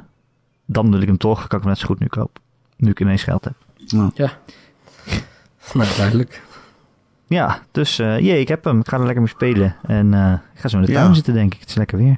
dan 0.65 0.91
wil 0.91 1.01
ik 1.01 1.07
hem 1.07 1.17
toch. 1.17 1.37
Kan 1.47 1.57
ik 1.57 1.63
hem 1.63 1.73
net 1.73 1.77
zo 1.77 1.85
goed 1.87 1.99
nu 1.99 2.07
kopen. 2.07 2.41
Nu 2.77 2.89
ik 2.89 2.99
ineens 2.99 3.23
geld 3.23 3.43
heb. 3.43 3.53
Ja. 4.15 4.31
Nou, 5.73 5.95
duidelijk. 5.97 6.41
Ja, 7.27 7.59
dus 7.71 7.99
eh 7.99 8.19
jee, 8.19 8.39
ik 8.39 8.47
heb 8.47 8.63
hem. 8.63 8.79
Ik 8.79 8.87
ga 8.87 8.97
er 8.97 9.03
lekker 9.03 9.21
mee 9.21 9.31
spelen. 9.31 9.75
En 9.81 10.13
eh, 10.13 10.33
ik 10.53 10.59
ga 10.59 10.67
zo 10.67 10.77
in 10.77 10.85
de 10.85 10.91
Ja. 10.91 11.01
tuin 11.01 11.15
zitten, 11.15 11.33
denk 11.33 11.53
ik. 11.53 11.59
Het 11.59 11.69
is 11.69 11.75
lekker 11.75 11.97
weer. 11.97 12.17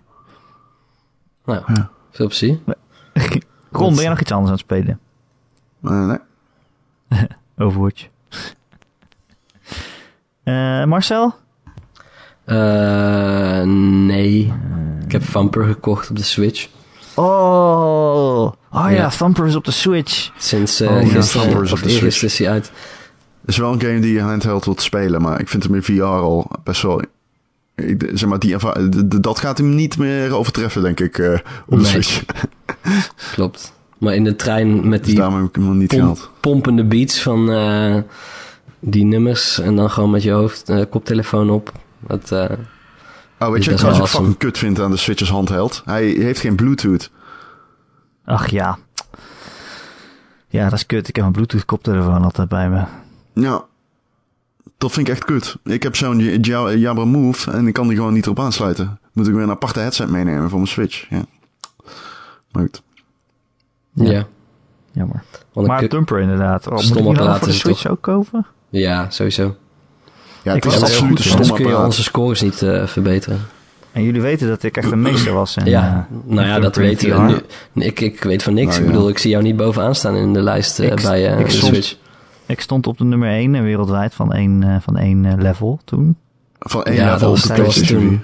Nou, 1.46 1.64
Ja. 1.74 1.90
veel 2.12 2.26
plezier. 2.28 2.60
Ron, 3.72 3.94
ben 3.94 4.02
jij 4.02 4.10
nog 4.10 4.20
iets 4.22 4.32
anders 4.32 4.52
aan 4.52 4.58
het 4.58 4.66
spelen? 4.66 5.00
Nee. 5.80 6.18
Overwatch. 7.58 8.08
Eh 10.44 10.84
Marcel? 10.84 11.36
Eh, 12.46 13.62
nee. 14.06 14.54
Ik 15.06 15.12
heb 15.12 15.24
Vamper 15.24 15.66
gekocht 15.66 16.10
op 16.10 16.16
de 16.18 16.24
Switch. 16.24 16.68
Oh, 17.16 17.26
oh 18.46 18.52
ja, 18.72 18.89
Ja. 18.89 19.10
Thumper 19.10 19.46
is 19.46 19.56
op 19.56 19.66
de 19.66 19.72
Switch. 19.72 20.32
Sinds 20.38 20.82
eh 20.82 20.89
Oh, 20.91 20.98
gisteren, 21.10 21.64
is 21.64 21.72
op 21.72 21.82
de 21.84 21.89
Switch. 21.89 22.24
is 22.24 22.38
hij 22.38 22.50
uit. 22.50 22.72
Het 23.41 23.50
is 23.50 23.58
wel 23.58 23.74
een 23.74 23.82
game 23.82 24.00
die 24.00 24.14
je 24.14 24.22
handheld 24.22 24.66
wilt 24.66 24.82
spelen, 24.82 25.22
maar 25.22 25.39
ik 25.39 25.50
vind 25.50 25.64
hem 25.64 25.76
in 25.76 25.84
VR 25.84 26.02
al 26.04 26.52
best 26.64 26.82
wel... 26.82 27.02
ik- 27.76 28.10
zeg 28.14 28.30
maar, 28.30 28.39
die 28.39 28.56
dat 29.22 29.39
gaat 29.39 29.58
hem 29.58 29.76
niet 29.76 29.98
meer 29.98 30.34
overtreffen, 30.36 30.82
denk 30.82 31.00
ik, 31.00 31.18
eh, 31.18 31.34
op 31.66 31.78
de 31.78 31.84
Nee. 31.84 31.86
Switch. 32.02 32.24
Klopt. 33.34 33.74
Maar 33.98 34.16
in 34.16 34.24
de 34.24 34.36
trein 34.36 34.89
met 34.89 35.04
die 35.06 35.16
daarom 35.16 35.36
heb 35.38 35.46
ik 35.48 35.56
hem 35.56 35.64
nog 35.66 35.74
niet 35.74 35.88
pom- 35.88 36.00
gehaald. 36.00 36.30
pompende 36.39 36.84
beats 36.84 37.22
van 37.22 37.52
eh, 37.52 37.96
die 38.80 39.06
nummers. 39.06 39.60
En 39.60 39.76
dan 39.76 39.89
gewoon 39.89 40.10
met 40.10 40.24
je 40.24 40.32
hoofd 40.32 40.70
eh, 40.70 40.82
koptelefoon 40.89 41.50
op. 41.50 41.72
Dat, 42.00 42.32
eh, 42.32 42.50
Oh, 43.39 43.50
weet 43.52 43.64
je 43.64 43.72
wat 43.72 43.80
ik 43.80 43.86
awesome. 43.86 44.08
fucking 44.08 44.38
kut 44.38 44.58
vind 44.58 44.80
aan 44.80 44.91
de 44.91 44.98
Switch 44.98 45.20
als 45.20 45.30
handheld? 45.30 45.82
Hij 45.86 46.06
heeft 46.06 46.39
geen 46.39 46.56
Bluetooth. 46.56 47.12
Ach 48.26 48.48
ja. 48.50 48.78
Ja, 50.48 50.64
dat 50.64 50.74
is 50.74 50.86
kut. 50.86 51.08
Ik 51.08 51.16
heb 51.16 51.26
een 51.26 51.32
Bluetooth 51.32 51.66
koptelefoon 51.66 52.24
altijd 52.24 52.50
bij 52.50 52.70
me. 52.70 52.84
Ja, 53.34 53.64
dat 54.78 54.91
vind 54.91 55.08
ik 55.08 55.14
echt 55.14 55.26
kut. 55.26 55.58
Ik 55.64 55.84
heb 55.84 55.96
zo'n 55.96 56.20
Jabra 56.20 57.06
Move 57.06 57.52
en 57.52 57.68
ik 57.68 57.74
kan 57.74 57.88
die 57.88 57.98
gewoon 57.98 58.14
niet 58.14 58.26
erop 58.26 58.39
aansluiten. 58.39 59.00
Moet 59.14 59.28
ik 59.28 59.34
weer 59.34 59.43
een 59.43 59.50
aparte 59.50 59.80
headset 59.80 60.10
meenemen 60.10 60.50
voor 60.50 60.58
mijn 60.60 60.70
Switch. 60.72 61.10
Ja. 61.10 61.26
Maar 62.52 62.62
goed. 62.64 62.82
ja. 63.93 64.12
Ja. 64.12 64.26
Jammer. 64.91 65.24
Maar 65.54 65.84
ik, 65.84 65.89
Thumper 65.89 66.20
inderdaad. 66.20 66.66
Oh, 66.68 66.72
moet 66.72 66.82
ik 66.82 66.86
Stom 66.88 66.96
die 66.98 67.06
dan 67.06 67.16
apparaat 67.18 67.39
voor 67.39 67.48
de 67.48 67.54
Switch 67.54 67.88
ook 67.88 68.02
kopen? 68.02 68.46
ja, 68.70 69.10
sowieso. 69.10 69.56
Ja, 70.46 70.54
het 70.54 70.66
is 70.66 70.76
al 70.76 70.82
absoluut 70.82 71.10
een 71.10 71.16
hè. 71.16 71.22
stom 71.22 71.32
Anders 71.41 71.52
kun 71.62 71.68
je 71.68 71.78
onze 71.78 72.04
scores 72.04 72.41
niet 72.41 72.62
eh, 72.62 72.86
verbeteren. 72.88 73.39
En 73.91 74.04
jullie 74.04 74.22
weten 74.22 74.48
dat 74.48 74.64
ik 74.64 74.78
echt 74.78 74.91
een 74.91 75.02
meester 75.02 75.34
was. 75.34 75.56
En, 75.58 75.66
ja, 75.66 76.08
eh, 76.12 76.18
nou 76.34 76.48
ja, 76.48 76.56
in 76.56 76.62
dat 76.62 76.78
in 76.78 76.84
weten 76.84 77.10
we. 77.10 77.16
VR. 77.16 77.22
Nu, 77.22 77.39
nee, 77.72 77.88
ik, 77.88 78.00
ik 78.00 78.24
weet 78.24 78.43
van 78.43 78.54
niks. 78.54 78.72
Nou 78.76 78.82
ik 78.88 78.91
bedoel, 78.91 79.10
ik 79.10 79.18
zie 79.18 79.30
jou 79.30 79.43
niet 79.43 79.56
bovenaan 79.56 79.96
staan 79.96 80.16
in 80.16 80.34
de 80.34 80.41
lijst 80.41 80.80
eh, 80.80 80.91
Ik- 80.91 81.02
bij 81.02 81.28
eh, 81.32 81.39
ik 81.39 81.46
de 81.46 81.52
stond- 81.52 81.74
Switch. 81.74 81.96
Ik 82.46 82.62
stond 82.62 82.88
op 82.88 82.98
de 82.98 83.04
nummer 83.04 83.30
1 83.30 83.64
wereldwijd 83.64 84.14
van 84.14 84.34
één, 84.34 84.64
eh, 84.64 84.76
van 84.82 84.98
één 84.98 85.41
level 85.41 85.80
toen. 85.86 86.18
Van 86.60 86.84
één 86.84 86.96
Ja, 86.96 87.04
level 87.14 87.20
dat 87.20 87.28
op 87.30 87.34
was- 87.36 87.41
de 87.41 87.48
dat 87.48 87.58
was 87.66 87.66
PlayStation 87.76 88.08
toen. 88.10 88.22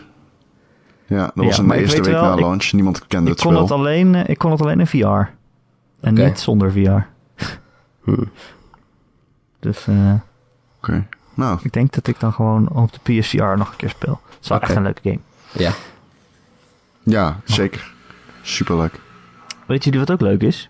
4. 1.07 1.17
Ja, 1.17 1.23
dat 1.25 1.31
Ja, 1.35 1.43
was 1.43 1.59
in 1.59 1.67
de 1.67 1.75
eerste 1.75 2.01
week 2.01 2.11
wel, 2.11 2.23
na 2.23 2.33
ik- 2.33 2.39
launch. 2.39 2.71
Niemand 2.71 3.07
kende 3.07 3.25
Ik 3.31 3.31
het 3.35 3.41
kon, 3.45 3.51
spel. 3.51 3.63
het 3.63 3.71
alleen, 3.71 4.15
ik 4.15 4.37
kon 4.37 4.51
het 4.51 4.61
alleen 4.61 4.79
in 4.79 4.87
VR. 4.87 5.05
En 6.01 6.11
Oké. 6.11 6.25
niet 6.25 6.39
zonder 6.39 6.71
VR. 6.71 7.05
Hm. 8.03 8.23
Dus 9.59 9.87
eh, 9.87 10.13
Oké. 10.77 11.05
Nou, 11.41 11.59
ik 11.63 11.73
denk 11.73 11.93
dat 11.93 12.07
ik 12.07 12.19
dan 12.19 12.33
gewoon 12.33 12.69
op 12.69 12.91
de 12.91 13.19
PSVR 13.19 13.57
nog 13.57 13.69
een 13.71 13.75
keer 13.75 13.89
speel. 13.89 14.19
Het 14.25 14.37
is 14.41 14.49
wel 14.49 14.59
echt 14.59 14.75
een 14.75 14.83
leuke 14.83 15.01
game. 15.03 15.19
Ja. 15.51 15.71
ja, 17.03 17.39
zeker. 17.43 17.93
Superleuk. 18.41 18.99
Weet 19.65 19.83
jullie 19.83 19.99
wat 19.99 20.11
ook 20.11 20.21
leuk 20.21 20.41
is? 20.41 20.69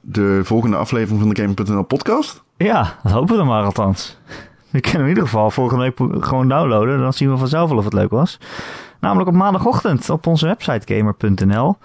De 0.00 0.40
volgende 0.44 0.76
aflevering 0.76 1.20
van 1.20 1.28
de 1.28 1.42
Game.nl 1.42 1.82
podcast. 1.82 2.42
Ja, 2.56 2.98
dat 3.02 3.12
hopen 3.12 3.30
we 3.30 3.36
dan 3.36 3.46
maar 3.46 3.64
althans. 3.64 4.18
We 4.70 4.80
kunnen 4.80 5.02
in 5.02 5.08
ieder 5.08 5.24
geval 5.24 5.50
volgende 5.50 5.82
week 5.82 6.24
gewoon 6.24 6.48
downloaden. 6.48 6.98
Dan 6.98 7.12
zien 7.12 7.30
we 7.30 7.36
vanzelf 7.36 7.68
wel 7.68 7.78
of 7.78 7.84
het 7.84 7.92
leuk 7.92 8.10
was. 8.10 8.38
Namelijk 9.00 9.28
op 9.28 9.34
maandagochtend 9.34 10.10
op 10.10 10.26
onze 10.26 10.46
website 10.46 10.94
gamer.nl. 10.94 11.76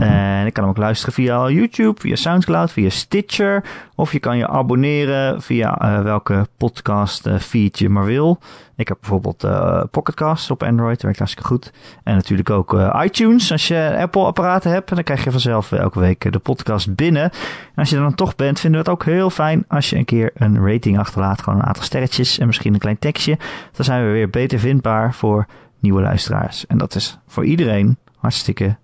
En 0.00 0.46
ik 0.46 0.52
kan 0.52 0.62
hem 0.62 0.72
ook 0.72 0.78
luisteren 0.78 1.14
via 1.14 1.48
YouTube, 1.48 2.00
via 2.00 2.16
Soundcloud, 2.16 2.72
via 2.72 2.88
Stitcher. 2.88 3.64
Of 3.94 4.12
je 4.12 4.18
kan 4.18 4.36
je 4.36 4.48
abonneren 4.48 5.42
via 5.42 5.78
eh, 5.78 6.02
welke 6.02 6.46
podcast 6.56 7.26
eh, 7.26 7.38
feed 7.38 7.78
je 7.78 7.88
maar 7.88 8.04
wil. 8.04 8.38
Ik 8.76 8.88
heb 8.88 8.96
bijvoorbeeld 9.00 9.44
eh 9.44 9.82
Pocketcast 9.90 10.50
op 10.50 10.62
Android, 10.62 11.02
werkt 11.02 11.18
hartstikke 11.18 11.48
goed. 11.48 11.72
En 12.02 12.14
natuurlijk 12.14 12.50
ook 12.50 12.92
iTunes. 13.02 13.52
Als 13.52 13.68
je 13.68 13.96
Apple-apparaten 13.98 14.70
hebt, 14.70 14.94
dan 14.94 15.02
krijg 15.02 15.24
je 15.24 15.30
vanzelf 15.30 15.72
elke 15.72 16.00
week 16.00 16.32
de 16.32 16.38
podcast 16.38 16.94
binnen. 16.94 17.22
En 17.22 17.30
als 17.74 17.90
je 17.90 17.96
er 17.96 18.02
dan 18.02 18.14
toch 18.14 18.36
bent, 18.36 18.60
vinden 18.60 18.84
we 18.84 18.90
het 18.90 18.98
ook 18.98 19.04
heel 19.04 19.30
fijn 19.30 19.64
als 19.68 19.90
je 19.90 19.96
een 19.96 20.04
keer 20.04 20.30
een 20.34 20.66
rating 20.66 20.98
achterlaat. 20.98 21.42
Gewoon 21.42 21.58
een 21.58 21.66
aantal 21.66 21.84
sterretjes 21.84 22.38
en 22.38 22.46
misschien 22.46 22.74
een 22.74 22.80
klein 22.80 22.98
tekstje. 22.98 23.38
Dan 23.72 23.84
zijn 23.84 24.04
we 24.06 24.10
weer 24.10 24.30
beter 24.30 24.58
vindbaar 24.58 25.14
voor 25.14 25.46
nieuwe 25.78 26.02
luisteraars. 26.02 26.66
En 26.66 26.78
dat 26.78 26.94
is 26.94 27.18
voor 27.26 27.44
iedereen 27.44 27.96
hartstikke 28.16 28.76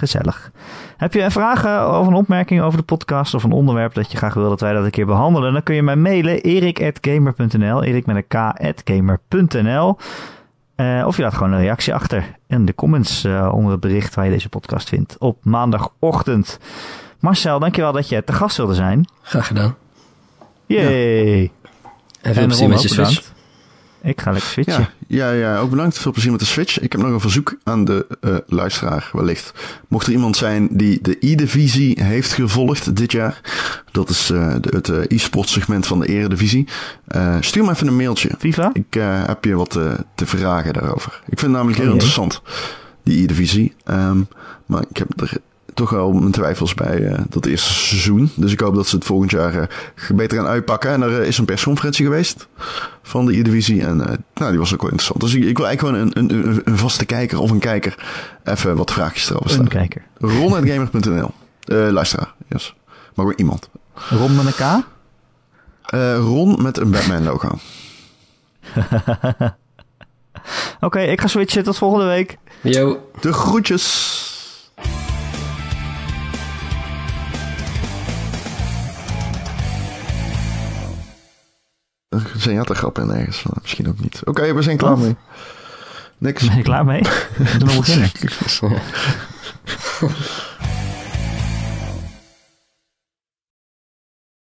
gezellig. 0.00 0.50
Heb 0.96 1.12
je 1.12 1.30
vragen 1.30 1.98
of 1.98 2.06
een 2.06 2.14
opmerking 2.14 2.62
over 2.62 2.78
de 2.78 2.84
podcast 2.84 3.34
of 3.34 3.42
een 3.44 3.52
onderwerp 3.52 3.94
dat 3.94 4.12
je 4.12 4.16
graag 4.16 4.34
wil 4.34 4.48
dat 4.48 4.60
wij 4.60 4.72
dat 4.72 4.84
een 4.84 4.90
keer 4.90 5.06
behandelen? 5.06 5.52
Dan 5.52 5.62
kun 5.62 5.74
je 5.74 5.82
mij 5.82 5.96
mailen 5.96 6.40
erik.gamer.nl 6.40 7.84
erik 7.84 8.06
met 8.06 8.16
een 8.16 8.74
k.gamer.nl 8.74 9.96
Eh, 10.76 11.04
of 11.06 11.16
je 11.16 11.22
laat 11.22 11.34
gewoon 11.34 11.52
een 11.52 11.60
reactie 11.60 11.94
achter 11.94 12.36
in 12.46 12.64
de 12.64 12.74
comments 12.74 13.24
eh, 13.24 13.52
onder 13.54 13.72
het 13.72 13.80
bericht 13.80 14.14
waar 14.14 14.24
je 14.24 14.30
deze 14.30 14.48
podcast 14.48 14.88
vindt 14.88 15.16
op 15.18 15.44
maandagochtend. 15.44 16.58
Marcel, 17.18 17.58
dankjewel 17.58 17.92
dat 17.92 18.08
je 18.08 18.24
te 18.24 18.32
gast 18.32 18.56
wilde 18.56 18.74
zijn. 18.74 19.08
Graag 19.22 19.46
gedaan. 19.46 19.76
Yay! 20.66 21.50
En 22.20 22.34
veel 22.34 22.42
En 22.42 22.48
plezier 22.48 22.68
met 22.68 22.82
je. 22.82 23.38
Ik 24.02 24.20
ga 24.20 24.30
lekker 24.30 24.50
switchen. 24.50 24.88
Ja, 25.06 25.30
ja, 25.30 25.32
ja, 25.32 25.58
ook 25.58 25.70
bedankt. 25.70 25.98
Veel 25.98 26.12
plezier 26.12 26.30
met 26.30 26.40
de 26.40 26.46
Switch. 26.46 26.80
Ik 26.80 26.92
heb 26.92 27.00
nog 27.00 27.10
een 27.10 27.20
verzoek 27.20 27.56
aan 27.64 27.84
de 27.84 28.06
eh, 28.20 28.36
luisteraar, 28.46 29.10
wellicht. 29.12 29.52
Mocht 29.88 30.06
er 30.06 30.12
iemand 30.12 30.36
zijn 30.36 30.68
die 30.70 30.98
de 31.02 31.16
E-divisie 31.20 32.02
heeft 32.02 32.32
gevolgd 32.32 32.96
dit 32.96 33.12
jaar, 33.12 33.40
dat 33.90 34.08
is 34.08 34.30
eh, 34.30 34.54
de, 34.60 34.68
het 34.76 34.88
eh, 34.88 35.16
e-sport 35.16 35.48
segment 35.48 35.86
van 35.86 36.00
de 36.00 36.06
Eredivisie, 36.06 36.68
stuur 37.40 37.64
me 37.64 37.70
even 37.70 37.86
een 37.86 37.96
mailtje. 37.96 38.30
FIFA? 38.38 38.70
Ik 38.72 38.94
heb 39.26 39.44
je 39.44 39.54
wat 39.54 39.70
te 40.14 40.26
vragen 40.26 40.72
daarover. 40.72 41.12
Ik 41.12 41.38
vind 41.38 41.40
het 41.40 41.50
namelijk 41.50 41.78
heel 41.78 41.86
Oh 41.86 41.92
interessant, 41.92 42.42
die 43.02 43.22
E-divisie. 43.22 43.74
Ehm, 43.84 44.20
maar 44.66 44.84
ik 44.88 44.96
heb 44.96 45.20
er 45.20 45.32
toch 45.80 45.90
wel 45.90 46.12
mijn 46.12 46.32
twijfels 46.32 46.74
bij 46.74 47.06
eh, 47.06 47.18
dat 47.28 47.46
eerste 47.46 47.72
seizoen. 47.72 48.30
Dus 48.34 48.52
ik 48.52 48.60
hoop 48.60 48.74
dat 48.74 48.86
ze 48.86 48.96
het 48.96 49.04
volgend 49.04 49.30
jaar 49.30 49.54
eh, 49.54 49.66
beter 50.16 50.38
gaan 50.38 50.46
uitpakken. 50.46 50.90
En 50.90 51.02
er 51.02 51.20
eh, 51.20 51.26
is 51.26 51.38
een 51.38 51.44
persconferentie 51.44 52.04
geweest 52.04 52.48
van 53.02 53.26
de 53.26 53.38
E-divisie. 53.38 53.82
En 53.82 54.00
eh, 54.00 54.16
nou, 54.34 54.50
die 54.50 54.58
was 54.58 54.72
ook 54.74 54.82
wel 54.82 54.90
interessant. 54.90 55.20
Dus 55.20 55.34
ik, 55.34 55.44
ik 55.44 55.56
wil 55.56 55.66
eigenlijk 55.66 55.96
gewoon 55.96 56.12
een, 56.16 56.30
een, 56.34 56.48
een, 56.48 56.60
een 56.64 56.78
vaste 56.78 57.04
kijker 57.04 57.38
of 57.38 57.50
een 57.50 57.58
kijker 57.58 57.94
even 58.44 58.76
wat 58.76 58.92
vraagjes 58.92 59.30
erover 59.30 59.44
Een 59.46 59.52
stellen. 59.52 59.70
kijker. 59.70 60.02
Ron.gamer.nl 60.18 61.30
eh 61.64 61.88
Luisteraar, 61.90 62.34
yes. 62.48 62.74
Maar 62.86 63.24
gewoon 63.26 63.34
iemand. 63.36 63.68
Ron 63.94 64.36
met 64.36 64.46
een 64.46 64.52
K? 64.52 64.84
Eh, 65.90 66.16
Ron 66.16 66.62
met 66.62 66.78
een 66.78 66.90
Batman 66.90 67.22
logo. 67.22 67.48
Oké, 70.80 71.00
ik 71.00 71.20
ga 71.20 71.26
switchen. 71.26 71.62
Tot 71.62 71.78
volgende 71.78 72.06
week. 72.06 72.38
Yo. 72.62 73.10
De 73.20 73.32
groetjes! 73.32 74.18
Er 82.10 82.30
zijn 82.36 82.54
ja, 82.54 82.62
grappen 82.66 83.02
in 83.02 83.10
ergens. 83.16 83.38
van, 83.40 83.52
Misschien 83.62 83.88
ook 83.88 84.00
niet. 84.00 84.20
Oké, 84.24 84.54
we 84.54 84.62
zijn 84.62 84.76
klaar 84.76 84.90
Wat? 84.90 85.00
mee. 85.00 85.16
Niks. 86.18 86.46
Ben 86.46 86.56
je 86.56 86.62
klaar 86.62 86.84
mee? 86.84 87.02
We 87.58 87.64
moeten 87.64 87.66
nog 87.66 87.78
beginnen. 87.78 88.10